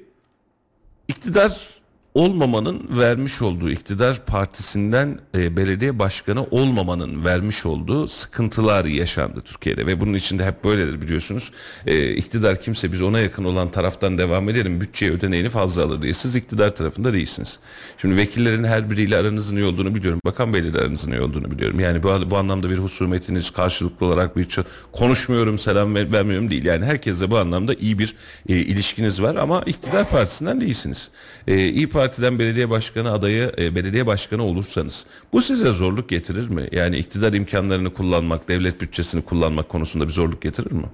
iktidar 1.09 1.69
olmamanın 2.15 2.83
vermiş 2.99 3.43
olduğu 3.43 3.71
iktidar 3.71 4.27
partisinden 4.27 5.19
e, 5.37 5.57
belediye 5.57 5.99
başkanı 5.99 6.45
olmamanın 6.51 7.25
vermiş 7.25 7.67
olduğu 7.67 8.09
sıkıntılar 8.09 8.85
yaşandı 8.85 9.41
Türkiye'de 9.45 9.87
ve 9.87 10.01
bunun 10.01 10.15
içinde 10.15 10.47
hep 10.47 10.65
böyledir 10.65 11.03
biliyorsunuz. 11.03 11.51
E, 11.87 12.11
iktidar 12.15 12.61
kimse 12.61 12.93
biz 12.93 13.03
ona 13.03 13.21
yakın 13.21 13.45
olan 13.45 13.71
taraftan 13.71 14.19
devam 14.19 14.49
edelim 14.49 14.81
bütçeye 14.81 15.13
ödeneğini 15.13 15.49
fazla 15.49 15.83
alır 15.85 16.03
diye 16.03 16.13
siz 16.13 16.37
iktidar 16.37 16.77
tarafında 16.77 17.13
değilsiniz. 17.13 17.59
Şimdi 17.99 18.17
vekillerin 18.17 18.65
her 18.65 18.91
biriyle 18.91 19.17
aranızın 19.17 19.57
iyi 19.57 19.65
olduğunu 19.65 19.95
biliyorum. 19.95 20.21
Bakan 20.27 20.55
Bey'le 20.55 20.75
de 20.75 20.81
aranızın 20.81 21.13
iyi 21.13 21.21
olduğunu 21.21 21.51
biliyorum. 21.51 21.81
Yani 21.81 22.03
bu, 22.03 22.31
bu 22.31 22.37
anlamda 22.37 22.71
bir 22.71 22.79
husumetiniz 22.79 23.51
karşılıklı 23.51 24.07
olarak 24.07 24.37
bir 24.37 24.49
konuşmuyorum 24.93 25.59
selam 25.59 25.95
ver- 25.95 26.13
vermiyorum 26.13 26.51
değil. 26.51 26.65
Yani 26.65 26.85
herkesle 26.85 27.31
bu 27.31 27.39
anlamda 27.39 27.75
iyi 27.75 27.99
bir 27.99 28.15
e, 28.49 28.57
ilişkiniz 28.57 29.23
var 29.23 29.37
ama 29.37 29.63
iktidar 29.67 30.11
partisinden 30.11 30.61
değilsiniz. 30.61 31.11
E, 31.49 31.65
İyi 31.75 31.89
Parti'den 32.05 32.39
belediye 32.39 32.71
başkanı 32.71 33.13
adayı 33.13 33.53
e, 33.59 33.75
belediye 33.75 34.07
başkanı 34.07 34.43
olursanız 34.43 35.07
bu 35.33 35.43
size 35.43 35.73
zorluk 35.73 36.09
getirir 36.09 36.49
mi? 36.49 36.69
Yani 36.73 36.97
iktidar 36.97 37.33
imkanlarını 37.33 37.95
kullanmak, 37.95 38.49
devlet 38.49 38.81
bütçesini 38.81 39.23
kullanmak 39.23 39.69
konusunda 39.69 40.09
bir 40.09 40.13
zorluk 40.13 40.43
getirir 40.43 40.73
mi? 40.73 40.87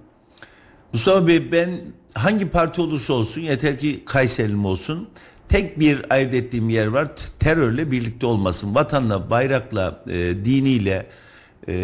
Mustafa 0.93 1.27
Bey 1.27 1.53
ben 1.53 1.71
hangi 2.15 2.49
parti 2.49 2.81
olursa 2.81 3.13
olsun 3.13 3.41
yeter 3.41 3.79
ki 3.79 4.03
Kayserilim 4.07 4.65
olsun. 4.65 5.09
Tek 5.49 5.81
bir 5.81 6.01
ayırt 6.11 6.35
ettiğim 6.35 6.69
yer 6.69 6.87
var. 6.87 7.09
Terörle 7.39 7.91
birlikte 7.91 8.27
olmasın. 8.27 8.75
Vatanla, 8.75 9.31
bayrakla, 9.31 10.05
e, 10.11 10.45
diniyle 10.45 11.07
e, 11.69 11.75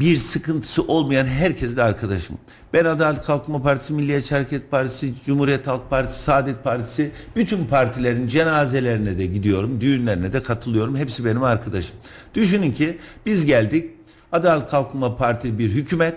bir 0.00 0.16
sıkıntısı 0.16 0.82
olmayan 0.82 1.26
herkesle 1.26 1.82
arkadaşım. 1.82 2.38
Ben 2.72 2.84
Adalet 2.84 3.22
Kalkınma 3.22 3.62
Partisi, 3.62 3.92
Milliyetçi 3.92 4.34
Hareket 4.34 4.70
Partisi, 4.70 5.14
Cumhuriyet 5.26 5.66
Halk 5.66 5.90
Partisi, 5.90 6.22
Saadet 6.22 6.64
Partisi 6.64 7.10
bütün 7.36 7.64
partilerin 7.64 8.28
cenazelerine 8.28 9.18
de 9.18 9.26
gidiyorum. 9.26 9.80
Düğünlerine 9.80 10.32
de 10.32 10.42
katılıyorum. 10.42 10.96
Hepsi 10.96 11.24
benim 11.24 11.42
arkadaşım. 11.42 11.96
Düşünün 12.34 12.72
ki 12.72 12.98
biz 13.26 13.46
geldik. 13.46 13.90
Adalet 14.32 14.70
Kalkınma 14.70 15.16
Parti 15.16 15.58
bir 15.58 15.70
hükümet 15.70 16.14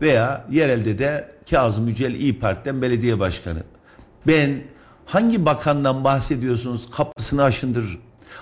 veya 0.00 0.44
yerelde 0.50 0.98
de 0.98 1.28
Kazım 1.50 1.88
Yücel 1.88 2.14
İyi 2.14 2.38
Parti'den 2.38 2.82
belediye 2.82 3.18
başkanı. 3.18 3.62
Ben 4.26 4.62
hangi 5.06 5.46
bakandan 5.46 6.04
bahsediyorsunuz 6.04 6.90
kapısını 6.90 7.42
aşındırır. 7.42 7.98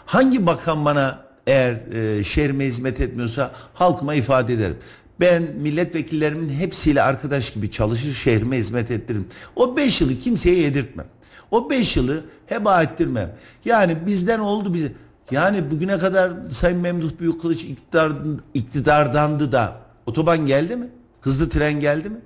Hangi 0.06 0.46
bakan 0.46 0.84
bana 0.84 1.18
eğer 1.46 1.72
e, 1.92 2.24
şehrime 2.24 2.66
hizmet 2.66 3.00
etmiyorsa 3.00 3.52
halkıma 3.74 4.14
ifade 4.14 4.54
ederim. 4.54 4.76
Ben 5.20 5.42
milletvekillerimin 5.42 6.48
hepsiyle 6.48 7.02
arkadaş 7.02 7.52
gibi 7.52 7.70
çalışır 7.70 8.12
şehrime 8.12 8.58
hizmet 8.58 8.90
ettiririm. 8.90 9.28
O 9.56 9.76
beş 9.76 10.00
yılı 10.00 10.18
kimseye 10.18 10.58
yedirtmem. 10.58 11.06
O 11.50 11.70
beş 11.70 11.96
yılı 11.96 12.24
heba 12.46 12.82
ettirmem. 12.82 13.36
Yani 13.64 13.96
bizden 14.06 14.38
oldu 14.38 14.74
bize. 14.74 14.92
Yani 15.30 15.70
bugüne 15.70 15.98
kadar 15.98 16.32
Sayın 16.50 16.78
Memduh 16.78 17.10
Büyükkılıç 17.20 17.64
iktidar, 17.64 18.12
iktidardandı 18.54 19.52
da 19.52 19.80
otoban 20.06 20.46
geldi 20.46 20.76
mi? 20.76 20.88
Hızlı 21.20 21.48
tren 21.48 21.80
geldi 21.80 22.10
mi? 22.10 22.20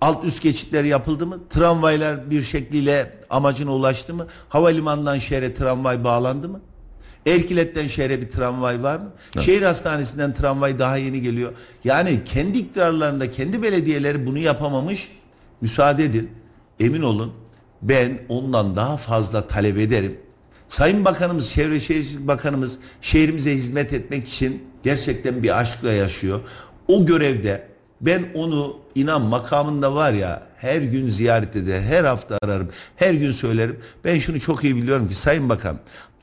Alt 0.00 0.24
üst 0.24 0.42
geçitler 0.42 0.84
yapıldı 0.84 1.26
mı? 1.26 1.38
Tramvaylar 1.50 2.30
bir 2.30 2.42
şekliyle 2.42 3.18
amacına 3.30 3.74
ulaştı 3.74 4.14
mı? 4.14 4.26
Havalimanından 4.48 5.18
şehre 5.18 5.54
tramvay 5.54 6.04
bağlandı 6.04 6.48
mı? 6.48 6.60
Erkilet'ten 7.26 7.86
şehre 7.86 8.20
bir 8.20 8.30
tramvay 8.30 8.82
var 8.82 8.96
mı? 8.98 9.10
Şehir 9.40 9.62
hastanesinden 9.62 10.34
tramvay 10.34 10.78
daha 10.78 10.96
yeni 10.96 11.20
geliyor. 11.20 11.52
Yani 11.84 12.20
kendi 12.24 12.58
iktidarlarında 12.58 13.30
kendi 13.30 13.62
belediyeleri 13.62 14.26
bunu 14.26 14.38
yapamamış. 14.38 15.12
Müsaade 15.60 16.04
edin. 16.04 16.30
Emin 16.80 17.02
olun 17.02 17.32
ben 17.82 18.18
ondan 18.28 18.76
daha 18.76 18.96
fazla 18.96 19.46
talep 19.46 19.78
ederim. 19.78 20.18
Sayın 20.68 21.04
Bakanımız, 21.04 21.50
Çevre 21.50 21.80
Şehircilik 21.80 22.28
Bakanımız 22.28 22.78
şehrimize 23.02 23.52
hizmet 23.52 23.92
etmek 23.92 24.28
için 24.28 24.64
gerçekten 24.82 25.42
bir 25.42 25.60
aşkla 25.60 25.92
yaşıyor. 25.92 26.40
O 26.88 27.06
görevde 27.06 27.68
ben 28.00 28.24
onu 28.34 28.76
inan 28.94 29.22
makamında 29.22 29.94
var 29.94 30.12
ya 30.12 30.42
her 30.56 30.82
gün 30.82 31.08
ziyaret 31.08 31.56
eder, 31.56 31.82
her 31.82 32.04
hafta 32.04 32.38
ararım, 32.42 32.68
her 32.96 33.14
gün 33.14 33.30
söylerim. 33.30 33.80
Ben 34.04 34.18
şunu 34.18 34.40
çok 34.40 34.64
iyi 34.64 34.76
biliyorum 34.76 35.08
ki 35.08 35.14
Sayın 35.14 35.48
Bakan 35.48 35.78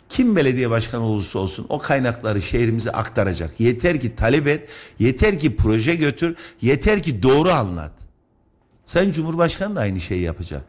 kim 0.09 0.35
belediye 0.35 0.69
başkanı 0.69 1.03
olursa 1.03 1.39
olsun 1.39 1.65
o 1.69 1.79
kaynakları 1.79 2.41
şehrimize 2.41 2.91
aktaracak. 2.91 3.59
Yeter 3.59 4.01
ki 4.01 4.15
talep 4.15 4.47
et, 4.47 4.69
yeter 4.99 5.39
ki 5.39 5.55
proje 5.55 5.95
götür, 5.95 6.35
yeter 6.61 7.03
ki 7.03 7.23
doğru 7.23 7.49
anlat. 7.49 7.91
Sayın 8.85 9.11
Cumhurbaşkanı 9.11 9.75
da 9.75 9.79
aynı 9.79 9.99
şeyi 9.99 10.21
yapacak. 10.21 10.61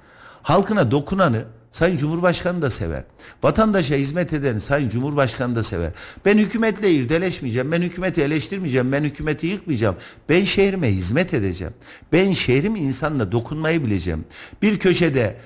Halkına 0.43 0.91
dokunanı 0.91 1.45
Sayın 1.72 1.97
Cumhurbaşkanı 1.97 2.62
da 2.62 2.70
sever. 2.70 3.05
Vatandaşa 3.43 3.95
hizmet 3.95 4.32
edeni 4.32 4.61
Sayın 4.61 4.89
Cumhurbaşkanı 4.89 5.57
da 5.57 5.62
sever. 5.62 5.91
Ben 6.24 6.39
hükümetle 6.39 6.91
irdeleşmeyeceğim. 6.91 7.72
Ben 7.72 7.82
hükümeti 7.82 8.22
eleştirmeyeceğim. 8.22 8.93
Ben 8.93 9.05
hükümeti 9.05 9.47
yıkmayacağım. 9.47 9.97
Ben 10.28 10.45
şehrime 10.45 10.89
hizmet 10.89 11.34
edeceğim. 11.34 11.74
Ben 12.12 12.32
şehrim 12.32 12.76
insanla 12.76 13.32
dokunmayı 13.32 13.84
bileceğim. 13.84 14.24
Bir 14.62 14.78
köşede 14.78 15.36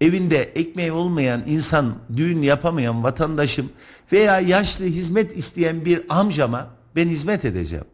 evinde 0.00 0.42
ekmeği 0.42 0.92
olmayan 0.92 1.42
insan, 1.46 1.94
düğün 2.16 2.42
yapamayan 2.42 3.04
vatandaşım 3.04 3.70
veya 4.12 4.40
yaşlı 4.40 4.84
hizmet 4.84 5.36
isteyen 5.36 5.84
bir 5.84 6.02
amcama 6.08 6.66
ben 6.96 7.08
hizmet 7.08 7.44
edeceğim. 7.44 7.84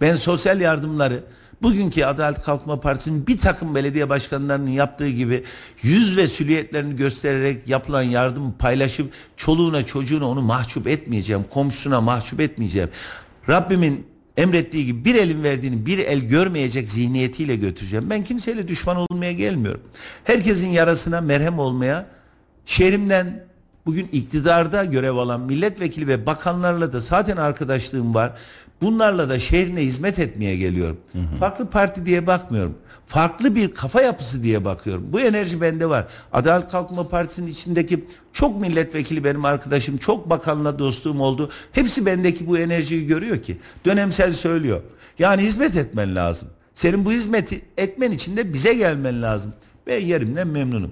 Ben 0.00 0.14
sosyal 0.16 0.60
yardımları 0.60 1.24
bugünkü 1.62 2.04
Adalet 2.04 2.40
Kalkınma 2.42 2.80
Partisi'nin 2.80 3.26
bir 3.26 3.38
takım 3.38 3.74
belediye 3.74 4.08
başkanlarının 4.08 4.70
yaptığı 4.70 5.08
gibi 5.08 5.44
yüz 5.82 6.16
ve 6.16 6.26
süliyetlerini 6.28 6.96
göstererek 6.96 7.68
yapılan 7.68 8.02
yardımı 8.02 8.54
paylaşıp 8.58 9.12
çoluğuna 9.36 9.86
çocuğuna 9.86 10.28
onu 10.28 10.42
mahcup 10.42 10.86
etmeyeceğim. 10.86 11.44
Komşusuna 11.50 12.00
mahcup 12.00 12.40
etmeyeceğim. 12.40 12.88
Rabbimin 13.48 14.06
emrettiği 14.38 14.86
gibi 14.86 15.04
bir 15.04 15.14
elin 15.14 15.42
verdiğini 15.42 15.86
bir 15.86 15.98
el 15.98 16.20
görmeyecek 16.20 16.90
zihniyetiyle 16.90 17.56
götüreceğim. 17.56 18.10
Ben 18.10 18.24
kimseyle 18.24 18.68
düşman 18.68 18.96
olmaya 18.96 19.32
gelmiyorum. 19.32 19.80
Herkesin 20.24 20.68
yarasına 20.68 21.20
merhem 21.20 21.58
olmaya, 21.58 22.06
şehrimden 22.66 23.44
bugün 23.86 24.08
iktidarda 24.12 24.84
görev 24.84 25.14
alan 25.14 25.40
milletvekili 25.40 26.08
ve 26.08 26.26
bakanlarla 26.26 26.92
da 26.92 27.00
zaten 27.00 27.36
arkadaşlığım 27.36 28.14
var. 28.14 28.32
Bunlarla 28.82 29.28
da 29.28 29.38
şehrine 29.38 29.80
hizmet 29.80 30.18
etmeye 30.18 30.56
geliyorum. 30.56 30.96
Farklı 31.40 31.70
parti 31.70 32.06
diye 32.06 32.26
bakmıyorum. 32.26 32.78
Farklı 33.06 33.54
bir 33.54 33.74
kafa 33.74 34.02
yapısı 34.02 34.42
diye 34.42 34.64
bakıyorum. 34.64 35.06
Bu 35.12 35.20
enerji 35.20 35.60
bende 35.60 35.88
var. 35.88 36.06
Adalet 36.32 36.70
Kalkınma 36.70 37.08
Partisi'nin 37.08 37.46
içindeki 37.46 38.04
çok 38.32 38.60
milletvekili 38.60 39.24
benim 39.24 39.44
arkadaşım, 39.44 39.96
çok 39.96 40.30
bakanla 40.30 40.78
dostluğum 40.78 41.20
oldu. 41.20 41.50
Hepsi 41.72 42.06
bendeki 42.06 42.46
bu 42.46 42.58
enerjiyi 42.58 43.06
görüyor 43.06 43.42
ki. 43.42 43.58
Dönemsel 43.84 44.32
söylüyor. 44.32 44.80
Yani 45.18 45.42
hizmet 45.42 45.76
etmen 45.76 46.16
lazım. 46.16 46.48
Senin 46.74 47.04
bu 47.04 47.12
hizmeti 47.12 47.62
etmen 47.76 48.10
için 48.10 48.36
de 48.36 48.52
bize 48.52 48.74
gelmen 48.74 49.22
lazım. 49.22 49.52
Ben 49.86 50.06
yerimden 50.06 50.48
memnunum. 50.48 50.90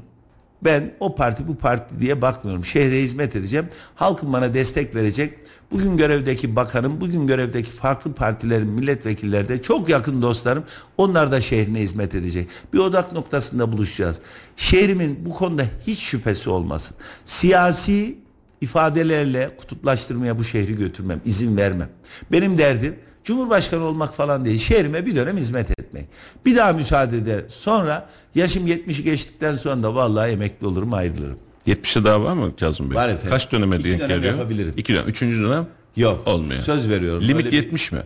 Ben 0.64 0.94
o 1.00 1.14
parti 1.14 1.48
bu 1.48 1.56
parti 1.56 2.00
diye 2.00 2.22
bakmıyorum. 2.22 2.64
Şehre 2.64 2.98
hizmet 3.02 3.36
edeceğim. 3.36 3.68
Halkım 3.94 4.32
bana 4.32 4.54
destek 4.54 4.94
verecek. 4.94 5.38
Bugün 5.70 5.96
görevdeki 5.96 6.56
bakanım, 6.56 7.00
bugün 7.00 7.26
görevdeki 7.26 7.70
farklı 7.70 8.12
partilerin 8.12 8.68
milletvekilleri 8.68 9.48
de 9.48 9.62
çok 9.62 9.88
yakın 9.88 10.22
dostlarım. 10.22 10.64
Onlar 10.96 11.32
da 11.32 11.40
şehrine 11.40 11.80
hizmet 11.80 12.14
edecek. 12.14 12.48
Bir 12.72 12.78
odak 12.78 13.12
noktasında 13.12 13.72
buluşacağız. 13.72 14.20
Şehrimin 14.56 15.18
bu 15.26 15.30
konuda 15.30 15.64
hiç 15.86 15.98
şüphesi 15.98 16.50
olmasın. 16.50 16.96
Siyasi 17.24 18.18
ifadelerle 18.60 19.56
kutuplaştırmaya 19.56 20.38
bu 20.38 20.44
şehri 20.44 20.76
götürmem, 20.76 21.20
izin 21.24 21.56
vermem. 21.56 21.88
Benim 22.32 22.58
derdim 22.58 22.96
Cumhurbaşkanı 23.26 23.84
olmak 23.84 24.14
falan 24.14 24.44
değil. 24.44 24.58
Şehrime 24.58 25.06
bir 25.06 25.16
dönem 25.16 25.36
hizmet 25.36 25.70
etmek. 25.70 26.06
Bir 26.44 26.56
daha 26.56 26.72
müsaade 26.72 27.16
eder. 27.16 27.44
Sonra 27.48 28.08
yaşım 28.34 28.66
70'i 28.66 29.04
geçtikten 29.04 29.56
sonra 29.56 29.82
da 29.82 29.94
vallahi 29.94 30.30
emekli 30.30 30.66
olurum 30.66 30.94
ayrılırım. 30.94 31.38
70'e 31.66 32.04
daha 32.04 32.22
var 32.22 32.32
mı 32.32 32.56
Kazım 32.60 32.90
Bey? 32.90 32.96
Var 32.96 33.08
efendim. 33.08 33.30
Kaç 33.30 33.52
döneme 33.52 33.84
denk 33.84 34.00
dönem 34.00 34.08
geliyor? 34.08 34.34
yapabilirim. 34.34 34.74
İki 34.76 34.94
dönem. 34.94 35.08
Üçüncü 35.08 35.42
dönem 35.42 35.66
Yok. 35.96 36.22
olmuyor. 36.28 36.60
Söz 36.60 36.88
veriyorum. 36.88 37.22
Limit 37.28 37.36
Öyle 37.46 37.50
bir- 37.56 37.62
70 37.62 37.92
mi? 37.92 38.00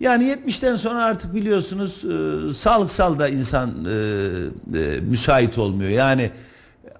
Yani 0.00 0.24
70'ten 0.24 0.76
sonra 0.76 1.04
artık 1.04 1.34
biliyorsunuz 1.34 2.04
e, 2.50 2.52
sağlıksal 2.54 3.18
da 3.18 3.28
insan 3.28 3.70
e, 3.84 4.78
e, 4.78 5.00
müsait 5.00 5.58
olmuyor. 5.58 5.90
Yani 5.90 6.30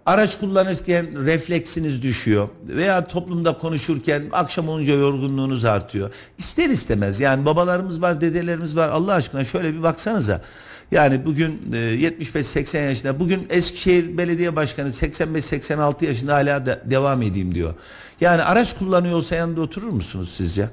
araç 0.06 0.38
kullanırken 0.40 1.26
refleksiniz 1.26 2.02
düşüyor 2.02 2.48
veya 2.68 3.04
toplumda 3.04 3.52
konuşurken 3.56 4.22
akşam 4.32 4.68
olunca 4.68 4.94
yorgunluğunuz 4.94 5.64
artıyor. 5.64 6.10
İster 6.38 6.68
istemez 6.70 7.20
yani 7.20 7.46
babalarımız 7.46 8.02
var, 8.02 8.20
dedelerimiz 8.20 8.76
var. 8.76 8.88
Allah 8.88 9.12
aşkına 9.12 9.44
şöyle 9.44 9.74
bir 9.74 9.82
baksanıza. 9.82 10.42
Yani 10.90 11.26
bugün 11.26 11.60
e, 11.72 11.76
75-80 11.76 12.84
yaşında 12.88 13.20
bugün 13.20 13.46
Eskişehir 13.50 14.18
Belediye 14.18 14.56
Başkanı 14.56 14.88
85-86 14.88 16.04
yaşında 16.04 16.34
hala 16.34 16.66
da 16.66 16.82
devam 16.90 17.22
edeyim 17.22 17.54
diyor. 17.54 17.74
Yani 18.20 18.42
araç 18.42 18.78
kullanıyor 18.78 19.14
olsa 19.14 19.34
yanında 19.36 19.60
oturur 19.60 19.88
musunuz 19.88 20.34
sizce? 20.36 20.70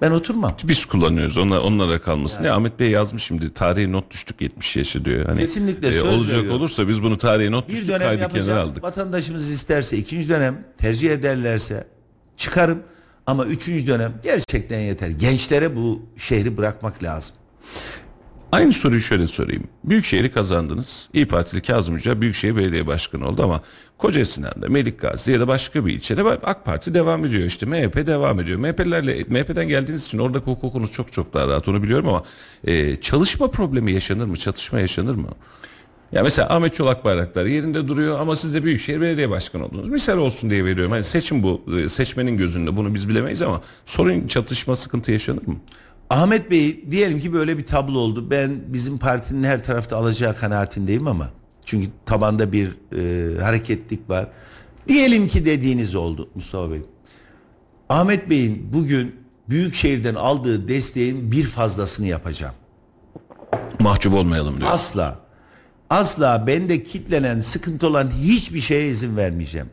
Ben 0.00 0.10
oturmam. 0.10 0.56
Biz 0.64 0.84
kullanıyoruz. 0.84 1.36
Onlar, 1.38 1.58
onlara 1.58 2.00
kalmasın. 2.00 2.44
Ya 2.44 2.54
Ahmet 2.54 2.80
Bey 2.80 2.90
yazmış 2.90 3.22
şimdi 3.22 3.54
tarihe 3.54 3.92
not 3.92 4.10
düştük 4.10 4.40
70 4.40 4.76
yaşı 4.76 5.04
diyor. 5.04 5.26
Hani 5.26 5.40
Kesinlikle 5.40 5.92
söz 5.92 6.02
olacak 6.02 6.36
veriyorum. 6.36 6.60
olursa 6.60 6.88
biz 6.88 7.02
bunu 7.02 7.18
tarihe 7.18 7.50
not 7.50 7.68
Bir 7.68 7.72
düştük 7.72 7.88
dönem 7.88 8.00
kaydı 8.00 8.28
kenara 8.28 8.60
aldık. 8.60 8.82
Vatandaşımız 8.82 9.50
isterse 9.50 9.96
ikinci 9.96 10.28
dönem 10.28 10.64
tercih 10.78 11.10
ederlerse 11.10 11.86
çıkarım. 12.36 12.78
Ama 13.26 13.44
üçüncü 13.44 13.86
dönem 13.86 14.12
gerçekten 14.22 14.78
yeter. 14.78 15.08
Gençlere 15.08 15.76
bu 15.76 16.02
şehri 16.16 16.56
bırakmak 16.56 17.02
lazım. 17.02 17.36
Aynı 18.54 18.72
soruyu 18.72 19.00
şöyle 19.00 19.26
sorayım. 19.26 19.64
Büyükşehir'i 19.84 20.32
kazandınız. 20.32 21.08
İyi 21.12 21.28
Partili 21.28 21.62
Kazım 21.62 21.94
Hoca 21.94 22.20
Büyükşehir 22.20 22.56
Belediye 22.56 22.86
Başkanı 22.86 23.28
oldu 23.28 23.42
ama 23.42 23.60
Koca 23.98 24.24
Sinan'da, 24.24 24.68
Melikgazi 24.68 25.32
ya 25.32 25.40
da 25.40 25.48
başka 25.48 25.86
bir 25.86 25.92
ilçede 25.92 26.22
AK 26.22 26.64
Parti 26.64 26.94
devam 26.94 27.24
ediyor 27.24 27.42
işte. 27.42 27.66
MHP 27.66 28.06
devam 28.06 28.40
ediyor. 28.40 28.58
MHP'lerle 28.58 29.24
MHP'den 29.28 29.68
geldiğiniz 29.68 30.06
için 30.06 30.18
oradaki 30.18 30.44
hukukunuz 30.44 30.92
çok 30.92 31.12
çok 31.12 31.34
daha 31.34 31.48
rahat 31.48 31.68
onu 31.68 31.82
biliyorum 31.82 32.08
ama 32.08 32.22
e, 32.64 32.96
çalışma 32.96 33.50
problemi 33.50 33.92
yaşanır 33.92 34.26
mı? 34.26 34.36
Çatışma 34.36 34.80
yaşanır 34.80 35.14
mı? 35.14 35.28
Ya 36.12 36.22
mesela 36.22 36.48
Ahmet 36.56 36.74
Çolak 36.74 37.04
Bayraktar 37.04 37.46
yerinde 37.46 37.88
duruyor 37.88 38.20
ama 38.20 38.36
siz 38.36 38.54
de 38.54 38.64
Büyükşehir 38.64 39.00
Belediye 39.00 39.30
Başkanı 39.30 39.64
oldunuz. 39.66 39.88
Misal 39.88 40.18
olsun 40.18 40.50
diye 40.50 40.64
veriyorum. 40.64 40.92
Hani 40.92 41.04
seçim 41.04 41.42
bu. 41.42 41.62
e, 41.84 41.88
Seçmenin 41.88 42.36
gözünde 42.36 42.76
bunu 42.76 42.94
biz 42.94 43.08
bilemeyiz 43.08 43.42
ama 43.42 43.60
sorun 43.86 44.26
çatışma 44.26 44.76
sıkıntı 44.76 45.12
yaşanır 45.12 45.46
mı? 45.46 45.56
Ahmet 46.14 46.50
Bey 46.50 46.84
diyelim 46.90 47.20
ki 47.20 47.32
böyle 47.32 47.58
bir 47.58 47.66
tablo 47.66 47.98
oldu. 47.98 48.30
Ben 48.30 48.50
bizim 48.66 48.98
partinin 48.98 49.44
her 49.44 49.64
tarafta 49.64 49.96
alacağı 49.96 50.36
kanaatindeyim 50.36 51.06
ama 51.06 51.30
çünkü 51.64 51.88
tabanda 52.06 52.52
bir 52.52 52.68
e, 52.68 53.42
hareketlik 53.42 54.10
var. 54.10 54.28
Diyelim 54.88 55.28
ki 55.28 55.44
dediğiniz 55.44 55.94
oldu 55.94 56.28
Mustafa 56.34 56.70
Bey. 56.70 56.82
Ahmet 57.88 58.30
Bey'in 58.30 58.72
bugün 58.72 59.16
Büyükşehir'den 59.48 60.14
aldığı 60.14 60.68
desteğin 60.68 61.32
bir 61.32 61.44
fazlasını 61.44 62.06
yapacağım. 62.06 62.54
Mahcup 63.80 64.14
olmayalım 64.14 64.60
diyor. 64.60 64.70
Asla. 64.72 65.18
Asla 65.90 66.46
bende 66.46 66.82
kitlenen, 66.82 67.40
sıkıntı 67.40 67.86
olan 67.86 68.10
hiçbir 68.10 68.60
şeye 68.60 68.86
izin 68.88 69.16
vermeyeceğim. 69.16 69.70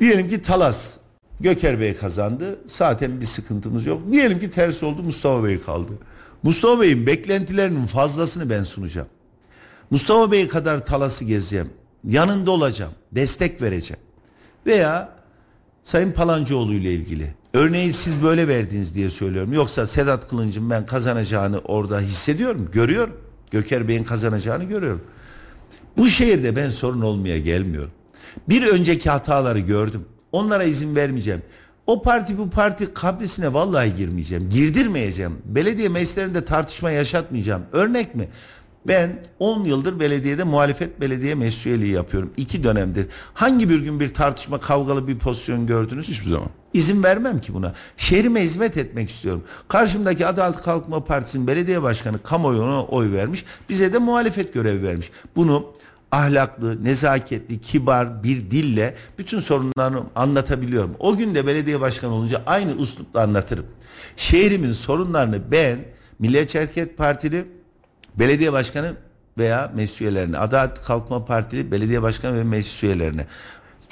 Diyelim 0.00 0.28
ki 0.28 0.42
Talas 0.42 0.96
Göker 1.42 1.80
Bey 1.80 1.94
kazandı. 1.94 2.58
Zaten 2.66 3.20
bir 3.20 3.26
sıkıntımız 3.26 3.86
yok. 3.86 4.02
Diyelim 4.12 4.40
ki 4.40 4.50
ters 4.50 4.82
oldu 4.82 5.02
Mustafa 5.02 5.44
Bey 5.44 5.60
kaldı. 5.60 5.92
Mustafa 6.42 6.80
Bey'in 6.80 7.06
beklentilerinin 7.06 7.86
fazlasını 7.86 8.50
ben 8.50 8.62
sunacağım. 8.64 9.08
Mustafa 9.90 10.32
Bey 10.32 10.48
kadar 10.48 10.86
Talas'ı 10.86 11.24
gezeceğim. 11.24 11.70
Yanında 12.04 12.50
olacağım. 12.50 12.92
Destek 13.12 13.62
vereceğim. 13.62 14.02
Veya 14.66 15.08
Sayın 15.84 16.12
Palancıoğlu 16.12 16.74
ile 16.74 16.92
ilgili. 16.92 17.34
Örneği 17.54 17.92
siz 17.92 18.22
böyle 18.22 18.48
verdiniz 18.48 18.94
diye 18.94 19.10
söylüyorum. 19.10 19.52
Yoksa 19.52 19.86
Sedat 19.86 20.28
Kılıncım 20.28 20.70
ben 20.70 20.86
kazanacağını 20.86 21.58
orada 21.58 22.00
hissediyorum, 22.00 22.68
görüyorum. 22.72 23.16
Göker 23.50 23.88
Bey'in 23.88 24.04
kazanacağını 24.04 24.64
görüyorum. 24.64 25.02
Bu 25.96 26.08
şehirde 26.08 26.56
ben 26.56 26.70
sorun 26.70 27.00
olmaya 27.00 27.38
gelmiyorum. 27.38 27.90
Bir 28.48 28.66
önceki 28.66 29.10
hataları 29.10 29.58
gördüm. 29.58 30.04
Onlara 30.32 30.64
izin 30.64 30.96
vermeyeceğim. 30.96 31.42
O 31.86 32.02
parti 32.02 32.38
bu 32.38 32.50
parti 32.50 32.94
kabrisine 32.94 33.52
vallahi 33.52 33.94
girmeyeceğim. 33.94 34.50
Girdirmeyeceğim. 34.50 35.38
Belediye 35.44 35.88
meclislerinde 35.88 36.44
tartışma 36.44 36.90
yaşatmayacağım. 36.90 37.62
Örnek 37.72 38.14
mi? 38.14 38.28
Ben 38.88 39.22
10 39.38 39.64
yıldır 39.64 40.00
belediyede 40.00 40.44
muhalefet 40.44 41.00
belediye 41.00 41.34
meclis 41.34 41.66
üyeliği 41.66 41.92
yapıyorum. 41.92 42.32
İki 42.36 42.64
dönemdir. 42.64 43.06
Hangi 43.34 43.68
bir 43.70 43.80
gün 43.80 44.00
bir 44.00 44.14
tartışma 44.14 44.60
kavgalı 44.60 45.08
bir 45.08 45.18
pozisyon 45.18 45.66
gördünüz? 45.66 46.08
Hiçbir 46.08 46.30
zaman. 46.30 46.48
İzin 46.74 47.02
vermem 47.02 47.40
ki 47.40 47.54
buna. 47.54 47.74
Şehrime 47.96 48.42
hizmet 48.42 48.76
etmek 48.76 49.10
istiyorum. 49.10 49.44
Karşımdaki 49.68 50.26
Adalet 50.26 50.62
Kalkınma 50.62 51.04
Partisi'nin 51.04 51.46
belediye 51.46 51.82
başkanı 51.82 52.22
kamuoyuna 52.22 52.82
oy 52.84 53.12
vermiş. 53.12 53.44
Bize 53.68 53.92
de 53.92 53.98
muhalefet 53.98 54.54
görevi 54.54 54.82
vermiş. 54.82 55.10
Bunu 55.36 55.72
ahlaklı, 56.12 56.84
nezaketli, 56.84 57.60
kibar 57.60 58.24
bir 58.24 58.50
dille 58.50 58.94
bütün 59.18 59.38
sorunlarını 59.38 60.02
anlatabiliyorum. 60.14 60.96
O 60.98 61.16
gün 61.16 61.34
de 61.34 61.46
belediye 61.46 61.80
başkanı 61.80 62.14
olunca 62.14 62.42
aynı 62.46 62.72
üslupla 62.72 63.22
anlatırım. 63.22 63.66
Şehrimin 64.16 64.72
sorunlarını 64.72 65.50
ben 65.50 65.78
Milliyetçi 66.18 66.58
Hareket 66.58 66.98
Partili 66.98 67.46
belediye 68.14 68.52
başkanı 68.52 68.94
veya 69.38 69.72
meclis 69.76 70.00
üyelerine, 70.00 70.38
Adalet 70.38 70.80
Kalkınma 70.80 71.24
Partili 71.24 71.70
belediye 71.70 72.02
başkanı 72.02 72.36
ve 72.36 72.44
meclis 72.44 72.82
üyelerine, 72.82 73.26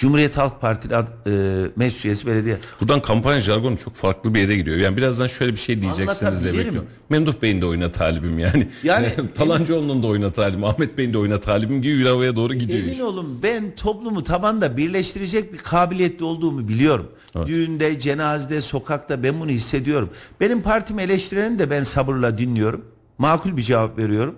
Cumhuriyet 0.00 0.36
Halk 0.36 0.60
Partili 0.60 0.96
ad- 0.96 1.08
e, 1.26 1.32
meclis 1.76 2.04
üyesi 2.04 2.26
belediye. 2.26 2.56
Buradan 2.80 3.02
kampanya 3.02 3.40
jargonu 3.40 3.76
çok 3.78 3.94
farklı 3.94 4.34
bir 4.34 4.40
yere 4.40 4.56
gidiyor. 4.56 4.76
Yani 4.76 4.96
birazdan 4.96 5.26
şöyle 5.26 5.52
bir 5.52 5.56
şey 5.56 5.82
diyeceksiniz 5.82 6.42
diye 6.44 6.54
bekliyorum. 6.54 6.86
Memduh 7.10 7.34
Bey'in 7.42 7.60
de 7.60 7.66
oyuna 7.66 7.92
talibim 7.92 8.38
yani. 8.38 8.68
Yani- 8.82 9.08
Palancıoğlu'nun 9.34 10.02
da 10.02 10.06
oyuna 10.06 10.30
talibim, 10.30 10.64
Ahmet 10.64 10.98
Bey'in 10.98 11.12
de 11.12 11.18
oyuna 11.18 11.40
talibim 11.40 11.82
gibi 11.82 11.98
bir 11.98 12.06
havaya 12.06 12.36
doğru 12.36 12.54
gidiyor. 12.54 12.78
iş. 12.80 12.86
Emin 12.88 13.00
olun 13.00 13.38
ben 13.42 13.74
toplumu 13.76 14.24
tabanda 14.24 14.76
birleştirecek 14.76 15.52
bir 15.52 15.58
kabiliyetli 15.58 16.24
olduğumu 16.24 16.68
biliyorum. 16.68 17.08
Düğünde, 17.46 17.98
cenazede, 18.00 18.60
sokakta 18.60 19.22
ben 19.22 19.40
bunu 19.40 19.50
hissediyorum. 19.50 20.10
Benim 20.40 20.62
partimi 20.62 21.02
eleştireni 21.02 21.58
de 21.58 21.70
ben 21.70 21.82
sabırla 21.84 22.38
dinliyorum. 22.38 22.84
Makul 23.18 23.56
bir 23.56 23.62
cevap 23.62 23.98
veriyorum. 23.98 24.34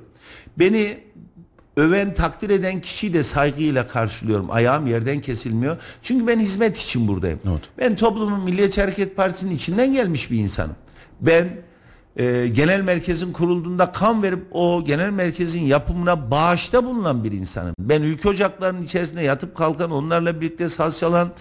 Beni 0.58 0.98
öven, 1.76 2.14
takdir 2.14 2.50
eden 2.50 2.80
kişiyi 2.80 3.14
de 3.14 3.22
saygıyla 3.22 3.88
karşılıyorum. 3.88 4.50
Ayağım 4.50 4.86
yerden 4.86 5.20
kesilmiyor. 5.20 5.76
Çünkü 6.02 6.26
ben 6.26 6.38
hizmet 6.38 6.78
için 6.78 7.08
buradayım. 7.08 7.38
Evet. 7.44 7.62
Ben 7.78 7.96
toplumun 7.96 8.44
Milliyetçi 8.44 8.80
Hareket 8.80 9.16
Partisi'nin 9.16 9.54
içinden 9.54 9.92
gelmiş 9.92 10.30
bir 10.30 10.38
insanım. 10.38 10.76
Ben 11.20 11.48
e, 12.16 12.48
genel 12.52 12.80
merkezin 12.80 13.32
kurulduğunda 13.32 13.92
kan 13.92 14.22
verip 14.22 14.42
o 14.50 14.84
genel 14.84 15.10
merkezin 15.10 15.62
yapımına 15.62 16.30
bağışta 16.30 16.84
bulunan 16.84 17.24
bir 17.24 17.32
insanım. 17.32 17.74
Ben 17.78 18.02
ülke 18.02 18.28
ocaklarının 18.28 18.82
içerisinde 18.82 19.22
yatıp 19.22 19.56
kalkan, 19.56 19.90
onlarla 19.90 20.40
birlikte 20.40 20.68
saz 20.68 20.98
çalan, 20.98 21.32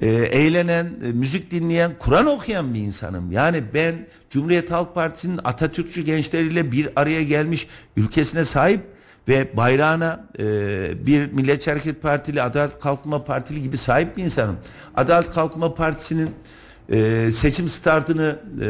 e, 0.00 0.06
eğlenen, 0.08 0.86
e, 1.04 1.12
müzik 1.12 1.50
dinleyen, 1.50 1.92
Kur'an 1.98 2.26
okuyan 2.26 2.74
bir 2.74 2.80
insanım. 2.80 3.32
Yani 3.32 3.62
ben 3.74 3.94
Cumhuriyet 4.30 4.70
Halk 4.70 4.94
Partisi'nin 4.94 5.40
Atatürkçü 5.44 6.02
gençleriyle 6.02 6.72
bir 6.72 6.88
araya 6.96 7.22
gelmiş 7.22 7.66
ülkesine 7.96 8.44
sahip 8.44 8.97
ve 9.28 9.56
bayrağına 9.56 10.24
e, 10.38 11.06
bir 11.06 11.32
Milliyetçi 11.32 11.70
Hareket 11.70 12.02
Partili, 12.02 12.42
Adalet 12.42 12.78
Kalkınma 12.78 13.24
Partili 13.24 13.62
gibi 13.62 13.78
sahip 13.78 14.16
bir 14.16 14.24
insanım. 14.24 14.56
Adalet 14.94 15.30
Kalkınma 15.30 15.74
Partisi'nin 15.74 16.30
e, 16.92 17.32
seçim 17.32 17.68
startını 17.68 18.38
e, 18.62 18.68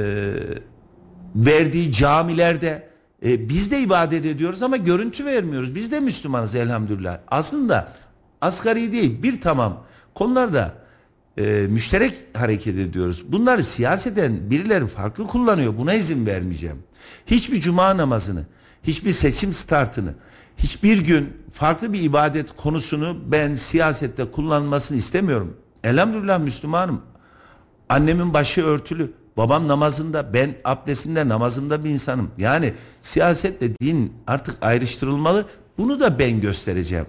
verdiği 1.35 1.93
camilerde 1.93 2.89
e, 3.27 3.49
biz 3.49 3.71
de 3.71 3.81
ibadet 3.81 4.25
ediyoruz 4.25 4.63
ama 4.63 4.77
görüntü 4.77 5.25
vermiyoruz. 5.25 5.75
Biz 5.75 5.93
de 5.93 6.01
Müslümanız 6.01 6.55
elhamdülillah. 6.55 7.19
Aslında 7.29 7.93
asgari 8.41 8.93
değil 8.93 9.23
bir 9.23 9.41
tamam 9.41 9.85
konularda 10.15 10.75
e, 11.39 11.67
müşterek 11.69 12.15
hareket 12.35 12.79
ediyoruz. 12.79 13.25
Bunları 13.29 13.63
siyaseten 13.63 14.51
birileri 14.51 14.87
farklı 14.87 15.27
kullanıyor. 15.27 15.79
Buna 15.79 15.95
izin 15.95 16.27
vermeyeceğim. 16.27 16.79
Hiçbir 17.27 17.61
cuma 17.61 17.97
namazını, 17.97 18.47
hiçbir 18.83 19.13
seçim 19.13 19.55
startını, 19.55 20.15
hiçbir 20.59 20.99
gün 20.99 21.37
farklı 21.53 21.93
bir 21.93 22.01
ibadet 22.03 22.57
konusunu 22.57 23.17
ben 23.27 23.55
siyasette 23.55 24.25
kullanmasını 24.25 24.99
istemiyorum. 24.99 25.57
Elhamdülillah 25.85 26.39
Müslümanım. 26.39 27.01
Annemin 27.89 28.35
başı 28.35 28.65
örtülü. 28.65 29.13
Babam 29.37 29.69
namazında, 29.69 30.35
ben 30.35 30.55
abdestimde, 30.65 31.29
namazımda 31.29 31.85
bir 31.85 31.91
insanım. 31.91 32.31
Yani 32.39 32.75
siyasetle 33.03 33.77
din 33.77 34.13
artık 34.27 34.57
ayrıştırılmalı. 34.63 35.47
Bunu 35.79 36.01
da 36.01 36.19
ben 36.19 36.41
göstereceğim. 36.41 37.07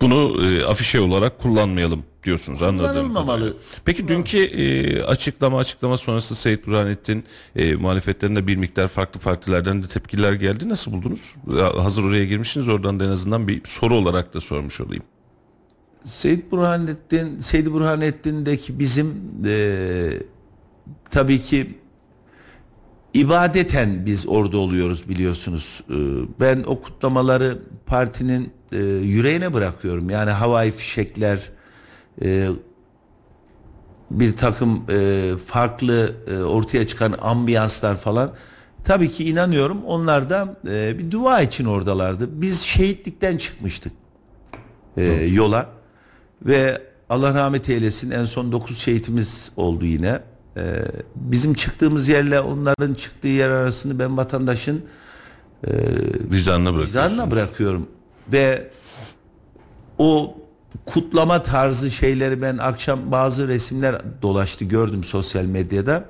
Bunu 0.00 0.46
e, 0.46 0.64
afişe 0.64 1.00
olarak 1.00 1.38
kullanmayalım 1.38 2.04
diyorsunuz 2.24 2.62
anladığım 2.62 2.92
Kullanılmamalı. 2.92 3.56
Peki 3.84 4.08
dünkü 4.08 4.38
e, 4.38 5.02
açıklama 5.02 5.58
açıklama 5.58 5.96
sonrası 5.96 6.36
Seyit 6.36 6.66
Burhanettin 6.66 7.24
e, 7.56 7.74
muhalefetlerinde 7.74 8.46
bir 8.46 8.56
miktar 8.56 8.88
farklı 8.88 9.20
partilerden 9.20 9.82
de 9.82 9.88
tepkiler 9.88 10.32
geldi. 10.32 10.68
Nasıl 10.68 10.92
buldunuz? 10.92 11.34
Ya, 11.58 11.84
Hazır 11.84 12.04
oraya 12.04 12.24
girmişsiniz 12.24 12.68
oradan 12.68 13.00
da 13.00 13.04
en 13.04 13.08
azından 13.08 13.48
bir 13.48 13.60
soru 13.64 13.94
olarak 13.94 14.34
da 14.34 14.40
sormuş 14.40 14.80
olayım. 14.80 15.02
Seyyid 16.04 16.50
Burhanettin, 16.50 17.40
Seyyid 17.40 17.66
Burhanettin'deki 17.66 18.78
bizim 18.78 19.14
e, 19.46 20.10
tabii 21.10 21.40
ki 21.40 21.78
ibadeten 23.14 24.06
biz 24.06 24.28
orada 24.28 24.58
oluyoruz 24.58 25.08
biliyorsunuz. 25.08 25.84
E, 25.90 25.96
ben 26.40 26.62
o 26.66 26.80
kutlamaları 26.80 27.58
partinin 27.86 28.52
e, 28.72 28.76
yüreğine 29.02 29.54
bırakıyorum. 29.54 30.10
Yani 30.10 30.30
havai 30.30 30.70
fişekler, 30.70 31.50
e, 32.24 32.48
bir 34.10 34.36
takım 34.36 34.84
e, 34.90 35.30
farklı 35.46 36.14
e, 36.30 36.38
ortaya 36.38 36.86
çıkan 36.86 37.14
ambiyanslar 37.22 37.96
falan. 37.96 38.32
Tabii 38.84 39.10
ki 39.10 39.24
inanıyorum 39.30 39.84
onlar 39.84 40.30
da 40.30 40.56
e, 40.68 40.98
bir 40.98 41.10
dua 41.10 41.40
için 41.42 41.64
oradalardı. 41.64 42.28
Biz 42.42 42.60
şehitlikten 42.60 43.36
çıkmıştık 43.36 43.92
e, 44.96 45.04
yola 45.12 45.66
ve 46.42 46.82
Allah 47.08 47.34
rahmet 47.34 47.68
eylesin 47.68 48.10
en 48.10 48.24
son 48.24 48.52
9 48.52 48.78
şehitimiz 48.78 49.50
oldu 49.56 49.86
yine. 49.86 50.20
E, 50.56 50.62
bizim 51.14 51.54
çıktığımız 51.54 52.08
yerle 52.08 52.40
onların 52.40 52.94
çıktığı 52.94 53.28
yer 53.28 53.48
arasını 53.48 53.98
ben 53.98 54.16
vatandaşın 54.16 54.84
Vicdanına 56.32 56.74
bırakıyorsunuz. 56.74 56.88
vicdanına 56.88 57.30
bırakıyorum 57.30 57.88
ve 58.32 58.70
o 59.98 60.39
kutlama 60.86 61.42
tarzı 61.42 61.90
şeyleri 61.90 62.42
ben 62.42 62.58
akşam 62.58 63.12
bazı 63.12 63.48
resimler 63.48 64.02
dolaştı 64.22 64.64
gördüm 64.64 65.04
sosyal 65.04 65.44
medyada. 65.44 66.04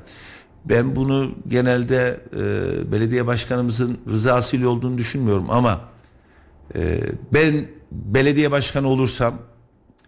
Ben 0.65 0.97
bunu 0.97 1.31
genelde 1.49 2.21
e, 2.37 2.93
belediye 2.93 3.27
başkanımızın 3.27 3.99
rızasıyla 4.11 4.69
olduğunu 4.69 4.99
düşünmüyorum 4.99 5.51
ama 5.51 5.81
e, 6.75 7.01
ben 7.33 7.55
belediye 7.93 8.51
başkanı 8.51 8.89
olursam 8.89 9.35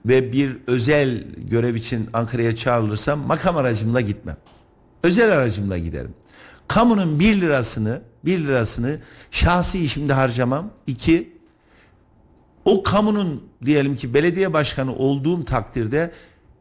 ve 0.07 0.33
bir 0.33 0.57
özel 0.67 1.25
görev 1.37 1.75
için 1.75 2.11
Ankara'ya 2.13 2.57
çağrılırsam 2.57 3.19
makam 3.19 3.57
aracımla 3.57 4.01
gitmem. 4.01 4.37
Özel 5.03 5.33
aracımla 5.33 5.79
giderim. 5.79 6.15
Kamunun 6.69 7.21
bir 7.21 7.41
lirasını 7.41 8.03
bir 8.25 8.39
lirasını 8.39 8.99
şahsi 9.31 9.85
işimde 9.85 10.13
harcamam. 10.13 10.71
İki, 10.87 11.33
o 12.65 12.83
kamunun 12.83 13.43
diyelim 13.65 13.97
ki 13.97 14.15
belediye 14.15 14.53
başkanı 14.53 14.95
olduğum 14.95 15.45
takdirde 15.45 16.13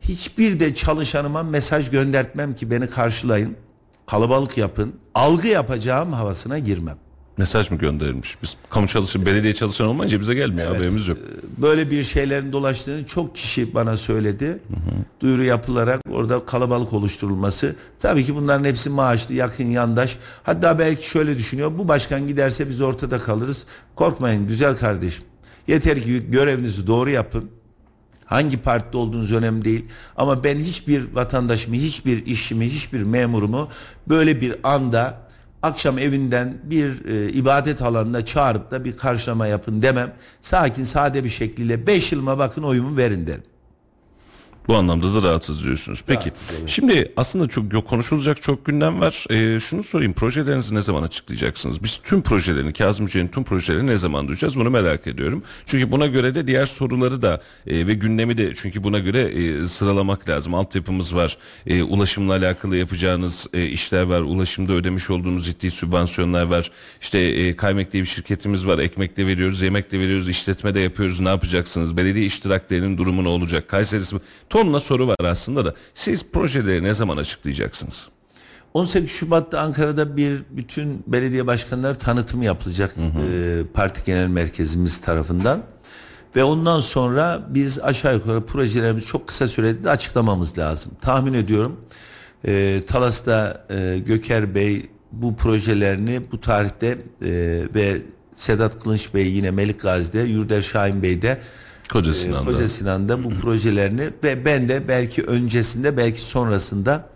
hiçbir 0.01 0.59
de 0.59 0.75
çalışanıma 0.75 1.43
mesaj 1.43 1.89
göndertmem 1.89 2.55
ki 2.55 2.71
beni 2.71 2.87
karşılayın. 2.87 3.55
Kalabalık 4.07 4.57
yapın. 4.57 4.93
Algı 5.15 5.47
yapacağım 5.47 6.13
havasına 6.13 6.59
girmem. 6.59 6.97
Mesaj 7.37 7.71
mı 7.71 7.77
gönderilmiş? 7.77 8.37
Biz 8.43 8.57
kamu 8.69 8.87
çalışan, 8.87 9.25
belediye 9.25 9.53
çalışan 9.53 9.87
olmayınca 9.87 10.19
bize 10.19 10.33
gelmiyor 10.33 10.75
haberimiz 10.75 11.07
yok. 11.07 11.17
Böyle 11.57 11.91
bir 11.91 12.03
şeylerin 12.03 12.51
dolaştığını 12.51 13.05
çok 13.05 13.35
kişi 13.35 13.73
bana 13.73 13.97
söyledi. 13.97 14.59
Duyuru 15.19 15.43
yapılarak 15.43 16.01
orada 16.11 16.45
kalabalık 16.45 16.93
oluşturulması. 16.93 17.75
Tabii 17.99 18.25
ki 18.25 18.35
bunların 18.35 18.65
hepsi 18.65 18.89
maaşlı, 18.89 19.33
yakın, 19.33 19.63
yandaş. 19.63 20.17
Hatta 20.43 20.79
belki 20.79 21.09
şöyle 21.09 21.37
düşünüyor. 21.37 21.71
Bu 21.77 21.87
başkan 21.87 22.27
giderse 22.27 22.69
biz 22.69 22.81
ortada 22.81 23.17
kalırız. 23.19 23.65
Korkmayın 23.95 24.47
güzel 24.47 24.77
kardeşim. 24.77 25.23
Yeter 25.71 26.01
ki 26.01 26.31
görevinizi 26.31 26.87
doğru 26.87 27.09
yapın. 27.09 27.51
Hangi 28.25 28.57
partide 28.57 28.97
olduğunuz 28.97 29.31
önemli 29.31 29.65
değil. 29.65 29.85
Ama 30.15 30.43
ben 30.43 30.57
hiçbir 30.57 31.13
vatandaşımı, 31.13 31.75
hiçbir 31.75 32.25
işimi, 32.25 32.65
hiçbir 32.65 33.03
memurumu 33.03 33.69
böyle 34.07 34.41
bir 34.41 34.55
anda 34.63 35.17
akşam 35.61 35.97
evinden 35.99 36.57
bir 36.63 37.05
e, 37.05 37.29
ibadet 37.29 37.81
alanına 37.81 38.25
çağırıp 38.25 38.71
da 38.71 38.85
bir 38.85 38.97
karşılama 38.97 39.47
yapın 39.47 39.81
demem. 39.81 40.13
Sakin, 40.41 40.83
sade 40.83 41.23
bir 41.23 41.29
şekliyle 41.29 41.87
5 41.87 42.11
yılıma 42.11 42.37
bakın 42.37 42.63
oyumu 42.63 42.97
verin 42.97 43.27
derim. 43.27 43.43
Bu 44.67 44.75
anlamda 44.75 45.15
da 45.15 45.27
rahatsız 45.27 45.63
diyorsunuz. 45.63 46.03
Peki 46.07 46.29
Rahatsız, 46.29 46.67
şimdi 46.67 47.11
aslında 47.17 47.47
çok 47.47 47.73
yok 47.73 47.87
konuşulacak 47.87 48.41
çok 48.41 48.65
gündem 48.65 48.99
var. 48.99 49.25
Ee, 49.29 49.59
şunu 49.59 49.83
sorayım 49.83 50.13
projelerinizi 50.13 50.75
ne 50.75 50.81
zaman 50.81 51.03
açıklayacaksınız? 51.03 51.83
Biz 51.83 51.99
tüm 52.03 52.21
projelerini 52.21 52.73
Kazım 52.73 53.05
Hoca'nın 53.05 53.27
tüm 53.27 53.43
projelerini 53.43 53.87
ne 53.87 53.95
zaman 53.95 54.27
duyacağız 54.27 54.55
bunu 54.59 54.69
merak 54.69 55.07
ediyorum. 55.07 55.43
Çünkü 55.65 55.91
buna 55.91 56.07
göre 56.07 56.35
de 56.35 56.47
diğer 56.47 56.65
soruları 56.65 57.21
da 57.21 57.41
e, 57.67 57.87
ve 57.87 57.93
gündemi 57.93 58.37
de 58.37 58.53
çünkü 58.55 58.83
buna 58.83 58.99
göre 58.99 59.21
e, 59.21 59.65
sıralamak 59.67 60.29
lazım. 60.29 60.53
Altyapımız 60.53 61.15
var. 61.15 61.37
E, 61.67 61.83
ulaşımla 61.83 62.33
alakalı 62.33 62.77
yapacağınız 62.77 63.47
e, 63.53 63.65
işler 63.65 64.03
var. 64.03 64.21
Ulaşımda 64.21 64.73
ödemiş 64.73 65.09
olduğunuz 65.09 65.45
ciddi 65.45 65.71
sübvansiyonlar 65.71 66.43
var. 66.43 66.71
İşte 67.01 67.19
e, 67.19 67.55
kaymak 67.55 67.91
diye 67.91 68.03
bir 68.03 68.07
şirketimiz 68.07 68.67
var. 68.67 68.79
Ekmek 68.79 69.17
de 69.17 69.27
veriyoruz, 69.27 69.61
yemek 69.61 69.91
de 69.91 69.99
veriyoruz, 69.99 70.29
işletme 70.29 70.75
de 70.75 70.79
yapıyoruz. 70.79 71.19
Ne 71.19 71.29
yapacaksınız? 71.29 71.97
Belediye 71.97 72.25
iştiraklerinin 72.25 72.97
durumu 72.97 73.23
ne 73.23 73.29
olacak? 73.29 73.67
Kayseri 73.67 74.03
tonla 74.51 74.79
soru 74.79 75.07
var 75.07 75.15
aslında 75.23 75.65
da 75.65 75.75
siz 75.93 76.25
projeleri 76.33 76.83
ne 76.83 76.93
zaman 76.93 77.17
açıklayacaksınız? 77.17 78.07
18 78.73 79.11
Şubat'ta 79.11 79.59
Ankara'da 79.59 80.17
bir 80.17 80.43
bütün 80.49 81.03
belediye 81.07 81.47
başkanları 81.47 81.95
tanıtımı 81.95 82.45
yapılacak 82.45 82.95
e, 82.97 83.61
parti 83.73 84.05
genel 84.05 84.27
merkezimiz 84.27 85.01
tarafından. 85.01 85.63
Ve 86.35 86.43
ondan 86.43 86.79
sonra 86.79 87.41
biz 87.49 87.79
aşağı 87.79 88.13
yukarı 88.13 88.45
projelerimizi 88.45 89.05
çok 89.05 89.27
kısa 89.27 89.47
sürede 89.47 89.83
de 89.83 89.89
açıklamamız 89.89 90.57
lazım. 90.57 90.91
Tahmin 91.01 91.33
ediyorum 91.33 91.79
e, 92.47 92.81
Talas'ta 92.87 93.65
e, 93.69 93.99
Göker 94.05 94.55
Bey 94.55 94.85
bu 95.11 95.35
projelerini 95.35 96.21
bu 96.31 96.41
tarihte 96.41 96.87
e, 96.87 96.97
ve 97.75 98.01
Sedat 98.35 98.83
Kılınç 98.83 99.13
Bey 99.13 99.27
yine 99.27 99.51
Melik 99.51 99.81
Gazi'de, 99.81 100.19
Yurder 100.19 100.61
Şahin 100.61 101.03
Bey 101.03 101.21
de 101.21 101.37
Koca 101.91 102.11
e, 102.11 102.13
Sinan'da. 102.13 102.45
Koca 102.45 102.67
Sinan'da 102.67 103.23
bu 103.23 103.29
projelerini 103.29 104.09
ve 104.23 104.45
ben 104.45 104.69
de 104.69 104.87
belki 104.87 105.23
öncesinde 105.23 105.97
belki 105.97 106.21
sonrasında 106.21 107.09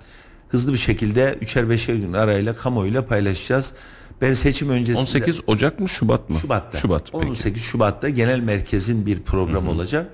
hızlı 0.49 0.73
bir 0.73 0.77
şekilde 0.77 1.35
üçer 1.41 1.69
beşer 1.69 1.93
gün 1.93 2.13
arayla 2.13 2.53
kamuoyuyla 2.53 3.05
paylaşacağız. 3.05 3.73
Ben 4.21 4.33
seçim 4.33 4.69
öncesinde 4.69 5.01
18 5.01 5.41
Ocak 5.47 5.79
mı 5.79 5.89
Şubat 5.89 6.29
mı? 6.29 6.37
Şubat'ta. 6.37 6.77
Şubat 6.77 7.11
peki. 7.11 7.25
18 7.27 7.61
Şubat'ta 7.61 8.09
genel 8.09 8.39
merkezin 8.39 9.05
bir 9.05 9.21
program 9.21 9.67
olacak. 9.67 10.09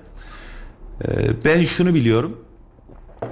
Ee, 1.04 1.08
ben 1.44 1.64
şunu 1.64 1.94
biliyorum. 1.94 2.38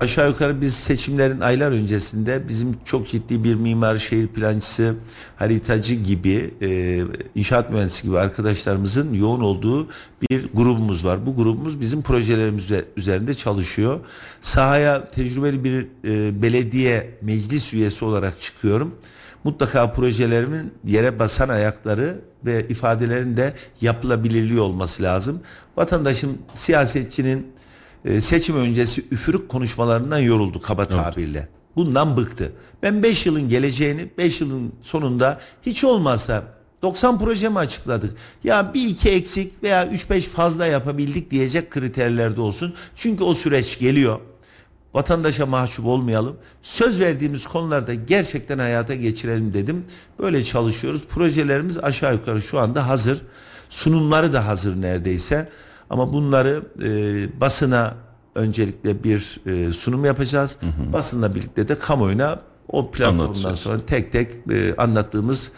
Aşağı 0.01 0.29
yukarı 0.29 0.61
biz 0.61 0.75
seçimlerin 0.75 1.41
aylar 1.41 1.71
öncesinde 1.71 2.49
bizim 2.49 2.77
çok 2.85 3.09
ciddi 3.09 3.45
bir 3.45 3.55
mimar, 3.55 3.97
şehir 3.97 4.27
plancısı, 4.27 4.95
haritacı 5.37 5.95
gibi, 5.95 6.55
e, 6.63 7.01
inşaat 7.35 7.71
mühendisi 7.71 8.03
gibi 8.03 8.19
arkadaşlarımızın 8.19 9.15
yoğun 9.15 9.41
olduğu 9.41 9.89
bir 10.31 10.49
grubumuz 10.55 11.05
var. 11.05 11.27
Bu 11.27 11.37
grubumuz 11.37 11.81
bizim 11.81 12.03
projelerimiz 12.03 12.71
üzerinde 12.97 13.35
çalışıyor. 13.35 14.01
Sahaya 14.41 15.11
tecrübeli 15.11 15.65
bir 15.65 15.87
e, 16.05 16.43
belediye 16.43 17.11
meclis 17.23 17.75
üyesi 17.75 18.05
olarak 18.05 18.41
çıkıyorum. 18.41 18.95
Mutlaka 19.45 19.93
projelerimin 19.93 20.73
yere 20.85 21.19
basan 21.19 21.49
ayakları 21.49 22.21
ve 22.45 22.69
ifadelerin 22.69 23.37
de 23.37 23.55
yapılabilirliği 23.81 24.61
olması 24.61 25.03
lazım. 25.03 25.41
Vatandaşın, 25.77 26.39
siyasetçinin 26.55 27.47
e, 28.05 28.21
seçim 28.21 28.57
öncesi 28.57 29.05
üfürük 29.11 29.49
konuşmalarından 29.49 30.19
yoruldu 30.19 30.61
kaba 30.61 30.85
tabirle. 30.85 31.49
Bundan 31.77 32.17
bıktı. 32.17 32.53
Ben 32.83 33.03
5 33.03 33.27
yılın 33.27 33.49
geleceğini 33.49 34.11
5 34.19 34.41
yılın 34.41 34.73
sonunda 34.83 35.41
hiç 35.63 35.85
olmazsa 35.85 36.45
90 36.83 37.19
proje 37.19 37.49
mi 37.49 37.59
açıkladık? 37.59 38.17
Ya 38.45 38.75
bir 38.75 38.89
iki 38.89 39.11
eksik 39.11 39.63
veya 39.63 39.87
3-5 39.87 40.21
fazla 40.21 40.67
yapabildik 40.67 41.31
diyecek 41.31 41.71
kriterlerde 41.71 42.41
olsun. 42.41 42.75
Çünkü 42.97 43.25
o 43.25 43.35
süreç 43.35 43.79
geliyor. 43.79 44.21
Vatandaşa 44.95 45.47
mahcup 45.47 45.87
olmayalım. 45.87 46.37
Söz 46.63 47.01
verdiğimiz 47.01 47.47
konularda 47.47 47.95
gerçekten 47.95 48.59
hayata 48.59 48.95
geçirelim 48.95 49.55
dedim. 49.55 49.85
Böyle 50.19 50.45
çalışıyoruz. 50.45 51.03
Projelerimiz 51.05 51.79
aşağı 51.79 52.15
yukarı 52.15 52.43
şu 52.43 52.59
anda 52.61 52.89
hazır. 52.89 53.23
Sunumları 53.69 54.33
da 54.33 54.47
hazır 54.47 54.83
neredeyse. 54.83 55.49
Ama 55.91 56.13
bunları 56.13 56.63
e, 56.83 57.41
basına 57.41 57.95
öncelikle 58.35 59.05
bir 59.05 59.41
e, 59.47 59.73
sunum 59.73 60.05
yapacağız. 60.05 60.57
Hı 60.61 60.67
hı. 60.67 60.93
Basınla 60.93 61.35
birlikte 61.35 61.69
de 61.69 61.79
kamuoyuna 61.79 62.41
o 62.69 62.91
platformdan 62.91 63.55
sonra 63.55 63.87
tek 63.87 64.13
tek 64.13 64.33
e, 64.51 64.77
anlattığımız 64.77 65.53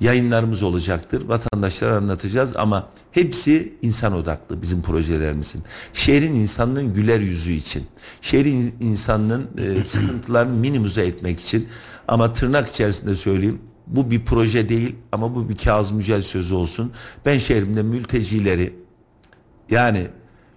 yayınlarımız 0.00 0.62
olacaktır. 0.62 1.28
Vatandaşlara 1.28 1.96
anlatacağız 1.96 2.56
ama 2.56 2.88
hepsi 3.12 3.78
insan 3.82 4.12
odaklı 4.12 4.62
bizim 4.62 4.82
projelerimizin. 4.82 5.62
Şehrin 5.92 6.34
insanının 6.34 6.94
güler 6.94 7.20
yüzü 7.20 7.52
için, 7.52 7.84
şehrin 8.20 8.74
insanının 8.80 9.46
e, 9.58 9.84
sıkıntılarını 9.84 10.54
minimize 10.54 11.06
etmek 11.06 11.40
için 11.40 11.68
ama 12.08 12.32
tırnak 12.32 12.68
içerisinde 12.68 13.14
söyleyeyim 13.16 13.58
bu 13.86 14.10
bir 14.10 14.24
proje 14.24 14.68
değil 14.68 14.96
ama 15.12 15.34
bu 15.34 15.48
bir 15.48 15.56
Kazım 15.56 15.98
Yücel 15.98 16.22
sözü 16.22 16.54
olsun. 16.54 16.92
Ben 17.26 17.38
şehrimde 17.38 17.82
mültecileri 17.82 18.85
yani 19.70 20.06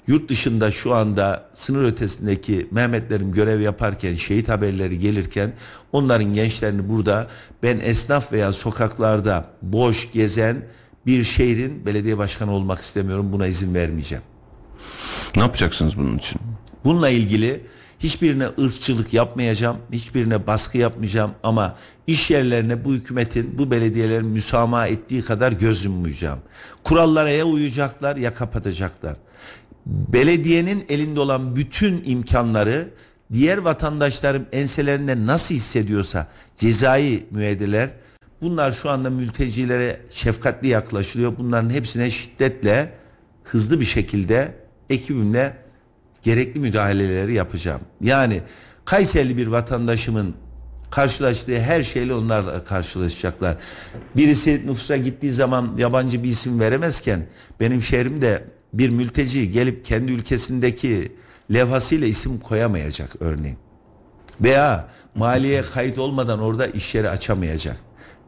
yurt 0.07 0.29
dışında 0.29 0.71
şu 0.71 0.95
anda 0.95 1.49
sınır 1.53 1.83
ötesindeki 1.83 2.67
Mehmetlerim 2.71 3.31
görev 3.31 3.59
yaparken 3.59 4.15
şehit 4.15 4.49
haberleri 4.49 4.99
gelirken 4.99 5.53
onların 5.91 6.33
gençlerini 6.33 6.89
burada 6.89 7.27
ben 7.63 7.79
esnaf 7.79 8.31
veya 8.31 8.53
sokaklarda 8.53 9.45
boş 9.61 10.11
gezen 10.11 10.65
bir 11.05 11.23
şehrin 11.23 11.85
belediye 11.85 12.17
başkanı 12.17 12.51
olmak 12.51 12.79
istemiyorum. 12.79 13.31
Buna 13.31 13.47
izin 13.47 13.73
vermeyeceğim. 13.73 14.23
Ne 15.35 15.41
yapacaksınız 15.41 15.97
bunun 15.97 16.17
için? 16.17 16.41
Bununla 16.85 17.09
ilgili 17.09 17.61
hiçbirine 17.99 18.47
ırkçılık 18.61 19.13
yapmayacağım, 19.13 19.77
hiçbirine 19.91 20.47
baskı 20.47 20.77
yapmayacağım 20.77 21.31
ama 21.43 21.77
iş 22.07 22.31
yerlerine 22.31 22.85
bu 22.85 22.93
hükümetin, 22.93 23.57
bu 23.57 23.71
belediyelerin 23.71 24.27
müsamaha 24.27 24.87
ettiği 24.87 25.21
kadar 25.21 25.51
göz 25.51 25.85
yummayacağım. 25.85 26.39
Kurallara 26.83 27.29
ya 27.29 27.45
uyacaklar 27.45 28.15
ya 28.15 28.33
kapatacaklar 28.33 29.15
belediyenin 29.85 30.85
elinde 30.89 31.19
olan 31.19 31.55
bütün 31.55 32.03
imkanları 32.05 32.89
diğer 33.33 33.57
vatandaşlarım 33.57 34.45
enselerinde 34.51 35.25
nasıl 35.25 35.55
hissediyorsa 35.55 36.27
cezai 36.57 37.25
müeydeler 37.31 37.89
bunlar 38.41 38.71
şu 38.71 38.89
anda 38.89 39.09
mültecilere 39.09 40.01
şefkatli 40.09 40.67
yaklaşılıyor. 40.67 41.37
Bunların 41.37 41.69
hepsine 41.69 42.11
şiddetle 42.11 42.93
hızlı 43.43 43.79
bir 43.79 43.85
şekilde 43.85 44.55
ekibimle 44.89 45.57
gerekli 46.23 46.59
müdahaleleri 46.59 47.33
yapacağım. 47.33 47.81
Yani 48.01 48.41
Kayserili 48.89 49.37
bir 49.37 49.47
vatandaşımın 49.47 50.35
karşılaştığı 50.91 51.59
her 51.59 51.83
şeyle 51.83 52.13
onlar 52.13 52.65
karşılaşacaklar. 52.65 53.57
Birisi 54.15 54.67
nüfusa 54.67 54.97
gittiği 54.97 55.31
zaman 55.31 55.75
yabancı 55.77 56.23
bir 56.23 56.29
isim 56.29 56.59
veremezken 56.59 57.25
benim 57.59 57.83
şehrimde 57.83 58.43
bir 58.73 58.89
mülteci 58.89 59.51
gelip 59.51 59.85
kendi 59.85 60.11
ülkesindeki 60.11 61.11
levhasıyla 61.53 62.07
isim 62.07 62.39
koyamayacak 62.39 63.09
örneğin. 63.19 63.57
Veya 64.41 64.87
maliye 65.15 65.61
kayıt 65.61 65.97
olmadan 65.99 66.39
orada 66.39 66.67
iş 66.67 66.95
yeri 66.95 67.09
açamayacak. 67.09 67.77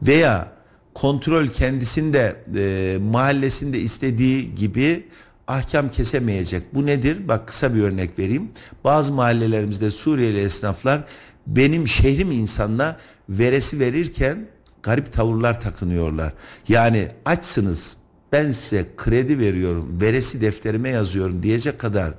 Veya 0.02 0.52
kontrol 0.94 1.46
kendisinde 1.46 2.36
e, 2.58 2.98
mahallesinde 2.98 3.78
istediği 3.78 4.54
gibi 4.54 5.06
ahkam 5.52 5.90
kesemeyecek. 5.90 6.74
Bu 6.74 6.86
nedir? 6.86 7.28
Bak 7.28 7.48
kısa 7.48 7.74
bir 7.74 7.82
örnek 7.82 8.18
vereyim. 8.18 8.50
Bazı 8.84 9.12
mahallelerimizde 9.12 9.90
Suriyeli 9.90 10.40
esnaflar 10.40 11.04
benim 11.46 11.88
şehrim 11.88 12.30
insanına 12.30 12.96
veresi 13.28 13.80
verirken 13.80 14.46
garip 14.82 15.12
tavırlar 15.12 15.60
takınıyorlar. 15.60 16.32
Yani 16.68 17.08
açsınız 17.24 17.96
ben 18.32 18.52
size 18.52 18.86
kredi 18.96 19.38
veriyorum, 19.38 20.00
veresi 20.00 20.40
defterime 20.40 20.88
yazıyorum 20.88 21.42
diyecek 21.42 21.80
kadar 21.80 22.14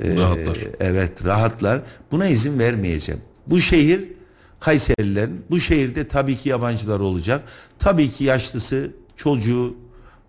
e, 0.00 0.16
rahatlar. 0.16 0.58
evet 0.80 1.24
rahatlar. 1.24 1.80
Buna 2.10 2.26
izin 2.26 2.58
vermeyeceğim. 2.58 3.20
Bu 3.46 3.60
şehir 3.60 4.12
Kayserilerin, 4.62 5.44
bu 5.50 5.60
şehirde 5.60 6.08
tabii 6.08 6.36
ki 6.36 6.48
yabancılar 6.48 7.00
olacak. 7.00 7.42
Tabii 7.78 8.10
ki 8.10 8.24
yaşlısı, 8.24 8.90
çocuğu, 9.16 9.76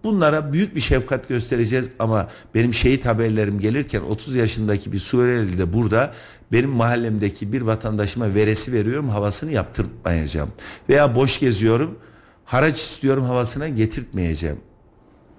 Bunlara 0.03 0.53
büyük 0.53 0.75
bir 0.75 0.81
şefkat 0.81 1.27
göstereceğiz 1.27 1.91
ama 1.99 2.29
benim 2.55 2.73
şehit 2.73 3.05
haberlerim 3.05 3.59
gelirken 3.59 4.01
30 4.01 4.35
yaşındaki 4.35 4.91
bir 4.91 4.99
Suriyeli 4.99 5.57
de 5.57 5.73
burada 5.73 6.13
benim 6.51 6.69
mahallemdeki 6.69 7.53
bir 7.53 7.61
vatandaşıma 7.61 8.35
veresi 8.35 8.73
veriyorum 8.73 9.09
havasını 9.09 9.51
yaptırmayacağım. 9.51 10.49
Veya 10.89 11.15
boş 11.15 11.39
geziyorum 11.39 11.99
haraç 12.45 12.81
istiyorum 12.81 13.23
havasına 13.23 13.67
getirtmeyeceğim. 13.67 14.57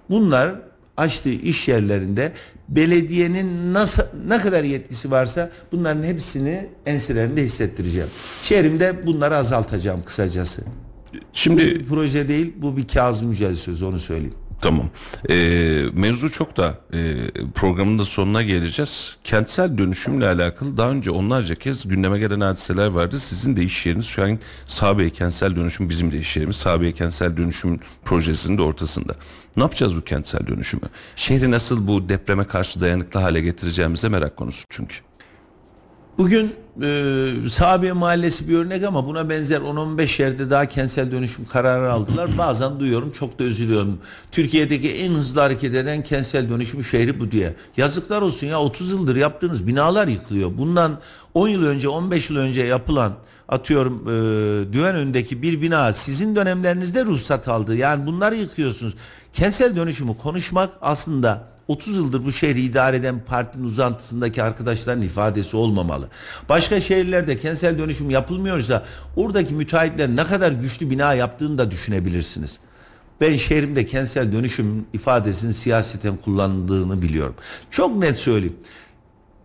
Bunlar 0.09 0.55
açtığı 0.97 1.29
iş 1.29 1.67
yerlerinde 1.67 2.31
belediyenin 2.69 3.73
nasıl 3.73 4.03
ne 4.27 4.37
kadar 4.37 4.63
yetkisi 4.63 5.11
varsa 5.11 5.51
bunların 5.71 6.03
hepsini 6.03 6.69
enselerinde 6.85 7.43
hissettireceğim. 7.43 8.09
Şehrimde 8.43 9.07
bunları 9.07 9.35
azaltacağım 9.35 10.03
kısacası. 10.03 10.61
Şimdi 11.33 11.61
bu 11.61 11.65
bir 11.65 11.85
proje 11.85 12.27
değil, 12.27 12.53
bu 12.57 12.77
bir 12.77 12.87
Kazım 12.87 13.31
Yücel 13.31 13.55
sözü 13.55 13.85
onu 13.85 13.99
söyleyeyim. 13.99 14.35
Tamam. 14.61 14.89
E, 15.29 15.35
mevzu 15.93 16.31
çok 16.31 16.57
da 16.57 16.73
e, 16.93 17.15
programın 17.55 17.99
da 17.99 18.05
sonuna 18.05 18.43
geleceğiz. 18.43 19.17
Kentsel 19.23 19.77
dönüşümle 19.77 20.27
alakalı 20.27 20.77
daha 20.77 20.89
önce 20.89 21.11
onlarca 21.11 21.55
kez 21.55 21.87
gündeme 21.87 22.19
gelen 22.19 22.39
hadiseler 22.39 22.87
vardı. 22.87 23.19
Sizin 23.19 23.55
de 23.55 23.63
iş 23.63 23.85
yeriniz 23.85 24.05
şu 24.05 24.23
an 24.23 24.39
Sabiye 24.67 25.09
Kentsel 25.09 25.55
Dönüşüm 25.55 25.89
bizim 25.89 26.11
de 26.11 26.17
iş 26.17 26.37
yerimiz. 26.37 26.55
Sabiye 26.55 26.91
Kentsel 26.91 27.37
Dönüşüm 27.37 27.79
projesinin 28.05 28.57
de 28.57 28.61
ortasında. 28.61 29.15
Ne 29.57 29.63
yapacağız 29.63 29.95
bu 29.95 30.01
kentsel 30.03 30.47
dönüşümü? 30.47 30.83
Şehri 31.15 31.51
nasıl 31.51 31.87
bu 31.87 32.09
depreme 32.09 32.43
karşı 32.43 32.81
dayanıklı 32.81 33.19
hale 33.19 33.41
getireceğimize 33.41 34.09
merak 34.09 34.37
konusu 34.37 34.63
çünkü. 34.69 34.95
Bugün 36.17 36.55
e, 36.83 37.49
Sahabe 37.49 37.91
Mahallesi 37.91 38.47
bir 38.49 38.57
örnek 38.57 38.83
ama 38.83 39.07
buna 39.07 39.29
benzer 39.29 39.61
10-15 39.61 40.21
yerde 40.21 40.49
daha 40.49 40.65
kentsel 40.65 41.11
dönüşüm 41.11 41.45
kararı 41.45 41.91
aldılar. 41.91 42.29
Bazen 42.37 42.79
duyuyorum 42.79 43.11
çok 43.11 43.39
da 43.39 43.43
üzülüyorum. 43.43 43.99
Türkiye'deki 44.31 44.91
en 44.91 45.11
hızlı 45.11 45.41
hareket 45.41 45.75
eden 45.75 46.03
kentsel 46.03 46.49
dönüşüm 46.49 46.83
şehri 46.83 47.19
bu 47.19 47.31
diye. 47.31 47.55
Yazıklar 47.77 48.21
olsun 48.21 48.47
ya 48.47 48.61
30 48.61 48.91
yıldır 48.91 49.15
yaptığınız 49.15 49.67
binalar 49.67 50.07
yıkılıyor. 50.07 50.57
Bundan 50.57 50.99
10 51.33 51.47
yıl 51.47 51.65
önce 51.65 51.89
15 51.89 52.29
yıl 52.29 52.37
önce 52.37 52.63
yapılan 52.63 53.13
atıyorum 53.49 54.03
e, 54.03 54.73
düven 54.73 54.95
önündeki 54.95 55.41
bir 55.41 55.61
bina 55.61 55.93
sizin 55.93 56.35
dönemlerinizde 56.35 57.05
ruhsat 57.05 57.47
aldı. 57.47 57.75
Yani 57.75 58.05
bunları 58.05 58.35
yıkıyorsunuz. 58.35 58.93
Kentsel 59.33 59.75
dönüşümü 59.75 60.17
konuşmak 60.17 60.69
aslında 60.81 61.54
30 61.67 61.95
yıldır 61.95 62.25
bu 62.25 62.31
şehri 62.31 62.61
idare 62.61 62.95
eden 62.95 63.19
partinin 63.19 63.63
uzantısındaki 63.63 64.43
arkadaşların 64.43 65.01
ifadesi 65.01 65.57
olmamalı. 65.57 66.09
Başka 66.49 66.81
şehirlerde 66.81 67.37
kentsel 67.37 67.79
dönüşüm 67.79 68.09
yapılmıyorsa 68.09 68.85
oradaki 69.15 69.53
müteahhitler 69.53 70.09
ne 70.09 70.23
kadar 70.25 70.51
güçlü 70.51 70.89
bina 70.89 71.13
yaptığını 71.13 71.57
da 71.57 71.71
düşünebilirsiniz. 71.71 72.59
Ben 73.21 73.35
şehrimde 73.35 73.85
kentsel 73.85 74.33
dönüşüm 74.33 74.85
ifadesinin 74.93 75.51
siyaseten 75.51 76.17
kullanıldığını 76.17 77.01
biliyorum. 77.01 77.35
Çok 77.71 77.97
net 77.97 78.17
söyleyeyim. 78.17 78.57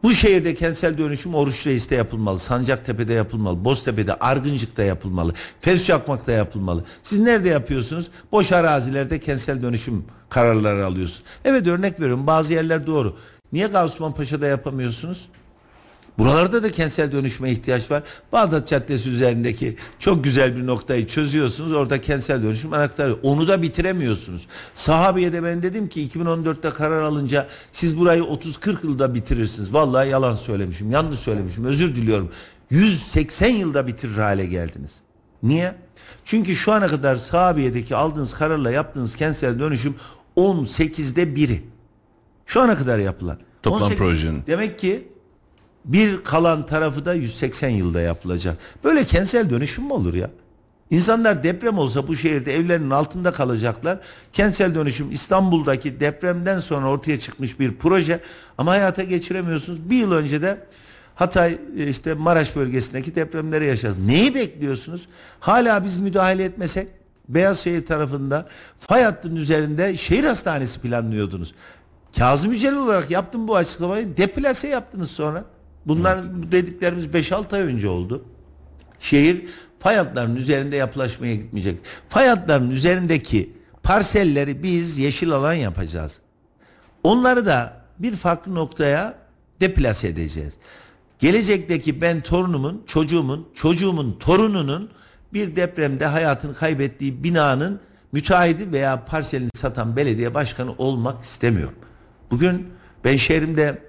Bu 0.03 0.12
şehirde 0.12 0.55
kentsel 0.55 0.98
dönüşüm 0.98 1.34
Oruç 1.34 1.66
Reis'te 1.66 1.94
yapılmalı, 1.94 2.40
Sancaktepe'de 2.40 3.12
yapılmalı, 3.12 3.64
Boztepe'de, 3.64 4.14
Argıncık'ta 4.14 4.82
yapılmalı, 4.82 5.34
Fes 5.61 5.86
Çakmak'ta 5.86 6.32
yapılmalı. 6.32 6.84
Siz 7.03 7.18
nerede 7.18 7.48
yapıyorsunuz? 7.48 8.11
Boş 8.32 8.53
arazilerde 8.53 9.20
kentsel 9.20 9.62
dönüşüm 9.62 10.05
kararları 10.30 10.86
alıyorsunuz. 10.86 11.22
Evet 11.44 11.66
örnek 11.66 12.01
veriyorum 12.01 12.26
bazı 12.26 12.53
yerler 12.53 12.86
doğru. 12.86 13.16
Niye 13.53 13.68
Paşa'da 14.16 14.46
yapamıyorsunuz? 14.46 15.28
Buralarda 16.21 16.62
da 16.62 16.68
kentsel 16.68 17.12
dönüşüme 17.12 17.51
ihtiyaç 17.51 17.91
var. 17.91 18.03
Bağdat 18.33 18.68
Caddesi 18.68 19.11
üzerindeki 19.11 19.77
çok 19.99 20.25
güzel 20.25 20.57
bir 20.57 20.66
noktayı 20.66 21.07
çözüyorsunuz. 21.07 21.73
Orada 21.73 22.01
kentsel 22.01 22.43
dönüşüm 22.43 22.73
anahtarı. 22.73 23.14
Onu 23.23 23.49
da 23.49 23.62
bitiremiyorsunuz. 23.62 24.47
Sahabiye 24.75 25.33
de 25.33 25.43
ben 25.45 25.62
dedim 25.62 25.89
ki 25.89 26.09
2014'te 26.09 26.71
karar 26.71 27.03
alınca 27.03 27.49
siz 27.73 27.99
burayı 27.99 28.23
30-40 28.23 28.87
yılda 28.87 29.14
bitirirsiniz. 29.14 29.75
Vallahi 29.75 30.09
yalan 30.09 30.35
söylemişim. 30.35 30.91
Yanlış 30.91 31.18
söylemişim. 31.18 31.64
Özür 31.64 31.97
diliyorum. 31.97 32.31
180 32.71 33.49
yılda 33.49 33.87
bitirir 33.87 34.16
hale 34.16 34.47
geldiniz. 34.47 35.01
Niye? 35.43 35.75
Çünkü 36.25 36.57
şu 36.57 36.73
ana 36.73 36.87
kadar 36.87 37.16
sahabiyedeki 37.16 37.97
aldığınız 37.97 38.35
kararla 38.35 38.71
yaptığınız 38.71 39.16
kentsel 39.16 39.59
dönüşüm 39.59 39.95
18'de 40.37 41.37
biri. 41.37 41.62
Şu 42.47 42.61
ana 42.61 42.77
kadar 42.77 42.99
yapılan. 42.99 43.39
Toplam 43.62 43.83
18 43.83 43.99
projenin. 43.99 44.43
Demek 44.47 44.79
ki 44.79 45.09
bir 45.85 46.24
kalan 46.24 46.66
tarafı 46.66 47.05
da 47.05 47.14
180 47.14 47.68
yılda 47.68 48.01
yapılacak. 48.01 48.57
Böyle 48.85 49.05
kentsel 49.05 49.51
dönüşüm 49.51 49.85
mü 49.85 49.93
olur 49.93 50.14
ya? 50.14 50.31
İnsanlar 50.91 51.43
deprem 51.43 51.78
olsa 51.78 52.09
bu 52.09 52.16
şehirde 52.16 52.57
evlerinin 52.57 52.91
altında 52.91 53.33
kalacaklar. 53.33 53.99
Kentsel 54.33 54.74
dönüşüm 54.74 55.11
İstanbul'daki 55.11 56.01
depremden 56.01 56.61
sonra 56.61 56.89
ortaya 56.89 57.20
çıkmış 57.20 57.61
bir 57.61 57.74
proje 57.76 58.20
ama 58.59 58.70
hayata 58.70 59.05
geçiremiyorsunuz. 59.05 59.91
Bir 59.91 59.97
yıl 59.97 60.12
önce 60.12 60.43
de 60.43 60.66
Hatay 61.14 61.59
işte 61.89 62.14
Maraş 62.14 62.57
bölgesindeki 62.57 63.14
depremleri 63.14 63.66
yaşadık. 63.66 63.99
Neyi 64.07 64.35
bekliyorsunuz? 64.35 65.09
Hala 65.41 65.85
biz 65.85 65.99
müdahale 65.99 66.45
etmesek 66.45 66.89
Beyazşehir 67.28 67.87
tarafında 67.87 68.49
fay 68.78 69.03
hattının 69.03 69.37
üzerinde 69.37 69.97
şehir 69.97 70.24
hastanesi 70.24 70.81
planlıyordunuz. 70.81 71.55
Kazım 72.16 72.53
Yücel 72.53 72.76
olarak 72.76 73.11
yaptım 73.11 73.49
bu 73.49 73.57
açıklamayı. 73.57 74.16
Deplase 74.16 74.68
yaptınız 74.68 75.11
sonra. 75.11 75.45
Bunlar 75.91 76.53
dediklerimiz 76.53 77.07
5-6 77.07 77.57
ay 77.57 77.61
önce 77.61 77.88
oldu. 77.88 78.24
Şehir 79.01 79.47
fay 79.78 79.97
hatlarının 79.97 80.36
üzerinde 80.36 80.76
yapılaşmaya 80.76 81.34
gitmeyecek. 81.34 81.78
Fay 82.09 82.28
hatlarının 82.28 82.70
üzerindeki 82.70 83.53
parselleri 83.82 84.62
biz 84.62 84.99
yeşil 84.99 85.30
alan 85.30 85.55
yapacağız. 85.55 86.20
Onları 87.03 87.47
da 87.47 87.82
bir 87.99 88.16
farklı 88.16 88.55
noktaya 88.55 89.14
deplase 89.61 90.09
edeceğiz. 90.09 90.55
Gelecekteki 91.18 92.01
ben 92.01 92.20
torunumun, 92.20 92.82
çocuğumun, 92.86 93.49
çocuğumun 93.55 94.16
torununun 94.20 94.91
bir 95.32 95.57
depremde 95.57 96.07
hayatını 96.07 96.55
kaybettiği 96.55 97.24
binanın 97.24 97.80
müteahhidi 98.12 98.72
veya 98.72 99.05
parselini 99.05 99.51
satan 99.55 99.97
belediye 99.97 100.34
başkanı 100.34 100.72
olmak 100.78 101.24
istemiyorum. 101.24 101.78
Bugün 102.30 102.68
ben 103.05 103.16
şehrimde 103.16 103.82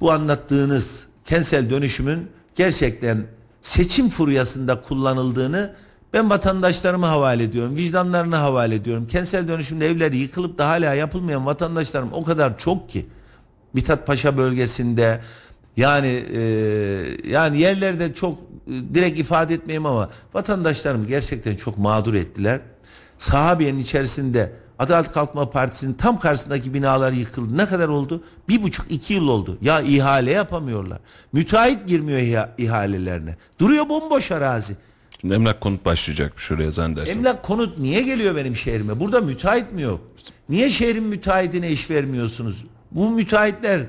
bu 0.00 0.12
anlattığınız 0.12 1.13
kentsel 1.24 1.70
dönüşümün 1.70 2.28
gerçekten 2.54 3.26
seçim 3.62 4.10
furyasında 4.10 4.80
kullanıldığını 4.80 5.74
ben 6.12 6.30
vatandaşlarıma 6.30 7.08
havale 7.08 7.42
ediyorum. 7.42 7.76
Vicdanlarına 7.76 8.40
havale 8.40 8.74
ediyorum. 8.74 9.06
Kentsel 9.06 9.48
dönüşümde 9.48 9.86
evleri 9.86 10.16
yıkılıp 10.16 10.58
da 10.58 10.68
hala 10.68 10.94
yapılmayan 10.94 11.46
vatandaşlarım 11.46 12.12
o 12.12 12.24
kadar 12.24 12.58
çok 12.58 12.90
ki. 12.90 13.06
Mithat 13.72 14.06
Paşa 14.06 14.36
bölgesinde 14.36 15.20
yani 15.76 16.22
e, 16.34 16.40
yani 17.30 17.58
yerlerde 17.58 18.14
çok 18.14 18.38
e, 18.38 18.94
direkt 18.94 19.18
ifade 19.18 19.54
etmeyeyim 19.54 19.86
ama 19.86 20.10
vatandaşlarım 20.34 21.06
gerçekten 21.06 21.56
çok 21.56 21.78
mağdur 21.78 22.14
ettiler. 22.14 22.60
Sahabiyenin 23.18 23.78
içerisinde 23.78 24.52
Adalet 24.78 25.12
Kalkınma 25.12 25.50
Partisi'nin 25.50 25.92
tam 25.92 26.18
karşısındaki 26.18 26.74
binalar 26.74 27.12
yıkıldı. 27.12 27.56
Ne 27.56 27.66
kadar 27.66 27.88
oldu? 27.88 28.24
Bir 28.48 28.62
buçuk 28.62 28.86
iki 28.90 29.14
yıl 29.14 29.28
oldu. 29.28 29.58
Ya 29.62 29.80
ihale 29.80 30.30
yapamıyorlar. 30.32 30.98
Müteahhit 31.32 31.86
girmiyor 31.88 32.18
iha- 32.20 32.48
ihalelerine. 32.58 33.36
Duruyor 33.58 33.88
bomboş 33.88 34.30
arazi. 34.32 34.76
Şimdi 35.20 35.34
emlak 35.34 35.60
konut 35.60 35.84
başlayacak 35.84 36.32
şuraya 36.36 36.70
zannedersem. 36.70 37.18
Emlak 37.18 37.42
konut 37.42 37.78
niye 37.78 38.02
geliyor 38.02 38.36
benim 38.36 38.56
şehrime? 38.56 39.00
Burada 39.00 39.20
müteahhit 39.20 39.72
mi 39.72 39.82
yok? 39.82 40.00
Niye 40.48 40.70
şehrin 40.70 41.02
müteahhitine 41.04 41.70
iş 41.70 41.90
vermiyorsunuz? 41.90 42.64
Bu 42.90 43.10
müteahhitler 43.10 43.80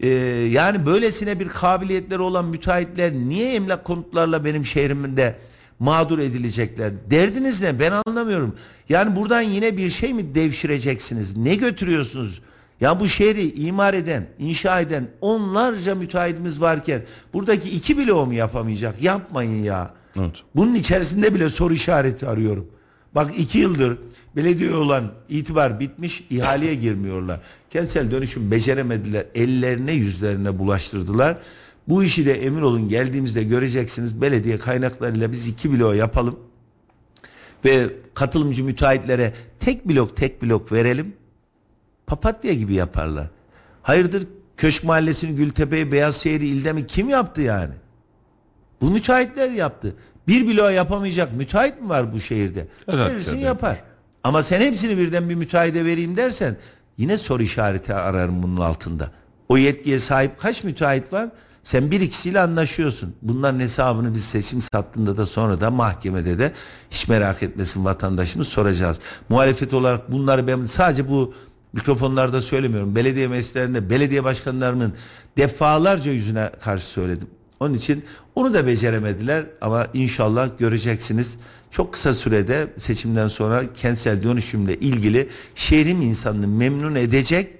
e, 0.00 0.08
yani 0.50 0.86
böylesine 0.86 1.40
bir 1.40 1.48
kabiliyetleri 1.48 2.20
olan 2.20 2.44
müteahhitler 2.44 3.12
niye 3.12 3.54
emlak 3.54 3.84
konutlarla 3.84 4.44
benim 4.44 4.64
şehrimde 4.64 5.36
mağdur 5.78 6.18
edilecekler? 6.18 6.92
Derdiniz 7.10 7.60
ne? 7.60 7.80
Ben 7.80 7.92
anlamıyorum. 8.06 8.56
Yani 8.88 9.16
buradan 9.16 9.40
yine 9.40 9.76
bir 9.76 9.90
şey 9.90 10.14
mi 10.14 10.34
devşireceksiniz? 10.34 11.36
Ne 11.36 11.54
götürüyorsunuz? 11.54 12.40
Ya 12.80 13.00
bu 13.00 13.08
şehri 13.08 13.52
imar 13.52 13.94
eden, 13.94 14.26
inşa 14.38 14.80
eden 14.80 15.08
onlarca 15.20 15.94
müteahhitimiz 15.94 16.60
varken 16.60 17.02
buradaki 17.34 17.70
iki 17.70 17.98
bloğu 17.98 18.26
mu 18.26 18.34
yapamayacak? 18.34 19.02
Yapmayın 19.02 19.62
ya. 19.62 19.94
Evet. 20.18 20.42
Bunun 20.56 20.74
içerisinde 20.74 21.34
bile 21.34 21.50
soru 21.50 21.74
işareti 21.74 22.26
arıyorum. 22.26 22.66
Bak 23.14 23.30
iki 23.38 23.58
yıldır 23.58 23.98
belediye 24.36 24.74
olan 24.74 25.12
itibar 25.28 25.80
bitmiş 25.80 26.24
ihaleye 26.30 26.74
girmiyorlar. 26.74 27.40
Kentsel 27.70 28.10
dönüşüm 28.10 28.50
beceremediler. 28.50 29.26
Ellerine 29.34 29.92
yüzlerine 29.92 30.58
bulaştırdılar. 30.58 31.36
Bu 31.88 32.04
işi 32.04 32.26
de 32.26 32.44
emin 32.46 32.62
olun 32.62 32.88
geldiğimizde 32.88 33.44
göreceksiniz. 33.44 34.20
Belediye 34.20 34.58
kaynaklarıyla 34.58 35.32
biz 35.32 35.48
iki 35.48 35.72
bloğu 35.72 35.94
yapalım. 35.94 36.38
Ve 37.64 37.88
katılımcı 38.14 38.64
müteahhitlere 38.64 39.32
tek 39.60 39.88
blok 39.88 40.16
tek 40.16 40.42
blok 40.42 40.72
verelim. 40.72 41.14
Papatya 42.06 42.52
gibi 42.52 42.74
yaparlar. 42.74 43.26
Hayırdır 43.82 44.26
Köşk 44.56 44.84
Mahallesi'ni 44.84 45.36
Gültepe'yi 45.36 45.92
Beyazşehir'i 45.92 46.46
ilde 46.46 46.72
mi 46.72 46.86
kim 46.86 47.08
yaptı 47.08 47.40
yani? 47.40 47.74
Bu 48.80 48.90
müteahhitler 48.90 49.50
yaptı. 49.50 49.94
Bir 50.28 50.48
bloğa 50.48 50.70
yapamayacak 50.70 51.32
müteahhit 51.36 51.80
mi 51.82 51.88
var 51.88 52.12
bu 52.12 52.20
şehirde? 52.20 52.68
Evet, 52.88 53.10
Verirsin 53.10 53.32
tabii. 53.32 53.40
yapar. 53.40 53.76
Ama 54.24 54.42
sen 54.42 54.60
hepsini 54.60 54.98
birden 54.98 55.28
bir 55.28 55.34
müteahhide 55.34 55.84
vereyim 55.84 56.16
dersen 56.16 56.56
yine 56.96 57.18
soru 57.18 57.42
işareti 57.42 57.94
ararım 57.94 58.42
bunun 58.42 58.56
altında. 58.60 59.10
O 59.48 59.56
yetkiye 59.56 60.00
sahip 60.00 60.38
kaç 60.38 60.64
müteahhit 60.64 61.12
var? 61.12 61.28
Sen 61.66 61.90
bir 61.90 62.00
ikisiyle 62.00 62.40
anlaşıyorsun. 62.40 63.14
Bunların 63.22 63.60
hesabını 63.60 64.14
biz 64.14 64.24
seçim 64.24 64.62
sattığında 64.62 65.16
da 65.16 65.26
sonra 65.26 65.60
da 65.60 65.70
mahkemede 65.70 66.38
de 66.38 66.52
hiç 66.90 67.08
merak 67.08 67.42
etmesin 67.42 67.84
vatandaşımız 67.84 68.48
soracağız. 68.48 69.00
Muhalefet 69.28 69.74
olarak 69.74 70.12
bunları 70.12 70.46
ben 70.46 70.64
sadece 70.64 71.08
bu 71.08 71.34
mikrofonlarda 71.72 72.42
söylemiyorum. 72.42 72.96
Belediye 72.96 73.28
meclislerinde 73.28 73.90
belediye 73.90 74.24
başkanlarının 74.24 74.94
defalarca 75.38 76.12
yüzüne 76.12 76.50
karşı 76.60 76.86
söyledim. 76.86 77.28
Onun 77.60 77.74
için 77.74 78.04
onu 78.34 78.54
da 78.54 78.66
beceremediler 78.66 79.46
ama 79.60 79.86
inşallah 79.94 80.58
göreceksiniz. 80.58 81.36
Çok 81.70 81.92
kısa 81.92 82.14
sürede 82.14 82.66
seçimden 82.78 83.28
sonra 83.28 83.72
kentsel 83.72 84.22
dönüşümle 84.22 84.76
ilgili 84.76 85.28
şehrin 85.54 86.00
insanını 86.00 86.48
memnun 86.48 86.94
edecek 86.94 87.54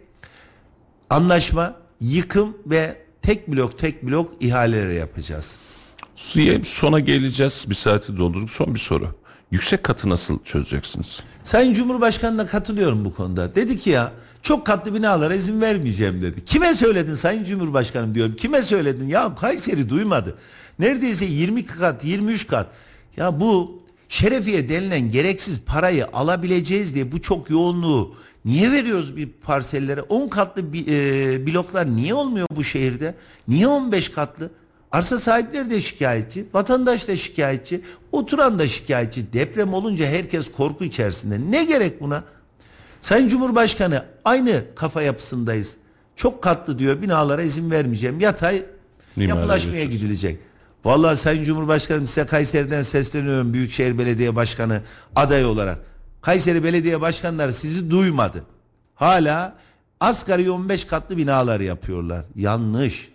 anlaşma, 1.11 1.75
yıkım 2.01 2.57
ve 2.67 3.06
tek 3.27 3.49
blok 3.49 3.79
tek 3.79 4.03
blok 4.03 4.33
ihaleleri 4.41 4.95
yapacağız. 4.95 5.57
Suya 6.17 6.65
sona 6.65 7.01
geleceğiz. 7.01 7.65
Bir 7.69 7.75
saati 7.75 8.19
doldurduk. 8.19 8.51
Son 8.51 8.75
bir 8.75 8.81
soru. 8.81 9.09
Yüksek 9.51 9.85
katı 9.85 10.09
nasıl 10.11 10.45
çözeceksiniz? 10.45 11.23
Sayın 11.45 11.73
Cumhurbaşkanı'na 11.73 12.47
katılıyorum 12.47 13.05
bu 13.05 13.15
konuda. 13.15 13.55
Dedi 13.55 13.77
ki 13.77 13.91
ya 13.91 14.13
çok 14.43 14.67
katlı 14.67 14.95
binalara 14.95 15.35
izin 15.35 15.61
vermeyeceğim 15.61 16.23
dedi. 16.23 16.45
Kime 16.45 16.75
söyledin 16.75 17.15
Sayın 17.15 17.45
Cumhurbaşkanım 17.45 18.15
diyorum. 18.15 18.37
Kime 18.37 18.63
söyledin? 18.63 19.09
Ya 19.09 19.35
Kayseri 19.35 19.89
duymadı. 19.89 20.39
Neredeyse 20.79 21.25
20 21.25 21.67
kat 21.67 22.05
23 22.05 22.47
kat. 22.47 22.67
Ya 23.17 23.41
bu 23.41 23.83
şerefiye 24.09 24.69
denilen 24.69 25.11
gereksiz 25.11 25.61
parayı 25.61 26.07
alabileceğiz 26.07 26.95
diye 26.95 27.13
bu 27.13 27.23
çok 27.23 27.51
yoğunluğu 27.51 28.15
niye 28.47 28.73
veriyoruz 28.73 29.17
bir 29.17 29.29
parsellere? 29.29 30.03
10 30.03 30.29
katlı 30.29 30.73
bi- 30.73 30.85
e, 30.89 31.47
bloklar 31.47 31.97
niye 31.97 32.15
olmuyor 32.15 32.47
bu 32.57 32.65
şehirde? 32.65 33.15
Niye 33.49 33.67
15 33.67 34.09
katlı? 34.09 34.51
Arsa 34.93 35.19
sahipleri 35.19 35.71
de 35.71 35.81
şikayetçi, 35.81 36.47
vatandaş 36.55 37.09
da 37.09 37.17
şikayetçi, 37.17 37.81
oturan 38.13 38.59
da 38.59 38.69
şikayetçi. 38.69 39.33
Deprem 39.33 39.75
olunca 39.75 40.07
herkes 40.07 40.53
korku 40.53 40.85
içerisinde. 40.85 41.39
Ne 41.51 41.65
gerek 41.65 42.01
buna? 42.01 42.25
Sayın 43.03 43.29
Cumhurbaşkanı 43.29 44.05
aynı 44.25 44.63
kafa 44.77 45.03
yapısındayız. 45.03 45.77
Çok 46.17 46.43
katlı 46.43 46.79
diyor 46.79 47.03
binalara 47.03 47.43
izin 47.43 47.71
vermeyeceğim. 47.71 48.21
Yatay 48.21 48.63
Mimara 49.17 49.39
yapılaşmaya 49.39 49.73
geçeceğiz. 49.73 50.03
gidilecek. 50.03 50.39
Vallahi 50.85 51.17
Sayın 51.17 51.45
Cumhurbaşkanım 51.45 52.07
size 52.07 52.27
Kayseri'den 52.27 52.83
sesleniyorum 52.83 53.53
Büyükşehir 53.53 53.99
Belediye 53.99 54.37
Başkanı 54.37 54.81
aday 55.17 55.45
olarak. 55.45 55.79
Kayseri 56.27 56.65
Belediye 56.65 57.01
Başkanları 57.01 57.53
sizi 57.53 57.91
duymadı. 57.91 58.45
Hala 58.95 59.57
asgari 60.01 60.51
15 60.51 60.85
katlı 60.85 61.17
binalar 61.17 61.61
yapıyorlar. 61.61 62.25
Yanlış. 62.37 63.09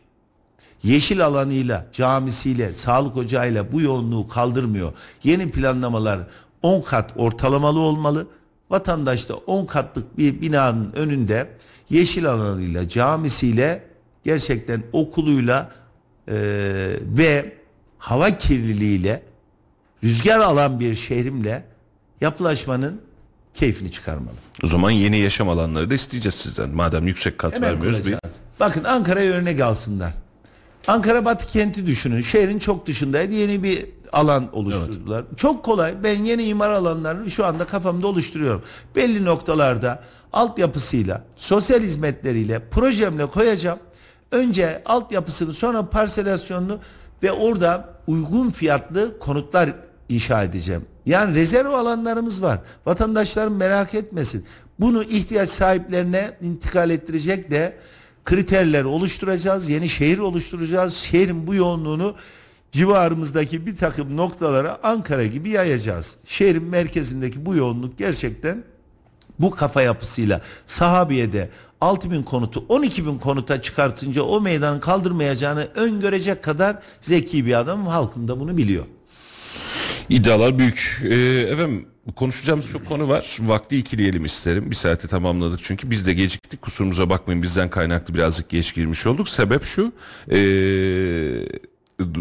Yeşil 0.84 1.26
alanıyla, 1.26 1.88
camisiyle, 1.93 2.76
sağlık 2.76 3.18
ocağıyla 3.18 3.72
bu 3.72 3.82
yoğunluğu 3.82 4.28
kaldırmıyor. 4.28 4.93
Yeni 5.24 5.51
planlamalar 5.51 6.20
10 6.62 6.82
kat 6.82 7.12
ortalamalı 7.16 7.80
olmalı. 7.80 8.28
Vatandaş 8.70 9.30
da 9.30 9.36
10 9.36 9.66
katlık 9.66 10.18
bir 10.18 10.41
binanın 10.41 10.93
önünde 10.95 11.49
yeşil 11.89 12.26
alanıyla, 12.26 12.89
camisiyle, 12.89 13.84
gerçekten 14.24 14.84
okuluyla, 14.93 15.72
e, 16.28 16.34
ve 17.03 17.53
hava 17.97 18.38
kirliliğiyle 18.38 19.24
rüzgar 20.03 20.39
alan 20.39 20.80
bir 20.80 20.95
şehrimle 20.95 21.70
yapılaşmanın 22.22 23.01
keyfini 23.53 23.91
çıkarmalı. 23.91 24.36
O 24.63 24.67
zaman 24.67 24.91
yeni 24.91 25.17
yaşam 25.17 25.49
alanları 25.49 25.89
da 25.89 25.93
isteyeceğiz 25.93 26.36
sizden. 26.36 26.69
Madem 26.69 27.07
yüksek 27.07 27.38
kat 27.38 27.53
Hemen 27.53 27.69
vermiyoruz. 27.69 28.05
Bir... 28.05 28.15
Bakın 28.59 28.84
Ankara'ya 28.84 29.32
örnek 29.32 29.61
alsınlar. 29.61 30.13
Ankara 30.88 31.26
Batı 31.26 31.47
kenti 31.47 31.88
düşünün. 31.88 32.22
Şehrin 32.22 32.59
çok 32.59 32.88
dışındaydı. 32.88 33.34
Yeni 33.34 33.63
bir 33.63 33.86
alan 34.11 34.55
oluşturdular. 34.55 35.24
Çok 35.38 35.65
kolay. 35.65 36.03
Ben 36.03 36.24
yeni 36.24 36.43
imar 36.43 36.69
alanlarını 36.69 37.32
şu 37.32 37.45
anda 37.45 37.65
kafamda 37.65 38.07
oluşturuyorum. 38.07 38.63
Belli 38.95 39.26
noktalarda 39.26 40.03
altyapısıyla, 40.34 41.24
sosyal 41.38 41.82
hizmetleriyle, 41.82 42.69
projemle 42.69 43.26
koyacağım. 43.26 43.80
Önce 44.32 44.84
altyapısını 44.86 45.53
sonra 45.53 45.89
parselasyonunu 45.89 46.80
ve 47.24 47.32
orada 47.32 47.89
uygun 48.07 48.51
fiyatlı 48.51 49.19
konutlar 49.19 49.69
inşa 50.09 50.43
edeceğim. 50.43 50.86
Yani 51.05 51.35
rezerv 51.35 51.69
alanlarımız 51.69 52.41
var. 52.41 52.59
Vatandaşlarım 52.85 53.55
merak 53.55 53.93
etmesin. 53.93 54.45
Bunu 54.79 55.03
ihtiyaç 55.03 55.49
sahiplerine 55.49 56.31
intikal 56.41 56.89
ettirecek 56.89 57.51
de 57.51 57.77
kriterler 58.25 58.83
oluşturacağız. 58.83 59.69
Yeni 59.69 59.89
şehir 59.89 60.17
oluşturacağız. 60.17 60.93
Şehrin 60.93 61.47
bu 61.47 61.55
yoğunluğunu 61.55 62.15
civarımızdaki 62.71 63.65
bir 63.65 63.75
takım 63.75 64.17
noktalara 64.17 64.79
Ankara 64.83 65.25
gibi 65.25 65.49
yayacağız. 65.49 66.15
Şehrin 66.25 66.63
merkezindeki 66.63 67.45
bu 67.45 67.55
yoğunluk 67.55 67.97
gerçekten 67.97 68.63
bu 69.39 69.51
kafa 69.51 69.81
yapısıyla 69.81 70.41
Sahabiye'de 70.65 71.49
6 71.81 72.11
bin 72.11 72.23
konutu 72.23 72.65
12 72.69 73.05
bin 73.05 73.17
konuta 73.17 73.61
çıkartınca 73.61 74.21
o 74.21 74.41
meydanı 74.41 74.79
kaldırmayacağını 74.79 75.67
öngörecek 75.75 76.43
kadar 76.43 76.77
zeki 77.01 77.45
bir 77.45 77.59
adam 77.59 77.87
halkım 77.87 78.27
da 78.27 78.39
bunu 78.39 78.57
biliyor. 78.57 78.85
İddialar 80.12 80.57
büyük. 80.57 81.01
Ee, 81.03 81.16
efendim 81.51 81.86
konuşacağımız 82.16 82.72
çok 82.72 82.86
konu 82.86 83.09
var. 83.09 83.38
Vakti 83.41 83.78
ikileyelim 83.78 84.26
isterim. 84.26 84.72
Bir 84.72 84.76
saati 84.76 85.07
tamamladık 85.07 85.59
çünkü 85.64 85.89
biz 85.89 86.07
de 86.07 86.14
geciktik. 86.14 86.62
Kusurumuza 86.62 87.09
bakmayın 87.09 87.43
bizden 87.43 87.70
kaynaklı 87.70 88.14
birazcık 88.14 88.49
geç 88.49 88.76
girmiş 88.76 89.07
olduk. 89.07 89.30
Sebep 89.30 89.64
şu. 89.64 89.91
Ee, 90.32 90.38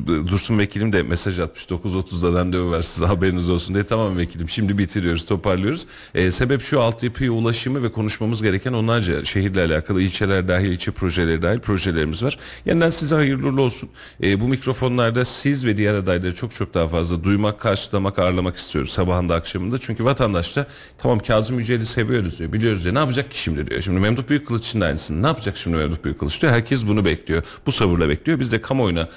Dursun 0.06 0.58
vekilim 0.58 0.92
de 0.92 1.02
mesaj 1.02 1.38
atmış 1.40 1.64
9.30'da 1.64 2.38
randevu 2.38 2.72
ver 2.72 2.82
size 2.82 3.06
haberiniz 3.06 3.50
olsun 3.50 3.74
diye 3.74 3.84
tamam 3.84 4.18
vekilim 4.18 4.48
şimdi 4.48 4.78
bitiriyoruz 4.78 5.26
toparlıyoruz. 5.26 5.86
Ee, 6.14 6.30
sebep 6.30 6.62
şu 6.62 6.80
altyapıya 6.80 7.32
ulaşımı 7.32 7.82
ve 7.82 7.92
konuşmamız 7.92 8.42
gereken 8.42 8.72
onlarca 8.72 9.24
şehirle 9.24 9.64
alakalı 9.64 10.02
ilçeler 10.02 10.48
dahil 10.48 10.72
ilçe 10.72 10.90
projeleri 10.90 11.42
dahil 11.42 11.58
projelerimiz 11.58 12.22
var. 12.22 12.38
Yeniden 12.66 12.90
size 12.90 13.14
hayırlı 13.14 13.62
olsun. 13.62 13.88
Ee, 14.22 14.40
bu 14.40 14.48
mikrofonlarda 14.48 15.24
siz 15.24 15.66
ve 15.66 15.76
diğer 15.76 15.94
adayları 15.94 16.34
çok 16.34 16.54
çok 16.54 16.74
daha 16.74 16.88
fazla 16.88 17.24
duymak, 17.24 17.60
karşılamak, 17.60 18.18
ağırlamak 18.18 18.56
istiyoruz 18.56 18.90
sabahında 18.90 19.34
akşamında. 19.34 19.78
Çünkü 19.78 20.04
vatandaş 20.04 20.56
da 20.56 20.66
tamam 20.98 21.18
Kazım 21.18 21.58
Yücel'i 21.58 21.86
seviyoruz 21.86 22.38
diyor 22.38 22.52
biliyoruz 22.52 22.84
diyor 22.84 22.94
ne 22.94 22.98
yapacak 22.98 23.30
ki 23.30 23.40
şimdi 23.40 23.70
diyor. 23.70 23.80
Şimdi 23.80 24.00
Memduh 24.00 24.28
Büyükkılıç 24.28 24.66
için 24.66 24.80
de 24.80 24.84
aynısını 24.84 25.22
ne 25.22 25.26
yapacak 25.26 25.56
şimdi 25.56 25.76
Memduh 25.76 26.04
Büyükkılıç 26.04 26.42
diyor. 26.42 26.52
Herkes 26.52 26.86
bunu 26.86 27.04
bekliyor. 27.04 27.42
Bu 27.66 27.72
sabırla 27.72 28.08
bekliyor. 28.08 28.40
Biz 28.40 28.52
de 28.52 28.60
kamuoyuna 28.60 29.08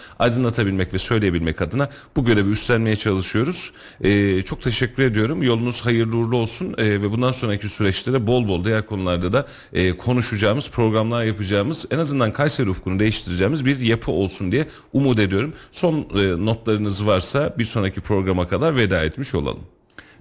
aydınlatabilmek 0.53 0.93
ve 0.93 0.97
söyleyebilmek 0.97 1.61
adına 1.61 1.89
bu 2.15 2.25
görevi 2.25 2.49
üstlenmeye 2.49 2.95
çalışıyoruz. 2.95 3.71
Ee, 4.03 4.41
çok 4.41 4.61
teşekkür 4.61 5.03
ediyorum. 5.03 5.43
Yolunuz 5.43 5.81
hayırlı 5.81 6.17
uğurlu 6.17 6.37
olsun 6.37 6.75
Ee, 6.77 7.01
ve 7.01 7.11
bundan 7.11 7.31
sonraki 7.31 7.69
süreçte 7.69 8.13
de 8.13 8.27
bol 8.27 8.47
bol 8.47 8.63
diğer 8.63 8.85
konularda 8.85 9.33
da 9.33 9.47
e, 9.73 9.97
konuşacağımız, 9.97 10.69
programlar 10.69 11.23
yapacağımız, 11.23 11.85
en 11.91 11.99
azından 11.99 12.31
Kayseri 12.31 12.69
ufkunu 12.69 12.99
değiştireceğimiz 12.99 13.65
bir 13.65 13.79
yapı 13.79 14.11
olsun 14.11 14.51
diye 14.51 14.67
umut 14.93 15.19
ediyorum. 15.19 15.53
Son 15.71 15.95
e, 15.95 16.45
notlarınız 16.45 17.05
varsa 17.05 17.53
bir 17.57 17.65
sonraki 17.65 18.01
programa 18.01 18.47
kadar 18.47 18.75
veda 18.75 19.03
etmiş 19.03 19.35
olalım. 19.35 19.63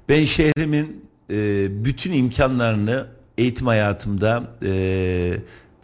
Ben 0.08 0.24
şehrimin 0.24 1.04
e, 1.30 1.68
bütün 1.84 2.12
imkanlarını 2.12 3.06
eğitim 3.38 3.66
hayatımda 3.66 4.42
e, 4.64 4.72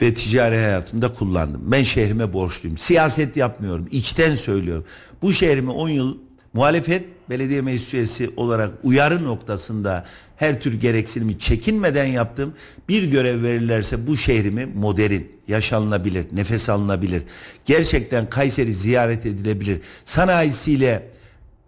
ve 0.02 0.14
ticari 0.14 0.54
hayatımda 0.54 1.12
kullandım. 1.12 1.62
Ben 1.64 1.82
şehrime 1.82 2.32
borçluyum. 2.32 2.78
Siyaset 2.78 3.36
yapmıyorum. 3.36 3.88
İçten 3.90 4.34
söylüyorum. 4.34 4.84
Bu 5.22 5.32
şehrimi 5.32 5.70
10 5.70 5.88
yıl 5.88 6.18
muhalefet 6.52 7.04
belediye 7.30 7.62
meclis 7.62 7.94
üyesi 7.94 8.30
olarak 8.36 8.70
uyarı 8.82 9.24
noktasında 9.24 10.04
her 10.36 10.60
tür 10.60 10.80
gereksinimi 10.80 11.38
çekinmeden 11.38 12.06
yaptım. 12.06 12.54
Bir 12.88 13.02
görev 13.02 13.42
verirlerse 13.42 14.06
bu 14.06 14.16
şehrimi 14.16 14.66
modern, 14.66 15.20
yaşanılabilir, 15.48 16.26
nefes 16.32 16.68
alınabilir. 16.68 17.22
Gerçekten 17.64 18.30
Kayseri 18.30 18.74
ziyaret 18.74 19.26
edilebilir. 19.26 19.80
Sanayisiyle 20.04 21.08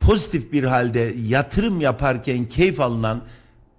pozitif 0.00 0.52
bir 0.52 0.64
halde 0.64 1.14
yatırım 1.26 1.80
yaparken 1.80 2.44
keyif 2.44 2.80
alınan 2.80 3.22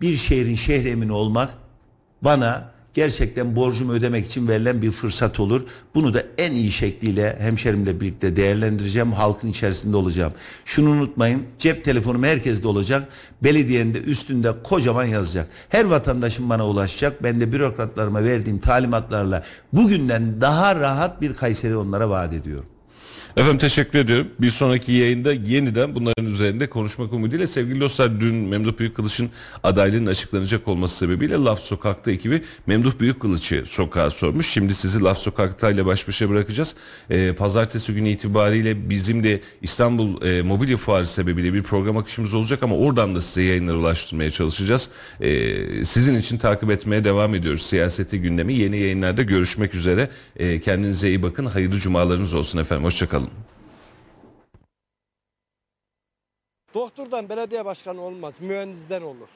bir 0.02 0.16
şehrin 0.16 0.56
şehremini 0.56 1.12
olmak 1.12 1.54
bana 2.22 2.71
gerçekten 2.94 3.56
borcumu 3.56 3.94
ödemek 3.94 4.26
için 4.26 4.48
verilen 4.48 4.82
bir 4.82 4.92
fırsat 4.92 5.40
olur. 5.40 5.62
Bunu 5.96 6.14
da 6.14 6.24
en 6.38 6.52
iyi 6.52 6.72
şekliyle 6.72 7.40
hemşerimle 7.40 8.02
birlikte 8.02 8.36
değerlendireceğim. 8.36 9.12
Halkın 9.12 9.48
içerisinde 9.48 9.98
olacağım. 9.98 10.34
Şunu 10.66 10.90
unutmayın. 10.90 11.44
Cep 11.60 11.86
telefonum 11.86 12.24
herkeste 12.24 12.68
olacak. 12.68 13.08
Belediyenin 13.44 13.94
de 13.94 14.02
üstünde 14.02 14.54
kocaman 14.64 15.06
yazacak. 15.06 15.50
Her 15.70 15.86
vatandaşım 15.86 16.50
bana 16.50 16.68
ulaşacak. 16.68 17.24
Ben 17.24 17.42
de 17.42 17.52
bürokratlarıma 17.52 18.24
verdiğim 18.24 18.60
talimatlarla 18.60 19.44
bugünden 19.74 20.42
daha 20.42 20.76
rahat 20.76 21.22
bir 21.22 21.34
Kayseri 21.34 21.76
onlara 21.76 22.10
vaat 22.10 22.34
ediyorum. 22.34 22.71
Efendim 23.38 23.58
teşekkür 23.58 24.00
ediyorum. 24.00 24.28
Bir 24.40 24.50
sonraki 24.50 24.92
yayında 24.92 25.34
yeniden 25.34 25.96
bunların 25.96 26.26
üzerinde 26.26 26.70
konuşmak 26.70 27.14
umuduyla 27.14 27.48
sevgili 27.48 27.82
dostlar 27.82 28.22
dün 28.22 28.36
Memduh 28.36 28.78
Büyükkılıç'ın 28.78 29.30
adaylığının 29.64 30.06
açıklanacak 30.06 30.68
olması 30.68 30.98
sebebiyle 30.98 31.36
Laf 31.36 31.60
Sokak'ta 31.60 32.12
ekibi 32.12 32.44
Memduh 32.68 33.00
Büyükkılıç'ı 33.00 33.64
sokağa 33.66 34.10
sormuş. 34.10 34.50
Şimdi 34.50 34.76
sizi 34.76 35.02
Laf 35.02 35.18
Sokak'ta 35.18 35.72
ile 35.72 35.86
baş 35.86 36.08
başa 36.08 36.30
bırakacağız. 36.30 36.76
Ee, 37.10 37.34
pazartesi 37.34 37.94
günü 37.94 38.10
itibariyle 38.10 38.90
bizim 38.90 39.24
de 39.24 39.42
İstanbul 39.62 40.22
e, 40.22 40.42
Mobilya 40.42 40.78
Fuarı 40.78 41.08
sebebiyle 41.08 41.54
bir 41.54 41.64
program 41.64 41.98
akışımız 41.98 42.34
olacak 42.34 42.64
ama 42.64 42.76
oradan 42.76 43.16
da 43.16 43.22
size 43.22 43.42
yayınları 43.42 43.78
ulaştırmaya 43.78 44.32
çalışacağız. 44.32 44.90
Ee, 45.22 45.86
sizin 45.86 46.16
için 46.16 46.38
takip 46.38 46.72
etmeye 46.72 47.04
devam 47.04 47.36
ediyoruz. 47.36 47.62
Siyaseti 47.62 48.22
gündemi 48.22 48.54
yeni 48.54 48.78
yayınlarda 48.78 49.24
görüşmek 49.24 49.76
üzere. 49.76 50.10
Ee, 50.38 50.62
kendinize 50.62 51.10
iyi 51.10 51.24
bakın. 51.24 51.46
Hayırlı 51.46 51.80
cumalarınız 51.80 52.34
olsun 52.34 52.60
efendim. 52.60 52.84
Hoşçakalın. 52.84 53.21
Doktordan 56.74 57.30
belediye 57.30 57.66
başkanı 57.66 58.02
olmaz, 58.02 58.34
mühendisten 58.40 59.02
olur. 59.02 59.28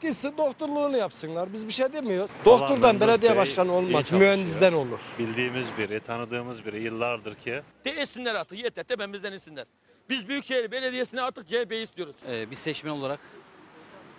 Gitsin 0.00 0.34
doktorluğunu 0.38 0.96
yapsınlar. 0.96 1.52
Biz 1.52 1.66
bir 1.68 1.72
şey 1.72 1.92
demiyoruz. 1.92 2.30
Doktordan 2.44 2.80
Memduh 2.80 3.00
belediye 3.06 3.30
Bey 3.30 3.38
başkanı 3.38 3.68
iyi 3.68 3.70
olmaz, 3.72 3.92
çalışıyor. 3.92 4.20
mühendisten 4.20 4.72
olur. 4.72 4.98
Bildiğimiz 5.18 5.68
biri, 5.78 6.00
tanıdığımız 6.00 6.66
biri 6.66 6.82
yıllardır 6.82 7.34
ki 7.34 7.62
Değilsinler 7.84 8.34
artık 8.34 8.58
yeter 8.64 8.84
tepemizden 8.84 9.32
insinler. 9.32 9.64
Biz 10.10 10.28
Büyükşehir 10.28 10.70
Belediyesi'ne 10.70 11.22
artık 11.22 11.48
CHP'yi 11.48 11.82
istiyoruz. 11.82 12.16
Ee, 12.28 12.50
bir 12.50 12.56
seçmen 12.56 12.90
olarak 12.90 13.20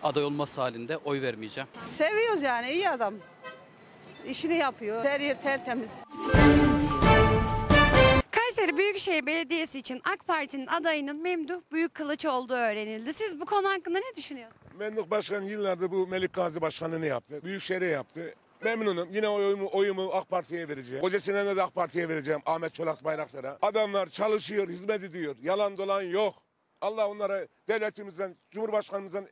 aday 0.03 0.23
olması 0.23 0.61
halinde 0.61 0.97
oy 0.97 1.21
vermeyeceğim. 1.21 1.69
Seviyoruz 1.77 2.41
yani 2.41 2.71
iyi 2.71 2.89
adam. 2.89 3.13
İşini 4.27 4.57
yapıyor. 4.57 5.05
Her 5.05 5.19
yer 5.19 5.41
tertemiz. 5.41 5.91
Kayseri 8.55 8.77
Büyükşehir 8.77 9.25
Belediyesi 9.25 9.79
için 9.79 10.01
AK 10.03 10.27
Parti'nin 10.27 10.67
adayının 10.67 11.21
Memduh 11.21 11.61
Büyükkılıç 11.71 12.25
olduğu 12.25 12.53
öğrenildi. 12.53 13.13
Siz 13.13 13.39
bu 13.39 13.45
konu 13.45 13.69
hakkında 13.69 13.97
ne 13.97 14.15
düşünüyorsunuz? 14.15 14.61
Memduh 14.79 15.09
Başkan 15.09 15.41
yıllardır 15.41 15.91
bu 15.91 16.07
Melik 16.07 16.33
Gazi 16.33 16.61
Başkanlığını 16.61 17.05
yaptı. 17.05 17.43
Büyükşehir'e 17.43 17.85
yaptı. 17.85 18.33
Memnunum. 18.63 19.09
Yine 19.11 19.27
oyumu, 19.29 19.69
oyumu 19.71 20.09
AK 20.13 20.29
Parti'ye 20.29 20.67
vereceğim. 20.67 21.01
Koca 21.01 21.19
Sinan'a 21.19 21.55
da 21.57 21.63
AK 21.63 21.75
Parti'ye 21.75 22.09
vereceğim. 22.09 22.41
Ahmet 22.45 22.73
Çolak 22.73 23.03
Bayraktar'a. 23.03 23.57
Adamlar 23.61 24.09
çalışıyor, 24.09 24.69
hizmet 24.69 25.03
ediyor. 25.03 25.35
Yalan 25.41 25.77
dolan 25.77 26.01
yok. 26.01 26.35
Allah 26.81 27.07
onlara 27.07 27.47
devletimizden, 27.69 28.35
Cumhurbaşkanımızdan 28.51 29.27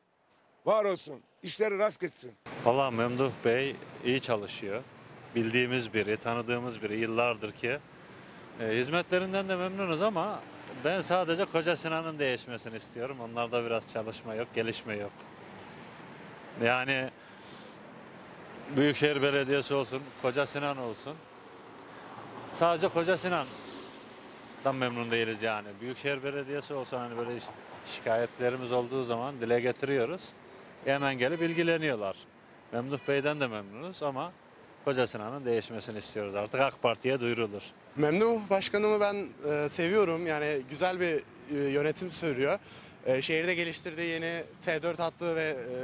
var 0.66 0.84
olsun. 0.84 1.20
İşleri 1.42 1.78
rast 1.78 2.00
gitsin. 2.00 2.32
valla 2.64 2.90
Memduh 2.90 3.30
Bey 3.44 3.76
iyi 4.04 4.20
çalışıyor. 4.20 4.82
Bildiğimiz 5.34 5.94
biri, 5.94 6.16
tanıdığımız 6.16 6.82
biri 6.82 6.98
yıllardır 6.98 7.52
ki 7.52 7.78
e, 8.60 8.76
hizmetlerinden 8.76 9.48
de 9.48 9.56
memnunuz 9.56 10.02
ama 10.02 10.40
ben 10.84 11.00
sadece 11.00 11.44
Koca 11.44 11.76
Sinan'ın 11.76 12.18
değişmesini 12.18 12.76
istiyorum. 12.76 13.16
Onlarda 13.20 13.64
biraz 13.64 13.92
çalışma 13.92 14.34
yok, 14.34 14.48
gelişme 14.54 14.96
yok. 14.96 15.12
Yani 16.62 17.10
Büyükşehir 18.76 19.22
Belediyesi 19.22 19.74
olsun, 19.74 20.02
Koca 20.22 20.46
Sinan 20.46 20.78
olsun. 20.78 21.14
Sadece 22.52 22.88
Koca 22.88 23.16
Sinan'dan 23.16 24.74
memnun 24.74 25.10
değiliz 25.10 25.42
yani. 25.42 25.68
Büyükşehir 25.80 26.22
Belediyesi 26.22 26.74
olsa 26.74 27.00
hani 27.00 27.16
böyle 27.16 27.40
şikayetlerimiz 27.86 28.72
olduğu 28.72 29.02
zaman 29.02 29.40
dile 29.40 29.60
getiriyoruz. 29.60 30.22
Hemen 30.84 31.18
gelip 31.18 31.42
ilgileniyorlar. 31.42 32.16
Memduh 32.72 32.98
Bey'den 33.08 33.40
de 33.40 33.46
memnunuz 33.46 34.02
ama 34.02 34.32
Koca 34.84 35.06
Sinan'ın 35.06 35.44
değişmesini 35.44 35.98
istiyoruz 35.98 36.34
artık 36.34 36.60
AK 36.60 36.82
Parti'ye 36.82 37.20
duyurulur. 37.20 37.62
Memnun 37.96 38.42
başkanımı 38.50 39.00
ben 39.00 39.16
e, 39.50 39.68
seviyorum. 39.68 40.26
Yani 40.26 40.62
güzel 40.70 41.00
bir 41.00 41.22
e, 41.56 41.70
yönetim 41.70 42.10
sürüyor. 42.10 42.58
E, 43.06 43.22
şehirde 43.22 43.54
geliştirdiği 43.54 44.08
yeni 44.08 44.42
T4 44.66 44.96
hattı 44.96 45.36
ve 45.36 45.42
e, 45.42 45.76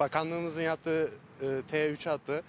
bakanlığımızın 0.00 0.60
yaptığı 0.62 1.10
e, 1.42 1.46
T3 1.72 2.08
hattı. 2.08 2.42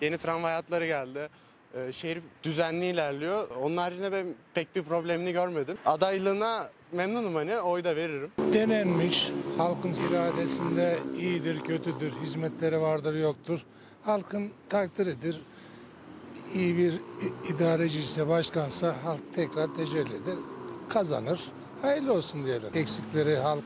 Yeni 0.00 0.18
tramvay 0.18 0.52
hatları 0.54 0.86
geldi. 0.86 1.28
E, 1.74 1.92
şehir 1.92 2.18
düzenli 2.42 2.86
ilerliyor. 2.86 3.48
Onun 3.62 3.76
haricinde 3.76 4.12
ben 4.12 4.26
pek 4.54 4.76
bir 4.76 4.82
problemini 4.82 5.32
görmedim. 5.32 5.78
Adaylığına 5.86 6.70
memnunum 6.92 7.34
hani 7.34 7.58
oy 7.58 7.84
da 7.84 7.96
veririm. 7.96 8.30
denenmiş. 8.52 9.30
Halkın 9.58 9.92
iradesinde 10.10 10.98
iyidir, 11.18 11.60
kötüdür, 11.60 12.12
hizmetleri 12.22 12.80
vardır, 12.80 13.14
yoktur. 13.14 13.60
Halkın 14.04 14.50
takdiridir. 14.68 15.40
İyi 16.54 16.76
bir 16.76 17.00
idareci 17.48 18.00
ise, 18.00 18.28
başkansa 18.28 18.94
halk 19.04 19.20
tekrar 19.34 19.74
tecelli 19.74 20.14
eder, 20.14 20.34
kazanır. 20.88 21.40
Hayırlı 21.82 22.12
olsun 22.12 22.44
diyelim. 22.44 22.70
Eksikleri 22.74 23.36
halk 23.36 23.64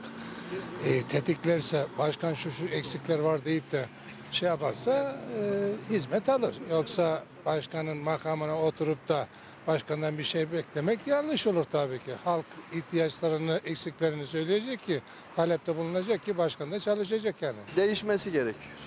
e, 0.84 1.02
tetiklerse, 1.02 1.86
başkan 1.98 2.34
şu 2.34 2.50
şu 2.50 2.64
eksikler 2.64 3.18
var 3.18 3.44
deyip 3.44 3.72
de 3.72 3.86
şey 4.32 4.48
yaparsa 4.48 5.16
e, 5.40 5.94
hizmet 5.94 6.28
alır. 6.28 6.54
Yoksa 6.70 7.24
başkanın 7.46 7.96
makamına 7.96 8.60
oturup 8.60 9.08
da 9.08 9.28
başkandan 9.66 10.18
bir 10.18 10.24
şey 10.24 10.52
beklemek 10.52 11.06
yanlış 11.06 11.46
olur 11.46 11.64
tabii 11.72 11.98
ki. 11.98 12.14
Halk 12.24 12.46
ihtiyaçlarını, 12.72 13.60
eksiklerini 13.64 14.26
söyleyecek 14.26 14.86
ki, 14.86 15.02
talepte 15.36 15.76
bulunacak 15.76 16.24
ki 16.24 16.38
başkan 16.38 16.70
da 16.70 16.80
çalışacak 16.80 17.42
yani. 17.42 17.58
Değişmesi 17.76 18.32
gerekiyor. 18.32 18.78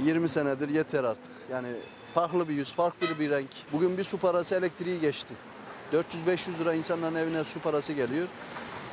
E, 0.00 0.02
20 0.02 0.28
senedir 0.28 0.68
yeter 0.68 1.04
artık. 1.04 1.32
Yani 1.52 1.68
farklı 2.14 2.48
bir 2.48 2.54
yüz, 2.54 2.72
farklı 2.72 3.06
bir 3.20 3.30
renk. 3.30 3.50
Bugün 3.72 3.98
bir 3.98 4.04
su 4.04 4.18
parası 4.18 4.54
elektriği 4.54 5.00
geçti. 5.00 5.34
400-500 5.92 6.58
lira 6.58 6.74
insanların 6.74 7.14
evine 7.14 7.44
su 7.44 7.60
parası 7.60 7.92
geliyor. 7.92 8.28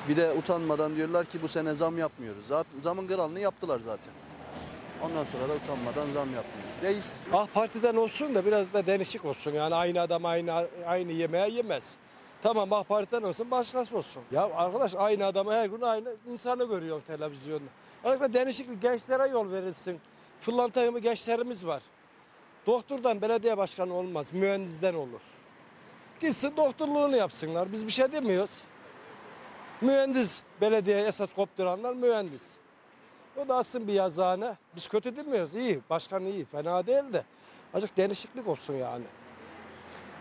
Bir 0.10 0.18
de 0.18 0.32
utanmadan 0.32 0.96
diyorlar 0.96 1.26
ki 1.26 1.42
bu 1.42 1.48
sene 1.48 1.74
zam 1.74 1.98
yapmıyoruz. 1.98 2.48
Zaten 2.48 2.80
zamın 2.80 3.08
kralını 3.08 3.40
yaptılar 3.40 3.80
zaten. 3.80 4.14
Ondan 5.04 5.26
sonra 5.26 5.50
da 5.50 5.54
utanmadan 5.54 6.12
zam 6.14 6.34
yapmıyor. 6.34 6.68
Reis 6.84 7.20
Ah 7.34 7.48
Parti'den 7.54 7.96
olsun 7.96 8.36
da 8.36 8.46
biraz 8.46 8.74
da 8.74 8.86
değişik 8.86 9.26
olsun. 9.26 9.52
Yani 9.52 9.76
aynı 9.76 10.02
adam 10.02 10.26
aynı 10.26 10.68
aynı 10.86 11.12
yemeğe 11.12 11.50
yemez. 11.50 11.94
Tamam 12.44 12.74
Ah 12.74 12.84
Parti'den 12.84 13.22
olsun 13.24 13.52
başkası 13.52 13.98
olsun. 13.98 14.24
Ya 14.32 14.50
arkadaş 14.56 14.96
aynı 14.96 15.26
adamı 15.26 15.54
her 15.54 15.66
gün 15.66 15.82
aynı 15.82 16.10
insanı 16.32 16.64
görüyor 16.68 17.02
televizyonda. 17.08 17.70
Arkadaşlar 18.04 18.46
değişik 18.46 18.82
gençlere 18.82 19.28
yol 19.28 19.52
verilsin. 19.52 20.00
Fırlanta 20.42 21.00
gençlerimiz 21.00 21.66
var. 21.66 21.82
Doktordan 22.68 23.22
belediye 23.22 23.58
başkanı 23.58 23.94
olmaz. 23.94 24.34
Mühendisten 24.34 24.94
olur. 24.94 25.22
Gitsin 26.20 26.54
doktorluğunu 26.58 27.16
yapsınlar. 27.16 27.72
Biz 27.72 27.86
bir 27.86 27.92
şey 27.92 28.12
demiyoruz. 28.12 28.62
Mühendis 29.82 30.42
belediye 30.62 31.08
esas 31.08 31.34
kopturanlar 31.34 31.94
mühendis. 31.94 32.44
O 33.38 33.48
da 33.48 33.56
aslında 33.56 33.88
bir 33.88 33.94
yazıhane. 33.94 34.56
Biz 34.76 34.88
kötü 34.88 35.16
demiyoruz. 35.16 35.56
İyi. 35.56 35.80
Başkan 35.90 36.26
iyi. 36.26 36.46
Fena 36.46 36.88
değil 36.88 37.14
de. 37.14 37.24
Azıcık 37.74 37.98
değişiklik 37.98 38.48
olsun 38.48 38.74
yani. 38.74 39.04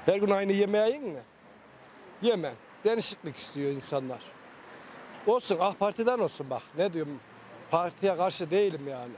Her 0.07 0.17
gün 0.17 0.31
aynı 0.31 0.53
yemeği 0.53 0.87
yiyin 0.87 1.05
mi? 1.05 1.23
Yemen. 2.23 2.55
Değişiklik 2.85 3.37
istiyor 3.37 3.71
insanlar. 3.71 4.21
Olsun. 5.27 5.59
Ah 5.61 5.75
Parti'den 5.75 6.19
olsun 6.19 6.51
bak. 6.51 6.63
Ne 6.79 6.93
diyorum. 6.93 7.21
Partiye 7.71 8.17
karşı 8.17 8.51
değilim 8.51 8.89
yani. 8.89 9.13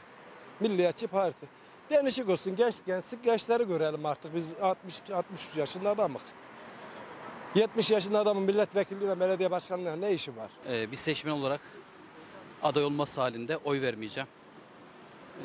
Milliyetçi 0.60 1.06
Parti. 1.06 1.57
Değişik 1.90 2.28
olsun. 2.28 2.56
Genç 2.56 2.74
gençlik 2.86 3.24
gençleri 3.24 3.66
görelim 3.66 4.06
artık. 4.06 4.34
Biz 4.34 4.44
60 4.62 5.00
63 5.14 5.56
yaşında 5.56 5.90
adamız. 5.90 6.22
70 7.54 7.90
yaşında 7.90 8.18
adamın 8.18 8.42
milletvekilliği 8.42 9.10
ve 9.10 9.20
belediye 9.20 9.50
başkanlığına 9.50 9.96
ne 9.96 10.12
işi 10.12 10.36
var? 10.36 10.50
Ee, 10.68 10.90
bir 10.90 10.96
seçmen 10.96 11.32
olarak 11.32 11.60
aday 12.62 12.84
olması 12.84 13.20
halinde 13.20 13.56
oy 13.56 13.80
vermeyeceğim. 13.80 14.28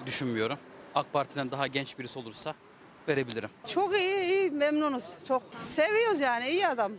Düşünmüyorum. 0.05 0.57
AK 0.95 1.13
Parti'den 1.13 1.51
daha 1.51 1.67
genç 1.67 1.99
birisi 1.99 2.19
olursa 2.19 2.55
verebilirim. 3.07 3.49
Çok 3.67 3.97
iyi, 3.97 4.19
iyi 4.19 4.51
memnunuz. 4.51 5.25
Çok 5.27 5.43
seviyoruz 5.55 6.19
yani 6.19 6.49
iyi 6.49 6.67
adam. 6.67 6.91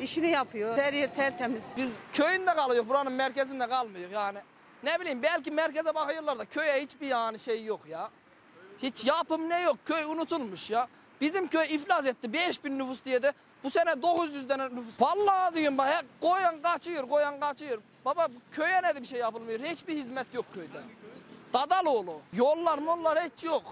İşini 0.00 0.30
yapıyor. 0.30 0.78
Her 0.78 0.92
yer 0.92 1.14
tertemiz. 1.14 1.64
Biz 1.76 2.00
köyünde 2.12 2.54
kalıyor, 2.54 2.88
buranın 2.88 3.12
merkezinde 3.12 3.68
kalmıyor 3.68 4.10
yani. 4.10 4.38
Ne 4.82 5.00
bileyim 5.00 5.22
belki 5.22 5.50
merkeze 5.50 5.94
bakıyorlar 5.94 6.38
da 6.38 6.44
köye 6.44 6.80
hiçbir 6.80 7.06
yani 7.06 7.38
şey 7.38 7.64
yok 7.64 7.80
ya. 7.88 8.10
Hiç 8.82 9.04
yapım 9.04 9.48
ne 9.48 9.60
yok, 9.60 9.76
köy 9.86 10.04
unutulmuş 10.04 10.70
ya. 10.70 10.88
Bizim 11.20 11.48
köy 11.48 11.74
iflas 11.74 12.06
etti 12.06 12.32
5000 12.32 12.78
nüfus 12.78 13.04
diye 13.04 13.22
de 13.22 13.32
bu 13.64 13.70
sene 13.70 14.02
900 14.02 14.48
tane 14.48 14.64
nüfus. 14.64 15.00
Vallahi 15.00 15.54
diyorum 15.54 15.78
bak 15.78 16.04
koyan 16.20 16.62
kaçıyor, 16.62 17.08
koyan 17.08 17.40
kaçıyor. 17.40 17.78
Baba 18.04 18.28
köye 18.52 18.82
ne 18.82 18.96
de 18.96 19.00
bir 19.00 19.06
şey 19.06 19.18
yapılmıyor, 19.20 19.60
hiçbir 19.60 19.96
hizmet 19.96 20.26
yok 20.34 20.44
köyde. 20.54 20.80
Dadaloğlu, 21.52 22.20
yollar 22.32 22.78
mollar 22.78 23.18
hiç 23.18 23.44
yok. 23.44 23.62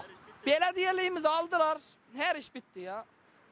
Belediyeliğimizi 0.46 1.28
aldılar, 1.28 1.78
her 2.16 2.36
iş 2.36 2.54
bitti 2.54 2.80
ya. 2.80 3.04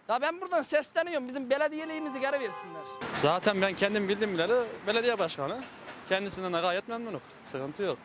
Ya 0.09 0.21
ben 0.21 0.41
buradan 0.41 0.63
sesleniyorum 0.63 1.29
bizim 1.29 1.51
belediyeliğimizi 1.51 2.21
geri 2.21 2.41
versinler. 2.41 2.83
Zaten 3.15 3.63
ben 3.63 3.77
kendim 3.77 4.09
bildiğim 4.09 4.35
bileli 4.35 4.67
belediye 4.87 5.19
başkanı. 5.19 5.61
Kendisinden 6.09 6.53
de 6.53 6.61
gayet 6.61 6.89
memnunum. 6.89 7.21
Sıkıntı 7.45 7.83
yok. 7.83 7.99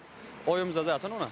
Oyumuz 0.47 0.75
zaten 0.75 1.11
ona. 1.11 1.29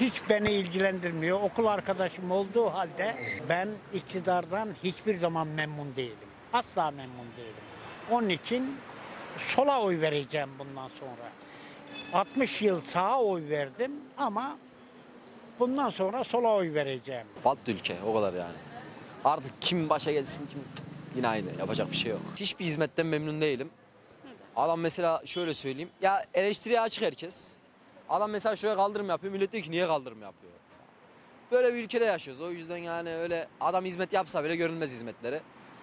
Hiç 0.00 0.14
beni 0.28 0.52
ilgilendirmiyor. 0.52 1.40
Okul 1.40 1.66
arkadaşım 1.66 2.30
olduğu 2.30 2.66
halde 2.70 3.16
ben 3.48 3.68
iktidardan 3.94 4.68
hiçbir 4.84 5.18
zaman 5.18 5.46
memnun 5.46 5.96
değilim. 5.96 6.28
Asla 6.52 6.90
memnun 6.90 7.26
değilim. 7.36 7.64
Onun 8.10 8.28
için 8.28 8.76
sola 9.54 9.80
oy 9.80 10.00
vereceğim 10.00 10.48
bundan 10.58 10.88
sonra. 11.00 11.30
60 12.12 12.62
yıl 12.62 12.80
sağa 12.80 13.20
oy 13.20 13.48
verdim 13.48 13.92
ama 14.16 14.58
bundan 15.58 15.90
sonra 15.90 16.24
sola 16.24 16.54
oy 16.54 16.74
vereceğim. 16.74 17.26
Battı 17.44 17.72
ülke 17.72 17.96
o 18.06 18.14
kadar 18.14 18.32
yani. 18.32 18.56
Artık 19.24 19.52
kim 19.62 19.88
başa 19.88 20.12
gelsin 20.12 20.46
kim 20.46 20.60
yine 21.16 21.28
aynı 21.28 21.48
yapacak 21.58 21.90
bir 21.90 21.96
şey 21.96 22.10
yok. 22.10 22.20
Hiçbir 22.36 22.64
hizmetten 22.64 23.06
memnun 23.06 23.40
değilim. 23.40 23.70
Adam 24.56 24.80
mesela 24.80 25.22
şöyle 25.24 25.54
söyleyeyim. 25.54 25.90
Ya 26.02 26.26
eleştiriye 26.34 26.80
açık 26.80 27.04
herkes. 27.04 27.57
Adam 28.08 28.30
mesela 28.30 28.56
şöyle 28.56 28.74
kaldırım 28.76 29.08
yapıyor. 29.08 29.32
Millet 29.32 29.52
diyor 29.52 29.64
ki 29.64 29.70
niye 29.70 29.86
kaldırım 29.86 30.22
yapıyor? 30.22 30.52
mesela. 30.68 30.84
Böyle 31.50 31.74
bir 31.74 31.84
ülkede 31.84 32.04
yaşıyoruz. 32.04 32.40
O 32.40 32.50
yüzden 32.50 32.76
yani 32.76 33.14
öyle 33.14 33.48
adam 33.60 33.84
hizmet 33.84 34.12
yapsa 34.12 34.44
bile 34.44 34.56
görünmez 34.56 34.92
hizmetleri. 34.92 35.40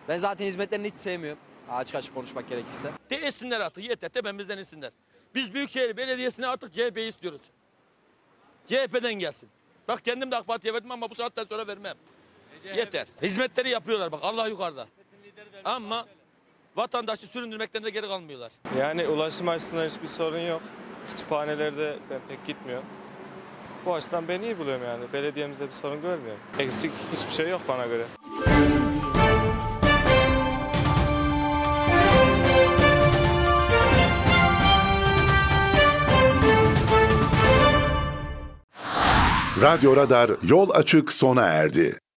Ben 0.07 0.17
zaten 0.17 0.45
hizmetlerini 0.45 0.87
hiç 0.87 0.95
sevmiyorum. 0.95 1.39
Açık 1.71 1.95
açık 1.95 2.13
konuşmak 2.13 2.49
gerekirse. 2.49 2.91
Değilsinler 3.09 3.59
artık 3.59 3.83
yeter 3.83 4.09
tepemizden 4.09 4.57
insinler. 4.57 4.91
Biz 5.35 5.53
Büyükşehir 5.53 5.97
Belediyesi'ne 5.97 6.47
artık 6.47 6.73
CHP'yi 6.73 7.09
istiyoruz. 7.09 7.41
CHP'den 8.67 9.13
gelsin. 9.13 9.49
Bak 9.87 10.05
kendim 10.05 10.31
de 10.31 10.35
AK 10.37 10.47
Parti'ye 10.47 10.73
verdim 10.73 10.91
ama 10.91 11.09
bu 11.09 11.15
saatten 11.15 11.43
sonra 11.43 11.67
vermem. 11.67 11.95
Yeter. 12.75 13.07
Hizmetleri 13.21 13.69
yapıyorlar 13.69 14.11
bak 14.11 14.19
Allah 14.23 14.47
yukarıda. 14.47 14.87
Ama 15.63 16.05
vatandaşı 16.75 17.27
süründürmekten 17.27 17.83
de 17.83 17.89
geri 17.89 18.07
kalmıyorlar. 18.07 18.51
Yani 18.79 19.07
ulaşım 19.07 19.47
açısından 19.49 19.87
hiçbir 19.89 20.07
sorun 20.07 20.39
yok. 20.39 20.61
Kütüphanelerde 21.09 21.95
ben 22.09 22.19
pek 22.29 22.45
gitmiyorum. 22.45 22.85
Bu 23.85 23.93
açıdan 23.93 24.27
ben 24.27 24.41
iyi 24.41 24.59
buluyorum 24.59 24.83
yani. 24.83 25.03
Belediyemizde 25.13 25.67
bir 25.67 25.71
sorun 25.71 26.01
görmüyorum. 26.01 26.41
Eksik 26.59 26.91
hiçbir 27.13 27.33
şey 27.33 27.49
yok 27.49 27.61
bana 27.67 27.85
göre. 27.85 28.03
Radyo 39.61 39.95
Radar 39.95 40.31
yol 40.43 40.69
açık 40.69 41.11
sona 41.11 41.41
erdi. 41.45 41.99